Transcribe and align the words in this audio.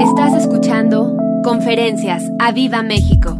Estás 0.00 0.34
escuchando 0.34 1.16
Conferencias 1.42 2.22
a 2.38 2.52
Viva 2.52 2.82
México. 2.82 3.38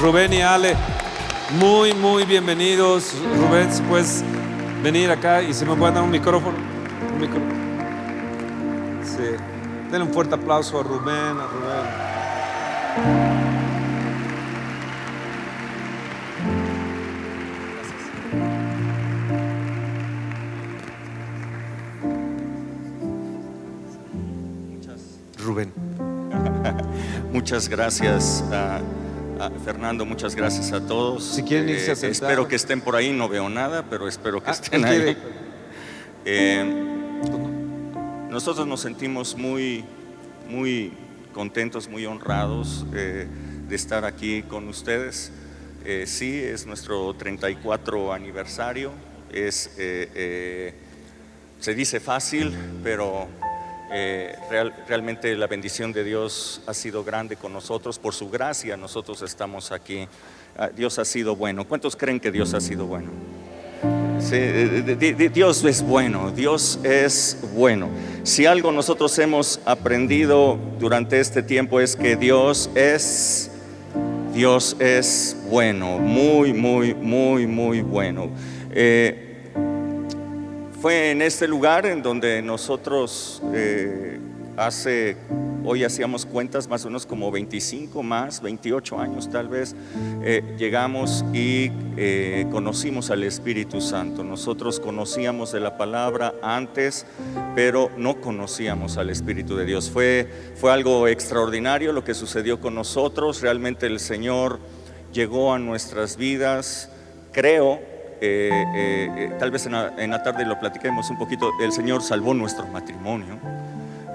Rubén 0.00 0.32
y 0.32 0.42
Ale, 0.42 0.76
muy, 1.58 1.92
muy 1.94 2.24
bienvenidos. 2.24 3.12
Rubén, 3.36 3.72
si 3.72 3.82
puedes 3.82 4.22
venir 4.82 5.10
acá 5.10 5.42
y 5.42 5.52
se 5.52 5.66
me 5.66 5.74
puede 5.74 5.92
dar 5.94 6.04
un 6.04 6.10
micrófono. 6.10 6.56
Un 7.14 7.20
micrófono. 7.20 7.54
Sí. 9.02 9.36
Denle 9.90 10.06
un 10.06 10.12
fuerte 10.12 10.36
aplauso 10.36 10.78
a 10.78 10.82
Rubén, 10.84 11.36
a. 11.38 11.46
Rubén. 13.04 13.29
Muchas 27.50 27.68
gracias 27.68 28.44
a, 28.52 28.76
a 29.40 29.50
Fernando, 29.64 30.04
muchas 30.06 30.36
gracias 30.36 30.70
a 30.70 30.86
todos. 30.86 31.24
Si 31.24 31.42
quieren 31.42 31.68
irse 31.68 31.90
a 31.90 31.96
sentar. 31.96 32.30
espero 32.30 32.46
que 32.46 32.54
estén 32.54 32.80
por 32.80 32.94
ahí, 32.94 33.12
no 33.12 33.28
veo 33.28 33.48
nada, 33.48 33.84
pero 33.90 34.06
espero 34.06 34.40
que 34.40 34.50
Ah, 34.50 34.52
estén 34.52 34.84
ahí. 34.84 35.16
Eh, 36.24 36.64
nosotros 38.30 38.68
nos 38.68 38.82
sentimos 38.82 39.36
muy, 39.36 39.84
muy 40.48 40.92
contentos, 41.32 41.88
muy 41.88 42.06
honrados 42.06 42.86
eh, 42.94 43.26
de 43.68 43.74
estar 43.74 44.04
aquí 44.04 44.44
con 44.44 44.68
ustedes. 44.68 45.32
Eh, 45.84 46.04
sí, 46.06 46.38
es 46.38 46.66
nuestro 46.66 47.14
34 47.14 48.12
aniversario. 48.12 48.92
Es, 49.32 49.74
eh, 49.76 50.08
eh, 50.14 50.74
se 51.58 51.74
dice 51.74 51.98
fácil, 51.98 52.56
pero 52.84 53.26
eh, 53.92 54.36
real- 54.50 54.74
realmente 54.88 55.34
la 55.36 55.46
bendición 55.46 55.92
de 55.92 56.04
Dios 56.04 56.62
ha 56.66 56.74
sido 56.74 57.02
grande 57.04 57.36
con 57.36 57.52
nosotros. 57.52 57.98
Por 57.98 58.14
su 58.14 58.30
gracia 58.30 58.76
nosotros 58.76 59.22
estamos 59.22 59.72
aquí. 59.72 60.06
Ah, 60.56 60.68
Dios 60.74 60.98
ha 60.98 61.04
sido 61.04 61.36
bueno. 61.36 61.66
¿Cuántos 61.66 61.96
creen 61.96 62.20
que 62.20 62.30
Dios 62.30 62.54
ha 62.54 62.60
sido 62.60 62.86
bueno? 62.86 63.10
Sí, 64.20 64.34
eh, 64.36 64.82
de- 64.98 65.28
Dios 65.30 65.64
es 65.64 65.82
bueno, 65.82 66.30
Dios 66.30 66.78
es 66.84 67.38
bueno. 67.54 67.88
Si 68.22 68.44
algo 68.44 68.70
nosotros 68.70 69.18
hemos 69.18 69.60
aprendido 69.64 70.58
durante 70.78 71.18
este 71.20 71.42
tiempo 71.42 71.80
es 71.80 71.96
que 71.96 72.16
Dios 72.16 72.68
es, 72.74 73.50
Dios 74.34 74.76
es 74.78 75.36
bueno, 75.48 75.98
muy, 75.98 76.52
muy, 76.52 76.94
muy, 76.94 77.46
muy 77.46 77.80
bueno. 77.80 78.28
Eh, 78.72 79.29
fue 80.80 81.10
en 81.10 81.20
este 81.20 81.46
lugar 81.46 81.84
en 81.84 82.02
donde 82.02 82.40
nosotros 82.40 83.42
eh, 83.52 84.18
hace, 84.56 85.14
hoy 85.62 85.84
hacíamos 85.84 86.24
cuentas 86.24 86.68
más 86.68 86.86
o 86.86 86.88
menos 86.88 87.04
como 87.04 87.30
25 87.30 88.02
más, 88.02 88.40
28 88.40 88.98
años 88.98 89.28
tal 89.28 89.48
vez, 89.48 89.76
eh, 90.24 90.42
llegamos 90.56 91.22
y 91.34 91.70
eh, 91.98 92.46
conocimos 92.50 93.10
al 93.10 93.24
Espíritu 93.24 93.82
Santo. 93.82 94.24
Nosotros 94.24 94.80
conocíamos 94.80 95.52
de 95.52 95.60
la 95.60 95.76
palabra 95.76 96.32
antes, 96.42 97.04
pero 97.54 97.90
no 97.98 98.22
conocíamos 98.22 98.96
al 98.96 99.10
Espíritu 99.10 99.56
de 99.56 99.66
Dios. 99.66 99.90
Fue, 99.90 100.26
fue 100.54 100.72
algo 100.72 101.08
extraordinario 101.08 101.92
lo 101.92 102.04
que 102.04 102.14
sucedió 102.14 102.58
con 102.58 102.74
nosotros. 102.74 103.42
Realmente 103.42 103.86
el 103.86 104.00
Señor 104.00 104.58
llegó 105.12 105.52
a 105.52 105.58
nuestras 105.58 106.16
vidas, 106.16 106.90
creo, 107.32 107.89
eh, 108.22 108.50
eh, 108.74 109.32
tal 109.38 109.50
vez 109.50 109.64
en 109.66 109.72
la, 109.72 110.22
tarde 110.22 110.44
lo 110.44 110.58
platiquemos 110.60 111.08
un 111.08 111.16
poquito, 111.16 111.50
el 111.62 111.72
Señor 111.72 112.02
salvó 112.02 112.34
nuestro 112.34 112.66
matrimonio, 112.66 113.38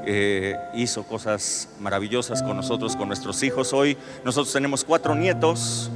eh, 0.06 0.56
hizo 0.76 1.04
cosas 1.04 1.70
maravillosas 1.80 2.44
con 2.44 2.56
nosotros, 2.56 2.96
con 2.96 3.08
nuestros 3.08 3.42
hijos. 3.42 3.74
Hoy 3.74 3.98
nosotros 4.24 4.54
tenemos 4.54 4.84
cuatro 4.84 5.16
nietos 5.16 5.90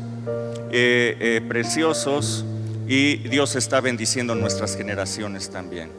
preciosos 1.47 2.45
y 2.87 3.17
Dios 3.17 3.55
está 3.55 3.79
bendiciendo 3.81 4.33
nuestras 4.33 4.75
generaciones 4.75 5.51
también. 5.51 5.91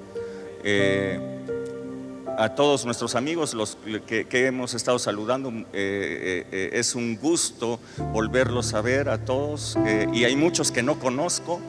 A 2.39 2.55
todos 2.55 2.85
nuestros 2.85 3.15
amigos 3.15 3.55
los 3.55 3.77
que, 4.07 4.27
hemos 4.47 4.75
estado 4.75 4.99
saludando. 4.99 5.51
eh, 5.51 5.65
eh, 5.73 6.47
eh, 6.53 6.71
es 6.73 6.95
un 6.95 7.17
gusto 7.17 7.79
volverlos 8.13 8.75
a 8.75 8.81
ver 8.81 9.09
a 9.09 9.19
todos 9.19 9.77
y 10.13 10.25
hay 10.25 10.37
muchos 10.37 10.73
que 10.73 10.83
no 10.83 10.99
conozco. 10.99 11.61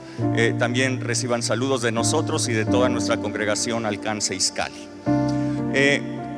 también 0.60 1.02
reciban 1.02 1.44
saludos 1.44 1.82
de 1.82 1.92
nosotros 1.92 2.48
y 2.48 2.54
de 2.54 2.66
toda 2.66 2.90
nuestra 2.90 3.18
congregación 3.18 3.86
Alcance 3.86 4.36
Iscali. 4.36 4.88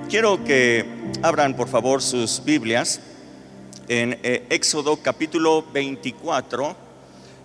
Quiero 0.09 0.43
que 0.43 0.85
abran 1.21 1.55
por 1.55 1.67
favor 1.67 2.01
sus 2.01 2.43
Biblias 2.43 3.01
en 3.87 4.19
Éxodo 4.23 4.97
capítulo 4.97 5.63
24 5.73 6.75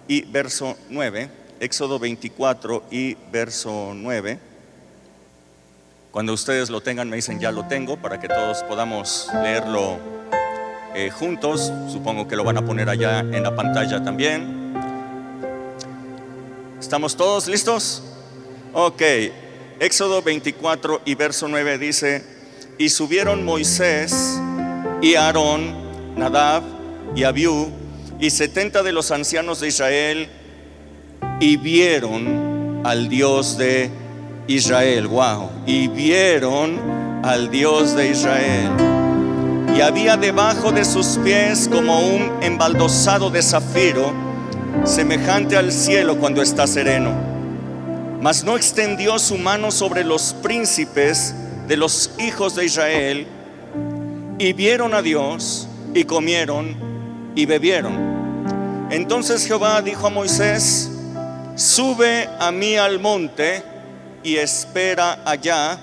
y 0.08 0.22
verso 0.22 0.76
9. 0.88 1.30
Éxodo 1.60 1.98
24 1.98 2.84
y 2.90 3.14
verso 3.30 3.92
9. 3.94 4.47
Cuando 6.10 6.32
ustedes 6.32 6.70
lo 6.70 6.80
tengan, 6.80 7.10
me 7.10 7.16
dicen 7.16 7.38
ya 7.38 7.52
lo 7.52 7.66
tengo 7.66 7.98
para 7.98 8.18
que 8.18 8.28
todos 8.28 8.62
podamos 8.62 9.28
leerlo 9.42 9.98
eh, 10.94 11.10
juntos. 11.10 11.70
Supongo 11.92 12.26
que 12.26 12.34
lo 12.34 12.44
van 12.44 12.56
a 12.56 12.64
poner 12.64 12.88
allá 12.88 13.20
en 13.20 13.42
la 13.42 13.54
pantalla 13.54 14.02
también. 14.02 14.74
¿Estamos 16.80 17.14
todos 17.14 17.46
listos? 17.46 18.02
Ok. 18.72 19.02
Éxodo 19.80 20.22
24 20.22 21.02
y 21.04 21.14
verso 21.14 21.46
9 21.46 21.78
dice, 21.78 22.24
y 22.78 22.88
subieron 22.88 23.44
Moisés 23.44 24.40
y 25.02 25.14
Aarón, 25.14 26.16
Nadab 26.16 26.62
y 27.14 27.24
Abiú, 27.24 27.70
y 28.18 28.30
setenta 28.30 28.82
de 28.82 28.92
los 28.92 29.10
ancianos 29.10 29.60
de 29.60 29.68
Israel, 29.68 30.28
y 31.38 31.58
vieron 31.58 32.80
al 32.84 33.08
Dios 33.08 33.58
de 33.58 33.84
Israel, 33.84 34.07
wow, 35.08 35.50
y 35.66 35.88
vieron 35.88 36.80
al 37.22 37.50
Dios 37.50 37.94
de 37.94 38.10
Israel. 38.10 38.70
Y 39.76 39.82
había 39.82 40.16
debajo 40.16 40.72
de 40.72 40.86
sus 40.86 41.18
pies 41.18 41.68
como 41.70 42.00
un 42.00 42.32
embaldosado 42.40 43.28
de 43.28 43.42
zafiro, 43.42 44.10
semejante 44.84 45.54
al 45.56 45.70
cielo 45.70 46.16
cuando 46.16 46.40
está 46.40 46.66
sereno. 46.66 47.12
Mas 48.22 48.42
no 48.42 48.56
extendió 48.56 49.18
su 49.18 49.36
mano 49.36 49.70
sobre 49.70 50.02
los 50.02 50.32
príncipes 50.42 51.34
de 51.68 51.76
los 51.76 52.12
hijos 52.18 52.56
de 52.56 52.64
Israel, 52.64 53.26
y 54.38 54.52
vieron 54.54 54.94
a 54.94 55.02
Dios, 55.02 55.68
y 55.92 56.04
comieron, 56.04 56.74
y 57.34 57.44
bebieron. 57.44 58.88
Entonces 58.90 59.46
Jehová 59.46 59.82
dijo 59.82 60.06
a 60.06 60.10
Moisés, 60.10 60.90
sube 61.54 62.30
a 62.40 62.50
mí 62.50 62.76
al 62.76 62.98
monte 62.98 63.62
y 64.22 64.36
espera 64.36 65.20
allá, 65.24 65.78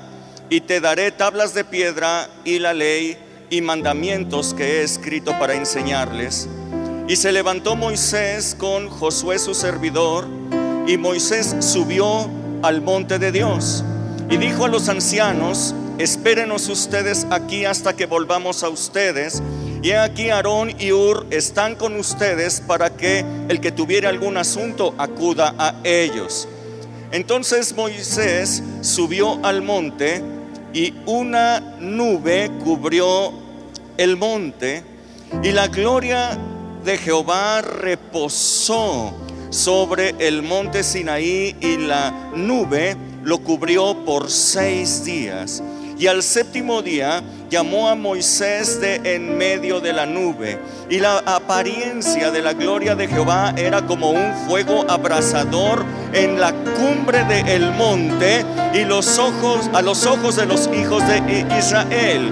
y 0.49 0.61
te 0.61 0.79
daré 0.79 1.11
tablas 1.11 1.53
de 1.53 1.63
piedra 1.63 2.29
y 2.43 2.59
la 2.59 2.73
ley 2.73 3.17
y 3.49 3.61
mandamientos 3.61 4.53
que 4.53 4.63
he 4.63 4.83
escrito 4.83 5.37
para 5.39 5.55
enseñarles. 5.55 6.47
Y 7.07 7.15
se 7.15 7.31
levantó 7.31 7.75
Moisés 7.75 8.55
con 8.57 8.89
Josué 8.89 9.39
su 9.39 9.53
servidor, 9.53 10.27
y 10.87 10.97
Moisés 10.97 11.55
subió 11.59 12.29
al 12.61 12.81
monte 12.81 13.19
de 13.19 13.31
Dios, 13.31 13.83
y 14.29 14.37
dijo 14.37 14.65
a 14.65 14.67
los 14.67 14.89
ancianos, 14.89 15.75
espérenos 15.97 16.67
ustedes 16.69 17.27
aquí 17.29 17.65
hasta 17.65 17.95
que 17.95 18.05
volvamos 18.05 18.63
a 18.63 18.69
ustedes. 18.69 19.41
Y 19.81 19.91
aquí 19.91 20.31
Aarón 20.31 20.73
y 20.79 20.91
Ur 20.91 21.27
están 21.29 21.75
con 21.75 21.95
ustedes 21.95 22.59
para 22.59 22.89
que 22.95 23.23
el 23.49 23.61
que 23.61 23.71
tuviera 23.71 24.09
algún 24.09 24.35
asunto 24.37 24.95
acuda 24.97 25.53
a 25.59 25.75
ellos. 25.83 26.47
Entonces 27.11 27.75
Moisés 27.75 28.63
subió 28.81 29.43
al 29.45 29.61
monte 29.61 30.21
y 30.73 30.93
una 31.05 31.59
nube 31.79 32.51
cubrió 32.63 33.31
el 33.97 34.17
monte 34.17 34.83
y 35.41 35.51
la 35.51 35.67
gloria 35.67 36.37
de 36.83 36.97
Jehová 36.97 37.61
reposó 37.61 39.13
sobre 39.49 40.15
el 40.19 40.43
monte 40.43 40.83
Sinaí 40.83 41.55
y 41.61 41.77
la 41.77 42.31
nube 42.35 42.95
lo 43.23 43.39
cubrió 43.39 44.05
por 44.05 44.29
seis 44.29 45.03
días. 45.05 45.63
Y 45.97 46.07
al 46.07 46.23
séptimo 46.23 46.81
día 46.81 47.23
llamó 47.49 47.87
a 47.87 47.95
Moisés 47.95 48.81
de 48.81 48.95
en 49.15 49.37
medio 49.37 49.79
de 49.79 49.93
la 49.93 50.05
nube. 50.05 50.59
Y 50.89 50.99
la 50.99 51.19
apariencia 51.19 52.31
de 52.31 52.41
la 52.41 52.53
gloria 52.53 52.95
de 52.95 53.07
Jehová 53.07 53.53
era 53.55 53.85
como 53.85 54.09
un 54.09 54.33
fuego 54.47 54.85
abrasador 54.89 55.85
en 56.13 56.39
la 56.39 56.51
cumbre 56.53 57.23
del 57.23 57.71
monte 57.71 58.45
y 58.73 58.83
los 58.83 59.17
ojos 59.17 59.69
a 59.73 59.81
los 59.81 60.05
ojos 60.05 60.35
de 60.35 60.45
los 60.45 60.69
hijos 60.73 61.01
de 61.07 61.45
Israel. 61.57 62.29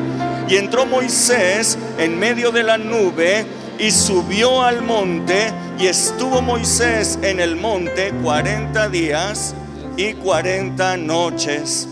Y 0.50 0.58
entró 0.58 0.86
Moisés 0.86 1.78
en 1.98 2.20
medio 2.20 2.52
de 2.52 2.64
la 2.64 2.78
nube 2.78 3.46
y 3.80 3.92
subió 3.92 4.62
al 4.62 4.82
monte 4.82 5.54
y 5.80 5.88
estuvo 5.88 6.42
Moisés 6.42 7.18
en 7.22 7.40
el 7.40 7.56
monte 7.56 8.14
40 8.24 8.90
días 8.90 9.56
y 9.96 10.14
40 10.14 10.98
noches. 10.98 11.88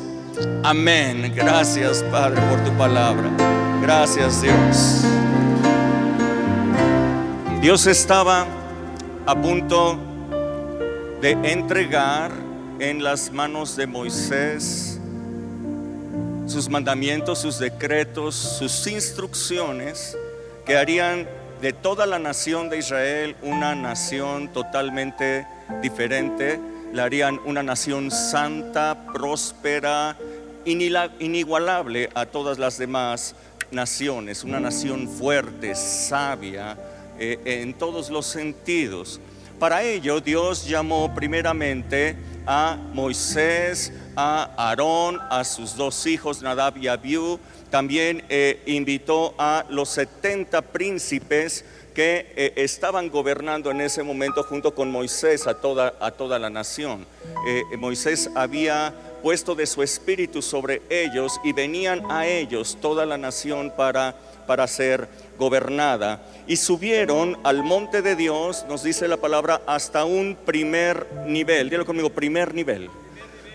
Amén. 0.63 1.31
Gracias, 1.35 2.03
Padre, 2.11 2.41
por 2.49 2.63
tu 2.63 2.71
palabra. 2.77 3.29
Gracias, 3.81 4.41
Dios. 4.41 5.05
Dios 7.61 7.85
estaba 7.87 8.45
a 9.25 9.35
punto 9.35 9.99
de 11.21 11.31
entregar 11.43 12.31
en 12.79 13.03
las 13.03 13.31
manos 13.31 13.75
de 13.75 13.85
Moisés 13.85 14.99
sus 16.47 16.67
mandamientos, 16.69 17.39
sus 17.39 17.59
decretos, 17.59 18.35
sus 18.35 18.87
instrucciones 18.87 20.17
que 20.65 20.75
harían 20.75 21.27
de 21.61 21.73
toda 21.73 22.05
la 22.05 22.19
nación 22.19 22.69
de 22.69 22.79
Israel 22.79 23.35
una 23.41 23.75
nación 23.75 24.51
totalmente 24.51 25.45
diferente, 25.81 26.59
la 26.91 27.03
harían 27.03 27.39
una 27.45 27.61
nación 27.61 28.09
santa, 28.11 29.05
próspera, 29.13 30.17
inigualable 30.65 32.09
a 32.13 32.25
todas 32.25 32.59
las 32.59 32.77
demás 32.77 33.35
naciones, 33.71 34.43
una 34.43 34.59
nación 34.59 35.07
fuerte, 35.07 35.75
sabia 35.75 36.77
eh, 37.19 37.39
en 37.45 37.73
todos 37.73 38.09
los 38.09 38.25
sentidos. 38.25 39.19
Para 39.59 39.83
ello 39.83 40.19
Dios 40.19 40.67
llamó 40.67 41.13
primeramente 41.13 42.15
a 42.45 42.77
Moisés, 42.93 43.93
a 44.15 44.49
Aarón, 44.57 45.19
a 45.29 45.43
sus 45.43 45.75
dos 45.75 46.05
hijos 46.07 46.41
Nadab 46.41 46.77
y 46.77 46.87
Abiú, 46.87 47.39
también 47.69 48.23
eh, 48.29 48.61
invitó 48.65 49.35
a 49.37 49.65
los 49.69 49.89
70 49.89 50.61
príncipes 50.63 51.63
que 51.93 52.33
eh, 52.35 52.53
estaban 52.55 53.09
gobernando 53.09 53.69
en 53.69 53.81
ese 53.81 54.01
momento 54.01 54.43
junto 54.43 54.73
con 54.73 54.89
Moisés 54.91 55.45
a 55.45 55.53
toda, 55.53 55.93
a 55.99 56.11
toda 56.11 56.39
la 56.39 56.49
nación. 56.49 57.05
Moisés 57.77 58.29
había 58.35 58.93
puesto 59.21 59.55
de 59.55 59.65
su 59.65 59.83
espíritu 59.83 60.41
sobre 60.41 60.81
ellos 60.89 61.39
y 61.43 61.53
venían 61.53 62.03
a 62.09 62.27
ellos 62.27 62.77
toda 62.81 63.05
la 63.05 63.17
nación 63.17 63.71
para, 63.75 64.15
para 64.47 64.67
ser 64.67 65.07
gobernada. 65.37 66.21
Y 66.47 66.57
subieron 66.57 67.37
al 67.43 67.63
monte 67.63 68.01
de 68.01 68.15
Dios, 68.15 68.65
nos 68.67 68.83
dice 68.83 69.07
la 69.07 69.17
palabra, 69.17 69.61
hasta 69.67 70.05
un 70.05 70.37
primer 70.45 71.07
nivel. 71.25 71.69
Dilo 71.69 71.85
conmigo, 71.85 72.09
primer 72.09 72.53
nivel. 72.53 72.89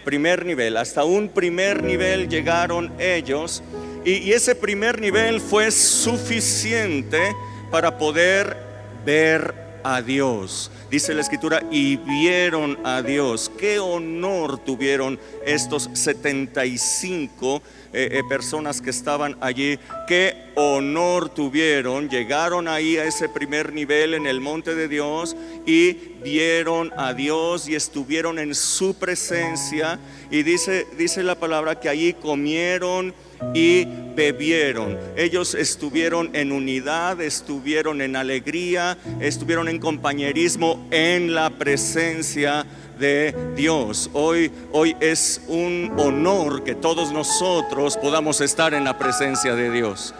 Primer 0.04 0.46
nivel, 0.46 0.76
hasta 0.76 1.02
un 1.02 1.28
primer 1.28 1.82
nivel 1.82 2.28
llegaron 2.28 2.92
ellos 3.00 3.60
y, 4.06 4.32
ese 4.32 4.54
primer 4.54 5.00
nivel 5.00 5.40
fue 5.40 5.72
suficiente 5.72 7.34
para 7.72 7.98
poder 7.98 8.56
ver 9.04 9.52
a 9.86 10.02
Dios. 10.02 10.68
Dice 10.90 11.14
la 11.14 11.20
escritura, 11.20 11.62
y 11.70 11.96
vieron 11.96 12.76
a 12.84 13.02
Dios. 13.02 13.52
Qué 13.56 13.78
honor 13.78 14.58
tuvieron 14.58 15.16
estos 15.44 15.88
75 15.92 17.62
eh, 17.92 18.08
eh, 18.10 18.22
personas 18.28 18.80
que 18.80 18.90
estaban 18.90 19.36
allí. 19.40 19.78
Qué 20.08 20.50
honor 20.56 21.28
tuvieron. 21.28 22.08
Llegaron 22.08 22.66
ahí 22.66 22.96
a 22.96 23.04
ese 23.04 23.28
primer 23.28 23.72
nivel 23.72 24.14
en 24.14 24.26
el 24.26 24.40
monte 24.40 24.74
de 24.74 24.88
Dios 24.88 25.36
y 25.66 25.92
vieron 26.24 26.92
a 26.96 27.14
Dios 27.14 27.68
y 27.68 27.76
estuvieron 27.76 28.40
en 28.40 28.56
su 28.56 28.94
presencia. 28.94 30.00
Y 30.32 30.42
dice, 30.42 30.88
dice 30.98 31.22
la 31.22 31.36
palabra 31.36 31.78
que 31.78 31.88
allí 31.88 32.12
comieron 32.12 33.14
y 33.54 33.86
bebieron. 34.14 34.98
Ellos 35.16 35.54
estuvieron 35.54 36.30
en 36.34 36.52
unidad, 36.52 37.20
estuvieron 37.20 38.00
en 38.00 38.16
alegría, 38.16 38.96
estuvieron 39.20 39.68
en 39.68 39.78
compañerismo 39.78 40.86
en 40.90 41.34
la 41.34 41.50
presencia 41.50 42.66
de 42.98 43.34
Dios. 43.54 44.10
Hoy, 44.12 44.50
hoy 44.72 44.96
es 45.00 45.42
un 45.48 45.92
honor 45.98 46.64
que 46.64 46.74
todos 46.74 47.12
nosotros 47.12 47.96
podamos 47.96 48.40
estar 48.40 48.74
en 48.74 48.84
la 48.84 48.98
presencia 48.98 49.54
de 49.54 49.70
Dios. 49.70 50.14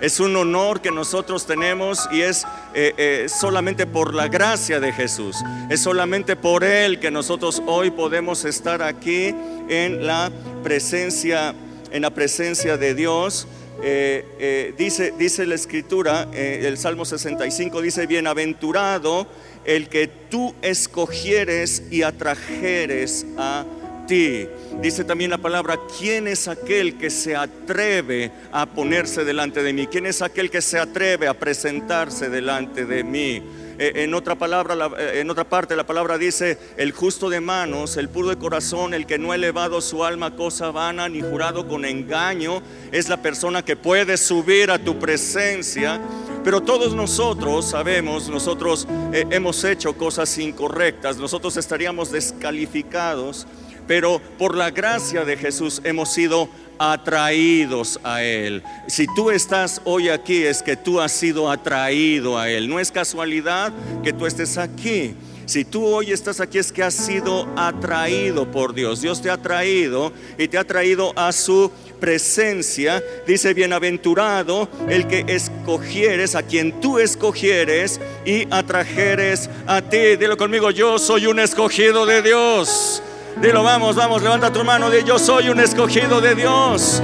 Es 0.00 0.18
un 0.18 0.34
honor 0.34 0.80
que 0.80 0.90
nosotros 0.90 1.46
tenemos 1.46 2.08
y 2.10 2.22
es 2.22 2.44
eh, 2.74 2.92
eh, 2.96 3.26
solamente 3.28 3.86
por 3.86 4.14
la 4.14 4.26
gracia 4.26 4.80
de 4.80 4.92
Jesús. 4.92 5.36
Es 5.70 5.80
solamente 5.80 6.34
por 6.34 6.64
Él 6.64 6.98
que 6.98 7.12
nosotros 7.12 7.62
hoy 7.66 7.92
podemos 7.92 8.44
estar 8.44 8.82
aquí 8.82 9.32
en 9.68 10.04
la 10.04 10.32
presencia 10.64 11.54
en 11.92 12.02
la 12.02 12.10
presencia 12.10 12.76
de 12.76 12.94
Dios. 12.94 13.46
Eh, 13.82 14.24
eh, 14.38 14.74
dice, 14.76 15.12
dice 15.18 15.46
la 15.46 15.54
escritura, 15.54 16.28
eh, 16.32 16.64
el 16.64 16.78
Salmo 16.78 17.04
65 17.04 17.80
dice, 17.80 18.06
bienaventurado 18.06 19.26
el 19.64 19.88
que 19.88 20.08
tú 20.08 20.54
escogieres 20.62 21.84
y 21.90 22.02
atrajeres 22.02 23.26
a 23.38 23.64
ti. 24.06 24.46
Dice 24.80 25.04
también 25.04 25.30
la 25.30 25.38
palabra, 25.38 25.78
¿quién 25.98 26.26
es 26.26 26.48
aquel 26.48 26.98
que 26.98 27.10
se 27.10 27.36
atreve 27.36 28.32
a 28.50 28.66
ponerse 28.66 29.24
delante 29.24 29.62
de 29.62 29.72
mí? 29.72 29.86
¿Quién 29.86 30.06
es 30.06 30.22
aquel 30.22 30.50
que 30.50 30.62
se 30.62 30.78
atreve 30.78 31.28
a 31.28 31.34
presentarse 31.34 32.28
delante 32.28 32.84
de 32.84 33.04
mí? 33.04 33.42
Eh, 33.82 34.04
en 34.04 34.14
otra 34.14 34.36
palabra, 34.36 34.76
eh, 34.96 35.18
en 35.18 35.28
otra 35.28 35.42
parte 35.42 35.74
la 35.74 35.84
palabra 35.84 36.16
dice, 36.16 36.56
el 36.76 36.92
justo 36.92 37.28
de 37.28 37.40
manos, 37.40 37.96
el 37.96 38.08
puro 38.08 38.28
de 38.28 38.36
corazón, 38.36 38.94
el 38.94 39.06
que 39.06 39.18
no 39.18 39.32
ha 39.32 39.34
elevado 39.34 39.80
su 39.80 40.04
alma 40.04 40.26
a 40.26 40.36
cosa 40.36 40.70
vana 40.70 41.08
ni 41.08 41.20
jurado 41.20 41.66
con 41.66 41.84
engaño, 41.84 42.62
es 42.92 43.08
la 43.08 43.16
persona 43.16 43.64
que 43.64 43.74
puede 43.74 44.16
subir 44.18 44.70
a 44.70 44.78
tu 44.78 45.00
presencia. 45.00 46.00
Pero 46.44 46.60
todos 46.60 46.94
nosotros 46.94 47.70
sabemos, 47.70 48.28
nosotros 48.28 48.86
eh, 49.12 49.24
hemos 49.30 49.64
hecho 49.64 49.94
cosas 49.94 50.38
incorrectas, 50.38 51.16
nosotros 51.16 51.56
estaríamos 51.56 52.12
descalificados, 52.12 53.48
pero 53.86 54.20
por 54.38 54.56
la 54.56 54.70
gracia 54.70 55.24
de 55.24 55.36
Jesús 55.36 55.80
hemos 55.84 56.12
sido 56.12 56.48
atraídos 56.78 58.00
a 58.02 58.22
Él. 58.22 58.62
Si 58.88 59.06
tú 59.14 59.30
estás 59.30 59.80
hoy 59.84 60.08
aquí 60.08 60.42
es 60.42 60.62
que 60.62 60.76
tú 60.76 61.00
has 61.00 61.12
sido 61.12 61.50
atraído 61.50 62.38
a 62.38 62.50
Él. 62.50 62.68
No 62.68 62.80
es 62.80 62.90
casualidad 62.90 63.72
que 64.02 64.12
tú 64.12 64.26
estés 64.26 64.58
aquí. 64.58 65.14
Si 65.46 65.64
tú 65.64 65.84
hoy 65.84 66.12
estás 66.12 66.40
aquí 66.40 66.58
es 66.58 66.72
que 66.72 66.82
has 66.82 66.94
sido 66.94 67.48
atraído 67.56 68.50
por 68.50 68.74
Dios. 68.74 69.00
Dios 69.00 69.20
te 69.20 69.30
ha 69.30 69.36
traído 69.36 70.12
y 70.38 70.48
te 70.48 70.58
ha 70.58 70.64
traído 70.64 71.12
a 71.16 71.32
su 71.32 71.70
presencia. 72.00 73.02
Dice, 73.26 73.52
bienaventurado 73.54 74.68
el 74.88 75.06
que 75.06 75.24
escogieres, 75.28 76.34
a 76.34 76.42
quien 76.42 76.80
tú 76.80 76.98
escogieres 76.98 78.00
y 78.24 78.46
atrajeres 78.50 79.50
a 79.66 79.82
ti. 79.82 80.16
Dilo 80.16 80.36
conmigo, 80.36 80.70
yo 80.70 80.98
soy 80.98 81.26
un 81.26 81.38
escogido 81.38 82.06
de 82.06 82.22
Dios. 82.22 83.02
Dilo, 83.40 83.62
vamos, 83.62 83.96
vamos, 83.96 84.22
levanta 84.22 84.52
tu 84.52 84.62
mano. 84.64 84.90
Di, 84.90 85.02
yo 85.04 85.18
soy 85.18 85.48
un 85.48 85.60
escogido 85.60 86.20
de 86.20 86.34
Dios. 86.34 87.02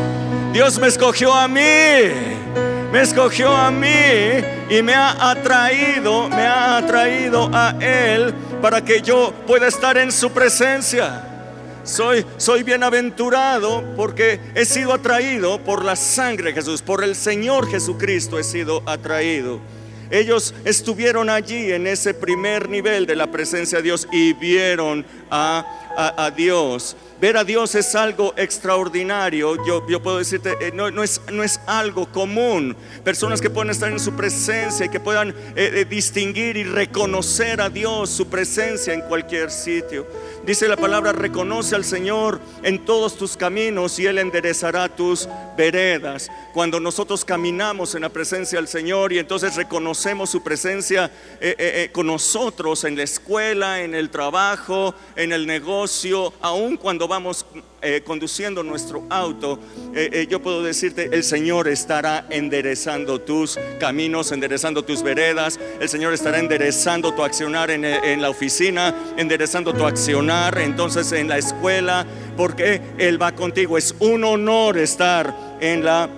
Dios 0.52 0.78
me 0.78 0.88
escogió 0.88 1.32
a 1.32 1.48
mí. 1.48 1.60
Me 2.92 3.02
escogió 3.02 3.54
a 3.54 3.70
mí 3.70 3.86
y 4.70 4.82
me 4.82 4.94
ha 4.94 5.30
atraído, 5.30 6.28
me 6.30 6.42
ha 6.42 6.78
atraído 6.78 7.50
a 7.52 7.76
Él 7.80 8.32
para 8.62 8.82
que 8.82 9.02
yo 9.02 9.34
pueda 9.46 9.68
estar 9.68 9.98
en 9.98 10.10
su 10.10 10.30
presencia. 10.30 11.22
Soy, 11.84 12.24
soy 12.38 12.62
bienaventurado 12.62 13.84
porque 13.94 14.40
he 14.54 14.64
sido 14.64 14.94
atraído 14.94 15.58
por 15.58 15.84
la 15.84 15.96
sangre 15.96 16.50
de 16.50 16.54
Jesús, 16.54 16.80
por 16.80 17.04
el 17.04 17.14
Señor 17.14 17.70
Jesucristo 17.70 18.38
he 18.38 18.44
sido 18.44 18.82
atraído. 18.86 19.60
Ellos 20.10 20.54
estuvieron 20.64 21.28
allí 21.28 21.70
en 21.72 21.86
ese 21.86 22.14
primer 22.14 22.70
nivel 22.70 23.04
de 23.04 23.16
la 23.16 23.26
presencia 23.26 23.78
de 23.78 23.84
Dios 23.84 24.08
y 24.10 24.32
vieron 24.32 25.04
a, 25.30 25.66
Dios. 26.36 26.96
Ver 27.20 27.36
a 27.36 27.42
Dios 27.42 27.74
es 27.74 27.96
algo 27.96 28.32
extraordinario. 28.36 29.56
Yo, 29.66 29.84
yo 29.88 30.00
puedo 30.00 30.18
decirte, 30.18 30.54
eh, 30.60 30.70
no, 30.72 30.88
no, 30.92 31.02
es, 31.02 31.20
no, 31.32 31.42
es, 31.42 31.58
algo 31.66 32.06
común. 32.06 32.76
Personas 33.02 33.40
que 33.40 33.50
puedan 33.50 33.70
estar 33.70 33.90
en 33.90 33.98
su 33.98 34.12
presencia 34.12 34.86
y 34.86 34.88
que 34.88 35.00
puedan 35.00 35.30
eh, 35.30 35.34
eh, 35.56 35.84
distinguir 35.84 36.56
y 36.56 36.62
reconocer 36.62 37.60
a 37.60 37.68
Dios, 37.68 38.10
su 38.10 38.28
presencia 38.28 38.94
en 38.94 39.00
cualquier 39.00 39.50
sitio. 39.50 40.06
Dice 40.46 40.68
la 40.68 40.76
palabra, 40.76 41.10
reconoce 41.10 41.74
al 41.74 41.84
Señor 41.84 42.40
en 42.62 42.84
todos 42.84 43.16
tus 43.18 43.36
caminos 43.36 43.98
y 43.98 44.06
Él 44.06 44.18
enderezará 44.18 44.88
tus 44.88 45.28
veredas. 45.56 46.30
Cuando 46.54 46.78
nosotros 46.78 47.24
caminamos 47.24 47.96
en 47.96 48.02
la 48.02 48.08
presencia 48.10 48.60
del 48.60 48.68
Señor 48.68 49.12
y 49.12 49.18
entonces 49.18 49.56
reconocemos 49.56 50.30
su 50.30 50.42
presencia 50.42 51.10
con 51.92 52.06
nosotros 52.06 52.84
en 52.84 52.96
la 52.96 53.02
escuela, 53.02 53.82
en 53.82 53.94
el 53.94 54.08
trabajo, 54.08 54.94
en 55.16 55.32
el 55.32 55.46
negocio, 55.46 55.87
aun 56.40 56.76
cuando 56.76 57.08
vamos 57.08 57.46
conduciendo 58.04 58.62
nuestro 58.62 59.04
auto, 59.08 59.58
yo 60.28 60.42
puedo 60.42 60.62
decirte, 60.62 61.10
el 61.12 61.22
Señor 61.22 61.68
estará 61.68 62.26
enderezando 62.30 63.20
tus 63.20 63.58
caminos, 63.78 64.32
enderezando 64.32 64.84
tus 64.84 65.02
veredas, 65.02 65.60
el 65.80 65.88
Señor 65.88 66.12
estará 66.12 66.38
enderezando 66.38 67.14
tu 67.14 67.22
accionar 67.22 67.70
en, 67.70 68.22
la 68.22 68.30
oficina, 68.30 68.94
enderezando 69.16 69.72
tu 69.72 69.84
accionar 69.84 70.58
entonces 70.58 71.12
en 71.12 71.28
la 71.28 71.38
escuela, 71.38 72.06
porque 72.36 72.80
Él 72.98 73.20
va 73.20 73.32
contigo. 73.32 73.78
Es 73.78 73.94
un 73.98 74.24
honor 74.24 74.78
estar 74.78 75.34
en 75.60 75.84
la 75.84 76.08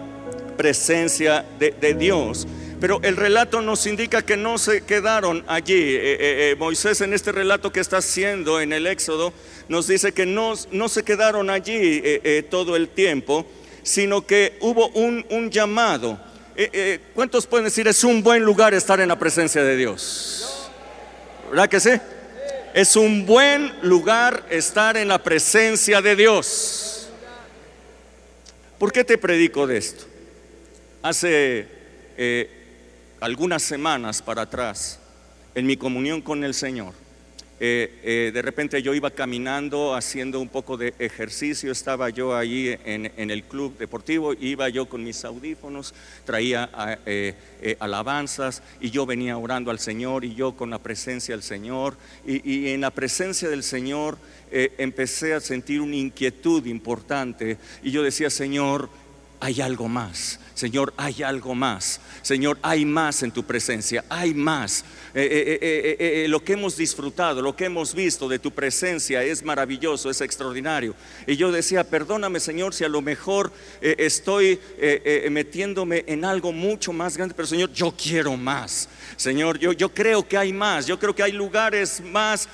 presencia 0.56 1.44
de, 1.58 1.94
Dios. 1.94 2.46
Pero 2.80 3.00
el 3.02 3.16
relato 3.16 3.60
nos 3.60 3.86
indica 3.86 4.22
que 4.22 4.36
no 4.36 4.58
se 4.58 4.82
quedaron 4.82 5.44
allí. 5.46 5.74
Eh, 5.74 6.16
eh, 6.50 6.56
Moisés 6.58 7.00
en 7.02 7.12
este 7.12 7.32
relato 7.32 7.72
que 7.72 7.80
está 7.80 7.98
haciendo 7.98 8.60
en 8.60 8.72
el 8.72 8.86
Éxodo 8.86 9.32
nos 9.70 9.86
dice 9.86 10.12
que 10.12 10.26
no, 10.26 10.54
no 10.72 10.88
se 10.88 11.04
quedaron 11.04 11.48
allí 11.48 12.02
todo 12.50 12.74
el 12.74 12.88
tiempo, 12.88 13.46
sino 13.82 14.26
que 14.26 14.58
hubo 14.60 14.88
un, 14.88 15.24
un 15.30 15.48
llamado. 15.48 16.20
¿Cuántos 17.14 17.46
pueden 17.46 17.66
decir 17.66 17.86
es 17.86 18.04
un 18.04 18.22
buen 18.22 18.42
lugar 18.42 18.74
estar 18.74 19.00
en 19.00 19.08
la 19.08 19.18
presencia 19.18 19.62
de 19.62 19.76
Dios? 19.76 20.68
¿Verdad 21.50 21.68
que 21.68 21.78
sí? 21.80 21.90
Es 22.74 22.96
un 22.96 23.26
buen 23.26 23.72
lugar 23.82 24.44
estar 24.50 24.96
en 24.96 25.08
la 25.08 25.22
presencia 25.22 26.02
de 26.02 26.16
Dios. 26.16 27.08
¿Por 28.76 28.92
qué 28.92 29.04
te 29.04 29.18
predico 29.18 29.66
de 29.66 29.76
esto? 29.76 30.04
Hace 31.02 31.68
eh, 32.16 32.50
algunas 33.20 33.62
semanas 33.62 34.20
para 34.20 34.42
atrás, 34.42 34.98
en 35.54 35.66
mi 35.66 35.76
comunión 35.76 36.20
con 36.20 36.42
el 36.44 36.54
Señor, 36.54 36.94
eh, 37.62 38.00
eh, 38.02 38.30
de 38.32 38.40
repente 38.40 38.80
yo 38.82 38.94
iba 38.94 39.10
caminando, 39.10 39.94
haciendo 39.94 40.40
un 40.40 40.48
poco 40.48 40.78
de 40.78 40.94
ejercicio, 40.98 41.70
estaba 41.70 42.08
yo 42.08 42.34
ahí 42.34 42.74
en, 42.86 43.30
el 43.30 43.44
club 43.44 43.76
deportivo, 43.76 44.32
iba 44.32 44.66
yo 44.70 44.88
con 44.88 45.04
mis 45.04 45.26
audífonos, 45.26 45.92
traía 46.24 46.70
eh, 47.04 47.34
alabanzas 47.78 48.62
y 48.80 48.88
yo 48.88 49.04
venía 49.04 49.36
orando 49.36 49.70
al 49.70 49.78
Señor 49.78 50.24
y 50.24 50.34
yo 50.34 50.56
con 50.56 50.70
la 50.70 50.78
presencia 50.78 51.34
del 51.34 51.42
Señor 51.42 51.98
y, 52.26 52.50
y 52.50 52.68
en 52.70 52.80
la 52.80 52.90
presencia 52.90 53.50
del 53.50 53.62
Señor 53.62 54.16
empecé 54.50 55.34
a 55.34 55.40
sentir 55.40 55.80
una 55.82 55.96
inquietud 55.96 56.64
importante 56.64 57.58
y 57.82 57.90
yo 57.90 58.02
decía, 58.02 58.30
Señor, 58.30 58.88
hay 59.40 59.60
algo 59.60 59.88
más. 59.88 60.38
Señor, 60.54 60.92
hay 60.98 61.22
algo 61.22 61.54
más. 61.54 62.00
Señor, 62.20 62.58
hay 62.60 62.84
más 62.84 63.22
en 63.22 63.32
tu 63.32 63.42
presencia, 63.42 64.04
hay 64.10 64.34
más. 64.34 64.84
Eh, 65.14 65.58
eh, 65.62 65.96
eh, 66.24 66.28
lo 66.28 66.44
que 66.44 66.52
hemos 66.52 66.76
disfrutado, 66.76 67.40
lo 67.40 67.56
que 67.56 67.64
hemos 67.64 67.94
visto 67.94 68.28
de 68.28 68.38
tu 68.38 68.50
presencia 68.50 69.22
es 69.22 69.42
maravilloso, 69.42 70.10
es 70.10 70.20
extraordinario. 70.20 70.94
Y 71.26 71.36
yo 71.36 71.50
decía, 71.50 71.82
perdóname 71.82 72.40
Señor 72.40 72.74
si 72.74 72.84
a 72.84 72.88
lo 72.88 73.00
mejor 73.00 73.50
estoy 73.80 74.60
metiéndome 75.30 76.04
en 76.06 76.26
algo 76.26 76.52
mucho 76.52 76.92
más 76.92 77.16
grande, 77.16 77.34
pero 77.34 77.48
Señor, 77.48 77.72
yo 77.72 77.94
quiero 77.96 78.36
más. 78.36 78.88
Señor, 79.16 79.58
yo, 79.58 79.72
yo 79.72 79.88
creo 79.88 80.26
que 80.26 80.36
hay 80.36 80.52
más, 80.52 80.86
yo 80.86 80.98
creo 80.98 81.14
que 81.14 81.22
hay 81.22 81.32
lugares 81.32 82.00
más 82.00 82.48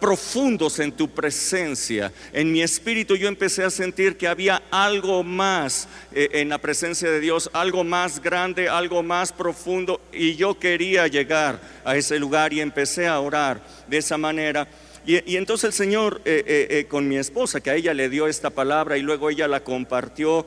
profundos 0.00 0.78
en 0.78 0.92
tu 0.92 1.08
presencia. 1.08 2.12
En 2.32 2.50
mi 2.52 2.62
espíritu 2.62 3.16
yo 3.16 3.28
empecé 3.28 3.64
a 3.64 3.70
sentir 3.70 4.16
que 4.16 4.28
había 4.28 4.62
algo 4.70 5.22
más 5.22 5.88
en 6.12 6.48
la 6.48 6.58
presencia 6.58 7.10
de 7.10 7.20
Dios, 7.20 7.50
algo 7.52 7.84
más 7.84 8.20
grande, 8.20 8.68
algo 8.68 9.02
más 9.02 9.32
profundo, 9.32 10.00
y 10.12 10.36
yo 10.36 10.58
quería 10.58 11.06
llegar 11.06 11.60
a 11.84 11.96
ese 11.96 12.18
lugar 12.18 12.52
y 12.52 12.60
empecé 12.60 13.06
a 13.06 13.20
orar 13.20 13.60
de 13.88 13.98
esa 13.98 14.16
manera. 14.16 14.66
Y, 15.06 15.36
entonces 15.36 15.64
el 15.64 15.72
Señor 15.74 16.22
eh, 16.24 16.42
eh, 16.46 16.66
eh, 16.70 16.84
con 16.86 17.06
mi 17.06 17.18
esposa, 17.18 17.60
que 17.60 17.68
a 17.68 17.74
ella 17.74 17.92
le 17.92 18.08
dio 18.08 18.26
esta 18.26 18.48
palabra 18.48 18.96
y 18.96 19.02
luego 19.02 19.28
ella 19.28 19.46
la 19.46 19.62
compartió 19.62 20.46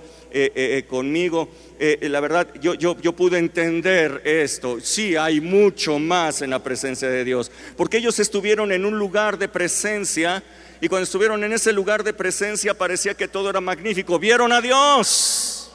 conmigo, 0.87 1.49
la 1.79 2.19
verdad 2.19 2.47
yo, 2.61 2.75
yo, 2.75 2.95
yo 2.99 3.13
pude 3.13 3.39
entender 3.39 4.21
esto. 4.23 4.79
Sí, 4.81 5.15
hay 5.15 5.41
mucho 5.41 5.97
más 5.99 6.41
en 6.41 6.51
la 6.51 6.61
presencia 6.61 7.09
de 7.09 7.23
Dios, 7.23 7.51
porque 7.75 7.97
ellos 7.97 8.19
estuvieron 8.19 8.71
en 8.71 8.85
un 8.85 8.99
lugar 8.99 9.37
de 9.37 9.47
presencia 9.47 10.43
y 10.79 10.87
cuando 10.89 11.05
estuvieron 11.05 11.43
en 11.43 11.53
ese 11.53 11.73
lugar 11.73 12.03
de 12.03 12.13
presencia 12.13 12.75
parecía 12.75 13.15
que 13.15 13.27
todo 13.27 13.49
era 13.49 13.61
magnífico. 13.61 14.19
Vieron 14.19 14.51
a 14.51 14.61
Dios. 14.61 15.71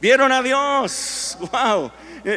Vieron 0.00 0.32
a 0.32 0.42
Dios. 0.42 1.38
Wow. 1.40 1.92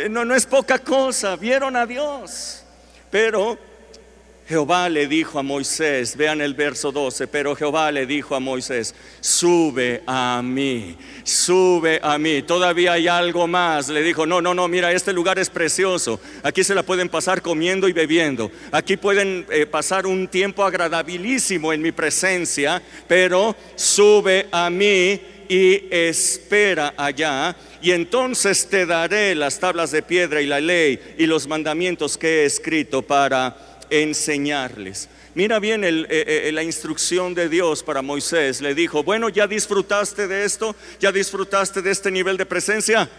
No, 0.10 0.24
no 0.24 0.36
es 0.36 0.46
poca 0.46 0.80
cosa, 0.80 1.36
vieron 1.36 1.76
a 1.76 1.86
Dios. 1.86 2.64
Pero 3.10 3.58
Jehová 4.50 4.90
le 4.90 5.06
dijo 5.06 5.38
a 5.38 5.44
Moisés, 5.44 6.18
vean 6.18 6.42
el 6.42 6.56
verso 6.56 6.92
12, 6.92 7.28
pero 7.28 7.56
Jehová 7.56 7.92
le 7.92 8.08
dijo 8.08 8.34
a 8.34 8.40
Moisés, 8.40 8.96
sube 9.22 10.02
a 10.08 10.42
mí, 10.44 10.98
sube 11.24 12.00
a 12.02 12.18
mí, 12.18 12.42
todavía 12.42 12.94
hay 12.94 13.08
algo 13.08 13.46
más. 13.46 13.90
Le 13.90 14.02
dijo, 14.02 14.26
no, 14.26 14.42
no, 14.42 14.56
no, 14.56 14.68
mira, 14.68 14.92
este 14.92 15.14
lugar 15.14 15.38
es 15.38 15.52
precioso, 15.52 16.20
aquí 16.42 16.64
se 16.64 16.74
la 16.74 16.82
pueden 16.82 17.10
pasar 17.10 17.44
comiendo 17.44 17.88
y 17.88 17.94
bebiendo, 17.94 18.50
aquí 18.72 18.98
pueden 18.98 19.46
eh, 19.52 19.68
pasar 19.68 20.08
un 20.08 20.28
tiempo 20.28 20.64
agradabilísimo 20.64 21.72
en 21.72 21.84
mi 21.84 21.92
presencia, 21.92 22.82
pero 23.08 23.56
sube 23.76 24.48
a 24.52 24.72
mí 24.72 25.22
y 25.48 25.84
espera 25.92 26.96
allá, 26.98 27.56
y 27.84 27.92
entonces 27.92 28.68
te 28.68 28.88
daré 28.88 29.36
las 29.36 29.60
tablas 29.60 29.92
de 29.92 30.02
piedra 30.02 30.42
y 30.42 30.48
la 30.48 30.60
ley 30.60 31.00
y 31.20 31.28
los 31.28 31.48
mandamientos 31.48 32.18
que 32.18 32.42
he 32.42 32.46
escrito 32.46 33.04
para 33.04 33.69
enseñarles. 33.90 35.10
Mira 35.36 35.60
bien 35.60 35.84
eh, 35.84 36.06
eh, 36.10 36.52
la 36.54 36.64
instrucción 36.64 37.34
de 37.34 37.50
Dios 37.50 37.84
para 37.84 38.02
Moisés. 38.02 38.62
Le 38.62 38.74
dijo, 38.76 39.04
bueno, 39.04 39.30
¿ya 39.30 39.48
disfrutaste 39.48 40.28
de 40.28 40.46
esto? 40.46 40.76
¿Ya 41.00 41.12
disfrutaste 41.12 41.82
de 41.82 41.92
este 41.92 42.12
nivel 42.12 42.38
de 42.38 42.46
presencia? 42.46 43.10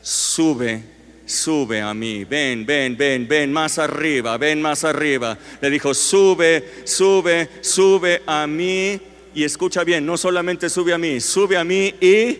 Sube, 0.00 0.82
sube 1.26 1.80
a 1.80 1.94
mí. 1.94 2.24
Ven, 2.24 2.66
ven, 2.66 2.96
ven, 2.96 3.28
ven 3.28 3.52
más 3.52 3.78
arriba, 3.78 4.36
ven 4.38 4.60
más 4.60 4.84
arriba. 4.84 5.38
Le 5.60 5.70
dijo, 5.70 5.94
sube, 5.94 6.82
sube, 6.84 7.48
sube 7.60 8.22
a 8.26 8.46
mí 8.46 9.00
y 9.34 9.44
escucha 9.44 9.84
bien, 9.84 10.04
no 10.04 10.16
solamente 10.16 10.68
sube 10.68 10.92
a 10.92 10.98
mí, 10.98 11.20
sube 11.20 11.56
a 11.56 11.64
mí 11.64 11.94
y, 12.00 12.38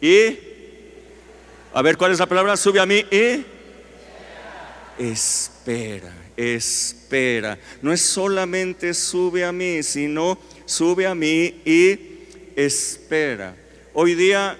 y, 0.00 0.38
a 1.74 1.82
ver 1.82 1.96
cuál 1.96 2.12
es 2.12 2.18
la 2.18 2.26
palabra, 2.26 2.56
sube 2.56 2.80
a 2.80 2.86
mí 2.86 3.04
y, 3.10 3.44
espera, 5.62 6.12
espera. 6.36 7.58
No 7.82 7.92
es 7.92 8.02
solamente 8.02 8.92
sube 8.94 9.44
a 9.44 9.52
mí, 9.52 9.82
sino 9.84 10.36
sube 10.64 11.06
a 11.06 11.14
mí 11.14 11.62
y 11.64 11.98
espera. 12.56 13.54
Hoy 13.94 14.16
día 14.16 14.58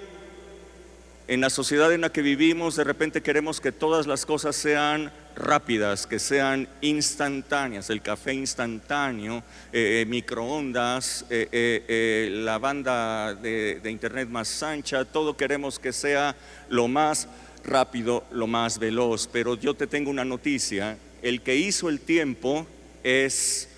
en 1.27 1.41
la 1.41 1.49
sociedad 1.49 1.91
en 1.91 2.01
la 2.01 2.11
que 2.11 2.21
vivimos, 2.21 2.77
de 2.77 2.85
repente 2.85 3.21
queremos 3.21 3.59
que 3.59 3.73
todas 3.73 4.07
las 4.07 4.25
cosas 4.25 4.55
sean 4.55 5.11
rápidas, 5.35 6.07
que 6.07 6.19
sean 6.19 6.69
instantáneas, 6.79 7.89
el 7.89 8.01
café 8.01 8.33
instantáneo, 8.33 9.43
eh, 9.73 10.01
eh, 10.01 10.05
microondas, 10.07 11.25
eh, 11.29 12.29
la 12.31 12.59
banda 12.59 13.33
de, 13.35 13.81
de 13.81 13.91
internet 13.91 14.29
más 14.29 14.63
ancha, 14.63 15.03
todo 15.03 15.35
queremos 15.35 15.79
que 15.79 15.91
sea 15.91 16.35
lo 16.69 16.87
más 16.87 17.27
rápido, 17.63 18.23
lo 18.31 18.47
más 18.47 18.79
veloz. 18.79 19.27
Pero 19.31 19.55
yo 19.55 19.73
te 19.73 19.87
tengo 19.87 20.09
una 20.09 20.25
noticia, 20.25 20.97
el 21.21 21.41
que 21.41 21.55
hizo 21.55 21.89
el 21.89 21.99
tiempo 21.99 22.67
es 23.03 23.69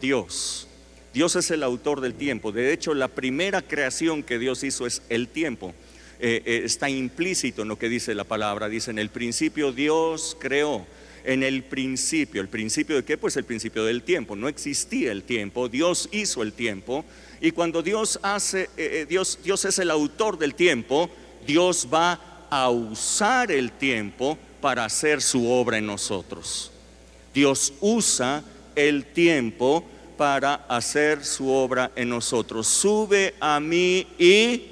Dios. 0.00 0.68
Dios 1.12 1.36
es 1.36 1.50
el 1.50 1.62
autor 1.62 2.00
del 2.00 2.14
tiempo. 2.14 2.52
De 2.52 2.72
hecho, 2.72 2.94
la 2.94 3.08
primera 3.08 3.62
creación 3.62 4.22
que 4.22 4.38
Dios 4.38 4.64
hizo 4.64 4.86
es 4.86 5.02
el 5.08 5.28
tiempo. 5.28 5.74
está 6.18 6.88
implícito 6.88 7.62
en 7.62 7.68
lo 7.68 7.78
que 7.78 7.88
dice 7.88 8.14
la 8.14 8.24
palabra. 8.24 8.68
Dice, 8.68 8.90
en 8.90 8.98
el 8.98 9.10
principio 9.10 9.72
Dios 9.72 10.36
creó 10.40 10.86
en 11.24 11.42
el 11.42 11.64
principio. 11.64 12.40
¿El 12.40 12.48
principio 12.48 12.96
de 12.96 13.04
qué? 13.04 13.18
Pues 13.18 13.36
el 13.36 13.44
principio 13.44 13.84
del 13.84 14.02
tiempo. 14.02 14.36
No 14.36 14.48
existía 14.48 15.10
el 15.10 15.24
tiempo, 15.24 15.68
Dios 15.68 16.08
hizo 16.12 16.42
el 16.42 16.52
tiempo. 16.52 17.04
Y 17.40 17.50
cuando 17.50 17.82
Dios 17.82 18.20
hace, 18.22 18.62
eh, 18.62 18.68
eh, 18.76 19.06
Dios, 19.08 19.38
Dios 19.42 19.64
es 19.64 19.78
el 19.78 19.90
autor 19.90 20.38
del 20.38 20.54
tiempo, 20.54 21.10
Dios 21.46 21.88
va 21.92 22.33
a 22.56 22.70
usar 22.70 23.50
el 23.50 23.72
tiempo 23.72 24.38
para 24.60 24.84
hacer 24.84 25.20
su 25.20 25.50
obra 25.50 25.78
en 25.78 25.86
nosotros. 25.86 26.70
Dios 27.34 27.72
usa 27.80 28.44
el 28.76 29.06
tiempo 29.06 29.84
para 30.16 30.54
hacer 30.68 31.24
su 31.24 31.50
obra 31.50 31.90
en 31.96 32.10
nosotros. 32.10 32.68
Sube 32.68 33.34
a 33.40 33.58
mí 33.58 34.06
y 34.20 34.70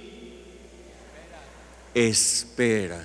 espera. 1.93 3.05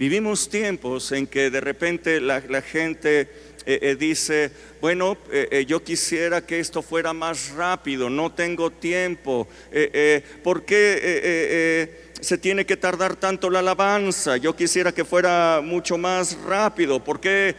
Vivimos 0.00 0.48
tiempos 0.48 1.12
en 1.12 1.28
que 1.28 1.48
de 1.50 1.60
repente 1.60 2.20
la, 2.20 2.40
gente 2.60 3.20
eh, 3.66 3.78
eh, 3.82 3.96
dice, 3.96 4.50
bueno, 4.80 5.16
eh, 5.30 5.64
yo 5.64 5.84
quisiera 5.84 6.44
que 6.44 6.58
esto 6.58 6.82
fuera 6.82 7.12
más 7.12 7.50
rápido, 7.50 8.10
no 8.10 8.32
tengo 8.32 8.70
tiempo. 8.70 9.46
¿Por 10.42 10.64
qué 10.64 12.07
se 12.20 12.38
tiene 12.38 12.66
que 12.66 12.76
tardar 12.76 13.16
tanto 13.16 13.50
la 13.50 13.60
alabanza? 13.60 14.36
Yo 14.36 14.56
quisiera 14.56 14.92
que 14.92 15.04
fuera 15.04 15.60
mucho 15.62 15.98
más 15.98 16.36
rápido. 16.44 17.02
¿Por 17.02 17.20
qué, 17.20 17.54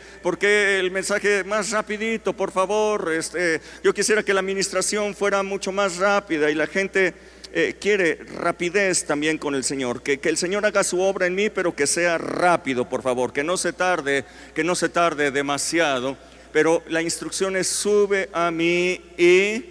el 0.80 0.92
mensaje 0.92 1.44
más 1.44 1.72
rapidito, 1.72 2.34
por 2.34 2.52
favor? 2.52 3.12
Este, 3.14 3.62
yo 3.84 3.94
quisiera 3.94 4.24
que 4.24 4.34
la 4.34 4.42
administración 4.42 5.16
fuera 5.16 5.44
mucho 5.44 5.72
más 5.72 5.98
rápida 5.98 6.50
y 6.52 6.56
la 6.56 6.68
gente 6.68 7.14
eh, 7.54 7.76
quiere 7.80 8.20
rapidez 8.38 9.06
también 9.06 9.38
con 9.38 9.56
el 9.56 9.64
Señor, 9.64 10.04
que, 10.04 10.20
que, 10.20 10.30
el 10.30 10.38
Señor 10.38 10.66
haga 10.66 10.84
su 10.84 11.02
obra 11.02 11.26
en 11.26 11.36
mí, 11.36 11.50
pero 11.50 11.76
que 11.76 11.88
sea 11.88 12.18
rápido, 12.18 12.88
por 12.88 13.02
favor, 13.02 13.34
que 13.34 13.44
no 13.44 13.58
se 13.58 13.74
tarde, 13.74 14.26
que 14.54 14.64
no 14.64 14.76
se 14.76 14.90
tarde 14.90 15.32
demasiado. 15.32 16.18
Pero 16.52 16.84
la 16.88 17.02
instrucción 17.02 17.56
es 17.56 17.68
sube 17.68 18.30
a 18.34 18.50
mí 18.50 19.02
y 19.18 19.64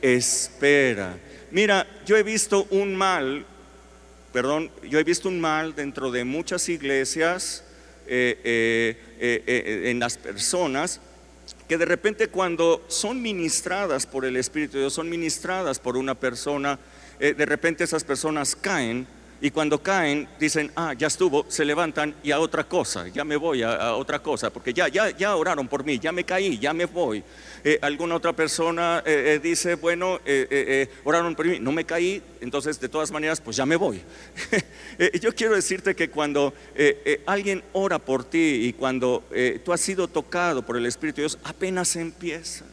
espera. 0.00 1.16
Mira, 1.50 1.86
yo 2.06 2.16
he 2.16 2.22
visto 2.22 2.66
un 2.70 2.94
mal 2.94 3.44
perdón, 4.32 4.70
yo 4.88 4.98
he 4.98 5.04
visto 5.04 5.28
un 5.28 5.40
mal 5.40 5.74
dentro 5.74 6.10
de 6.10 6.24
muchas 6.24 6.68
iglesias, 6.68 7.64
eh, 8.06 8.38
eh, 8.44 9.42
eh, 9.46 9.90
en 9.90 10.00
las 10.00 10.16
personas, 10.16 11.00
que 11.68 11.78
de 11.78 11.84
repente 11.84 12.28
cuando 12.28 12.84
son 12.88 13.20
ministradas 13.22 14.06
por 14.06 14.24
el 14.24 14.36
Espíritu 14.36 14.74
de 14.74 14.80
Dios, 14.80 14.94
son 14.94 15.08
ministradas 15.08 15.78
por 15.78 15.96
una 15.96 16.14
persona, 16.14 16.78
de 17.18 17.46
repente 17.46 17.84
esas 17.84 18.02
personas 18.02 18.56
caen 18.56 19.06
y 19.42 19.50
cuando 19.50 19.82
caen, 19.82 20.28
dicen, 20.38 20.70
ah, 20.76 20.94
ya 20.96 21.08
estuvo, 21.08 21.44
se 21.48 21.64
levantan 21.64 22.14
y 22.22 22.30
a 22.30 22.38
otra 22.38 22.62
cosa, 22.62 23.08
ya 23.08 23.24
me 23.24 23.34
voy 23.34 23.64
a, 23.64 23.96
otra 23.96 24.20
cosa, 24.20 24.50
porque 24.50 24.72
ya, 24.72 24.86
ya, 24.86 25.10
ya 25.10 25.34
oraron 25.34 25.66
por 25.66 25.82
mí, 25.82 25.98
ya 25.98 26.12
me 26.12 26.22
caí, 26.22 26.58
ya 26.58 26.72
me 26.72 26.84
voy. 26.84 27.24
Eh, 27.64 27.76
alguna 27.82 28.14
otra 28.14 28.32
persona 28.32 29.02
eh, 29.04 29.34
eh, 29.34 29.40
dice, 29.42 29.74
bueno, 29.74 30.20
oraron 31.02 31.34
por 31.34 31.46
mí, 31.46 31.58
no 31.58 31.72
me 31.72 31.84
caí, 31.84 32.22
entonces 32.40 32.78
de 32.78 32.88
todas 32.88 33.10
maneras, 33.10 33.40
pues 33.40 33.56
ya 33.56 33.66
me 33.66 33.74
voy. 33.74 34.00
yo 35.20 35.34
quiero 35.34 35.56
decirte 35.56 35.96
que 35.96 36.08
cuando 36.08 36.54
alguien 37.26 37.64
ora 37.72 37.98
por 37.98 38.22
ti 38.22 38.68
y 38.68 38.72
cuando 38.72 39.24
tú 39.64 39.72
has 39.72 39.80
sido 39.80 40.06
tocado 40.06 40.64
por 40.64 40.76
el 40.76 40.86
Espíritu 40.86 41.16
de 41.16 41.22
Dios, 41.22 41.38
apenas 41.42 41.96
empieza 41.96 42.64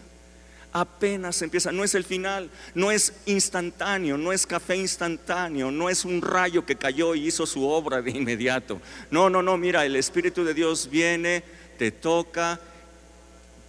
apenas 0.72 1.42
empieza, 1.42 1.72
no 1.72 1.84
es 1.84 1.96
el 1.96 2.04
final, 2.04 2.50
no 2.74 2.92
es 2.92 3.14
instantáneo, 3.26 4.18
no 4.18 4.32
es 4.32 4.46
café 4.46 4.76
instantáneo, 4.76 5.72
no 5.72 5.90
es 5.90 6.06
un 6.06 6.22
rayo 6.22 6.66
que 6.66 6.76
cayó 6.76 7.16
y 7.16 7.28
hizo 7.28 7.46
su 7.46 7.68
obra 7.68 8.02
de 8.02 8.12
inmediato. 8.12 8.82
No, 9.10 9.30
no, 9.30 9.42
no, 9.42 9.58
mira, 9.58 9.86
el 9.86 9.96
Espíritu 9.96 10.44
de 10.44 10.54
Dios 10.54 10.90
viene, 10.90 11.44
te 11.78 11.92
toca, 11.92 12.60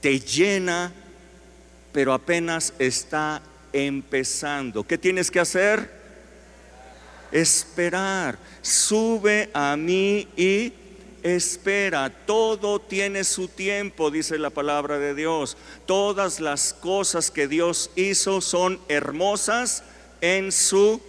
te 0.01 0.21
llena, 0.21 0.93
pero 1.93 2.13
apenas 2.13 2.75
está 2.79 3.43
empezando. 3.73 4.85
¿Qué 4.85 4.99
tienes 4.99 5.31
que 5.31 5.41
hacer? 5.41 5.91
Esperar. 7.33 8.39
Sube 8.63 9.51
a 9.55 9.77
mí 9.77 10.29
y 10.37 10.73
espera, 11.23 12.11
todo 12.27 12.81
tiene 12.81 13.25
su 13.25 13.49
tiempo, 13.49 14.11
dice 14.11 14.39
la 14.39 14.51
palabra 14.51 14.99
de 14.99 15.15
Dios. 15.15 15.57
Todas 15.87 16.41
las 16.41 16.73
cosas 16.73 17.31
que 17.31 17.49
Dios 17.49 17.91
hizo 17.97 18.41
son 18.41 18.81
hermosas 18.89 19.83
en 20.21 20.53
su 20.53 21.01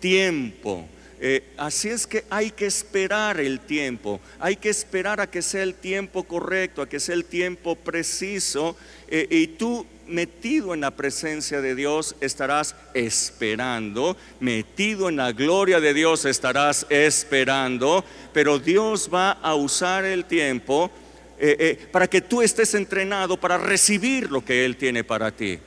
tiempo. 0.00 0.88
Eh, 1.20 1.42
así 1.56 1.88
es 1.88 2.06
que 2.06 2.24
hay 2.30 2.52
que 2.52 2.66
esperar 2.66 3.40
el 3.40 3.58
tiempo, 3.58 4.20
hay 4.38 4.54
que 4.54 4.68
esperar 4.68 5.20
a 5.20 5.28
que 5.28 5.42
sea 5.42 5.64
el 5.64 5.74
tiempo 5.74 6.22
correcto, 6.22 6.80
a 6.80 6.88
que 6.88 7.00
sea 7.00 7.16
el 7.16 7.24
tiempo 7.24 7.74
preciso. 7.74 8.76
Eh, 9.08 9.26
y 9.28 9.46
tú 9.48 9.84
metido 10.08 10.74
en 10.74 10.80
la 10.80 10.90
presencia 10.90 11.60
de 11.60 11.74
Dios 11.74 12.16
estarás 12.20 12.74
esperando, 12.94 14.16
metido 14.40 15.08
en 15.08 15.16
la 15.16 15.32
gloria 15.32 15.80
de 15.80 15.94
Dios 15.94 16.24
estarás 16.24 16.86
esperando, 16.90 18.04
pero 18.32 18.58
Dios 18.58 19.10
va 19.12 19.32
a 19.32 19.54
usar 19.54 20.04
el 20.04 20.24
tiempo 20.24 20.90
eh, 21.38 21.86
para 21.92 22.08
que 22.08 22.20
tú 22.20 22.42
estés 22.42 22.74
entrenado 22.74 23.36
para 23.38 23.58
recibir 23.58 24.30
lo 24.30 24.44
que 24.44 24.64
Él 24.64 24.76
tiene 24.76 25.04
para 25.04 25.30
ti. 25.30 25.58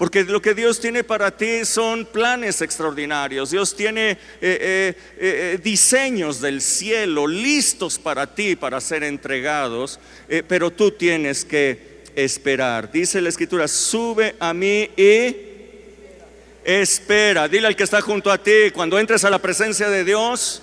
Porque 0.00 0.24
lo 0.24 0.40
que 0.40 0.54
Dios 0.54 0.80
tiene 0.80 1.04
para 1.04 1.30
ti 1.30 1.66
son 1.66 2.06
planes 2.06 2.62
extraordinarios. 2.62 3.50
Dios 3.50 3.76
tiene 3.76 4.12
eh, 4.12 4.16
eh, 4.40 4.94
eh, 5.18 5.60
diseños 5.62 6.40
del 6.40 6.62
cielo 6.62 7.26
listos 7.26 7.98
para 7.98 8.34
ti, 8.34 8.56
para 8.56 8.80
ser 8.80 9.02
entregados. 9.02 10.00
pero 10.48 10.70
tú 10.70 10.90
tienes 10.92 11.44
que 11.44 11.89
esperar. 12.14 12.90
Dice 12.90 13.20
la 13.20 13.28
escritura, 13.28 13.68
sube 13.68 14.34
a 14.38 14.52
mí 14.54 14.90
y 14.96 15.50
espera. 16.64 17.48
Dile 17.48 17.66
al 17.66 17.76
que 17.76 17.84
está 17.84 18.00
junto 18.00 18.30
a 18.30 18.38
ti, 18.38 18.70
cuando 18.72 18.98
entres 18.98 19.24
a 19.24 19.30
la 19.30 19.38
presencia 19.38 19.88
de 19.88 20.04
Dios, 20.04 20.62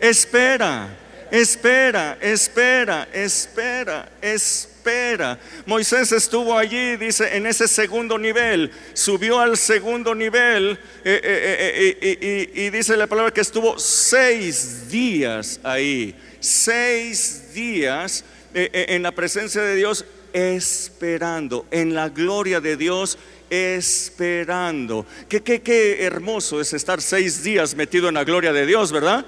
espera, 0.00 0.96
espera, 1.30 2.18
espera, 2.20 3.08
espera, 3.12 4.08
espera. 4.20 5.38
Moisés 5.66 6.12
estuvo 6.12 6.56
allí, 6.56 6.96
dice, 6.96 7.36
en 7.36 7.46
ese 7.46 7.66
segundo 7.68 8.18
nivel, 8.18 8.70
subió 8.92 9.40
al 9.40 9.56
segundo 9.56 10.14
nivel 10.14 10.78
eh, 11.04 11.20
eh, 11.24 11.98
eh, 12.00 12.50
y, 12.54 12.70
dice 12.70 12.96
la 12.96 13.06
palabra 13.06 13.32
que 13.32 13.40
estuvo 13.40 13.78
seis 13.78 14.90
días 14.90 15.58
ahí, 15.62 16.14
seis 16.38 17.54
días 17.54 18.24
en 18.52 19.02
la 19.02 19.10
presencia 19.10 19.62
de 19.62 19.74
Dios 19.74 20.04
esperando, 20.34 21.64
en 21.70 21.94
la 21.94 22.10
gloria 22.10 22.60
de 22.60 22.76
Dios 22.76 23.16
esperando. 23.48 25.06
Qué, 25.28 25.42
qué, 25.42 25.62
qué 25.62 26.04
hermoso 26.04 26.60
es 26.60 26.72
estar 26.74 27.00
seis 27.00 27.42
días 27.44 27.74
metido 27.74 28.08
en 28.08 28.14
la 28.14 28.24
gloria 28.24 28.52
de 28.52 28.66
Dios, 28.66 28.90
¿verdad? 28.90 29.24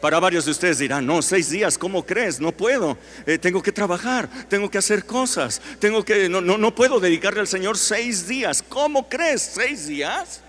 Para 0.00 0.20
varios 0.20 0.46
de 0.46 0.52
ustedes 0.52 0.78
dirán, 0.78 1.04
no, 1.04 1.20
seis 1.20 1.50
días, 1.50 1.76
¿cómo 1.76 2.06
crees? 2.06 2.40
No 2.40 2.52
puedo, 2.52 2.96
eh, 3.26 3.36
tengo 3.36 3.62
que 3.62 3.72
trabajar, 3.72 4.28
tengo 4.48 4.70
que 4.70 4.78
hacer 4.78 5.04
cosas, 5.04 5.60
tengo 5.80 6.04
que, 6.04 6.28
no, 6.28 6.40
no, 6.40 6.56
no 6.56 6.74
puedo 6.74 6.98
dedicarle 6.98 7.40
al 7.40 7.48
Señor 7.48 7.76
seis 7.76 8.26
días. 8.26 8.62
¿Cómo 8.66 9.08
crees? 9.08 9.42
¿Seis 9.42 9.86
días? 9.86 10.40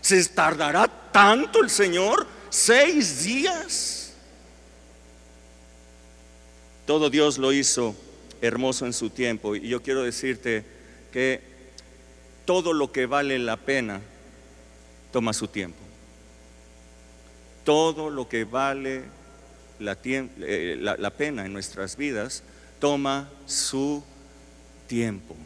¿Se 0.00 0.22
tardará 0.26 0.86
tanto 1.10 1.62
el 1.62 1.70
Señor? 1.70 2.26
¿Seis 2.50 3.24
días? 3.24 4.12
Todo 6.86 7.10
Dios 7.10 7.38
lo 7.38 7.52
hizo 7.52 7.96
hermoso 8.40 8.86
en 8.86 8.92
su 8.92 9.10
tiempo 9.10 9.56
y 9.56 9.68
yo 9.68 9.82
quiero 9.82 10.02
decirte 10.02 10.64
que 11.12 11.40
todo 12.44 12.72
lo 12.72 12.92
que 12.92 13.06
vale 13.06 13.38
la 13.38 13.56
pena 13.56 14.00
toma 15.12 15.32
su 15.32 15.48
tiempo 15.48 15.90
todo 17.64 18.10
lo 18.10 18.28
que 18.28 18.44
vale 18.44 19.04
eh, 19.80 20.76
la, 20.78 21.10
pena 21.10 21.46
en 21.46 21.52
nuestras 21.52 21.96
vidas 21.96 22.42
toma 22.78 23.30
su 23.46 24.02
tiempo. 24.86 25.36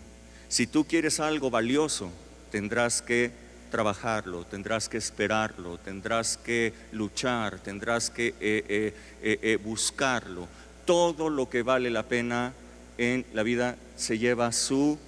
Si 0.49 0.67
tú 0.67 0.85
quieres 0.85 1.21
algo 1.21 1.51
valioso, 1.51 2.11
tendrás 2.51 3.03
que 3.03 3.31
trabajarlo, 3.71 4.45
tendrás 4.45 4.89
que 4.89 4.97
esperarlo, 4.97 5.79
tendrás 5.79 6.37
que 6.37 6.73
luchar, 6.93 7.61
tendrás 7.61 8.11
que 8.11 8.35
eh, 8.41 8.95
eh, 9.23 9.59
buscarlo. 9.63 10.49
Todo 10.85 11.29
lo 11.29 11.49
que 11.49 11.63
vale 11.63 11.91
la 11.91 12.05
pena 12.05 12.53
en 12.99 13.25
la 13.33 13.43
vida 13.43 13.77
se 13.97 14.19
lleva 14.19 14.53
su 14.53 14.99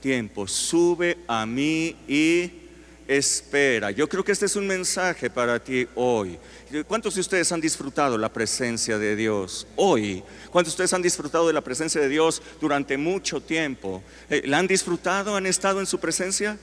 tiempo. 0.00 0.46
Sube 0.46 1.18
a 1.26 1.46
mí 1.46 1.96
y 2.08 2.50
espera. 3.08 3.90
Yo 3.90 4.08
creo 4.08 4.24
que 4.24 4.32
este 4.32 4.46
es 4.46 4.56
un 4.56 4.66
mensaje 4.66 5.30
para 5.30 5.58
ti 5.58 5.86
hoy. 5.94 6.38
¿Cuántos 6.86 7.14
de 7.14 7.20
ustedes 7.20 7.50
han 7.52 7.60
disfrutado 7.60 8.18
la 8.18 8.32
presencia 8.32 8.98
de 8.98 9.14
Dios 9.14 9.66
hoy? 9.76 10.22
¿Cuántos 10.50 10.72
de 10.72 10.74
ustedes 10.74 10.92
han 10.92 11.02
disfrutado 11.02 11.46
de 11.46 11.52
la 11.52 11.60
presencia 11.60 12.00
de 12.00 12.08
Dios 12.08 12.42
durante 12.60 12.96
mucho 12.96 13.40
tiempo? 13.40 14.02
Eh, 14.28 14.42
¿La 14.46 14.58
han 14.58 14.66
disfrutado? 14.66 15.36
¿Han 15.36 15.46
estado 15.46 15.80
en 15.80 15.86
su 15.86 15.98
presencia? 16.00 16.58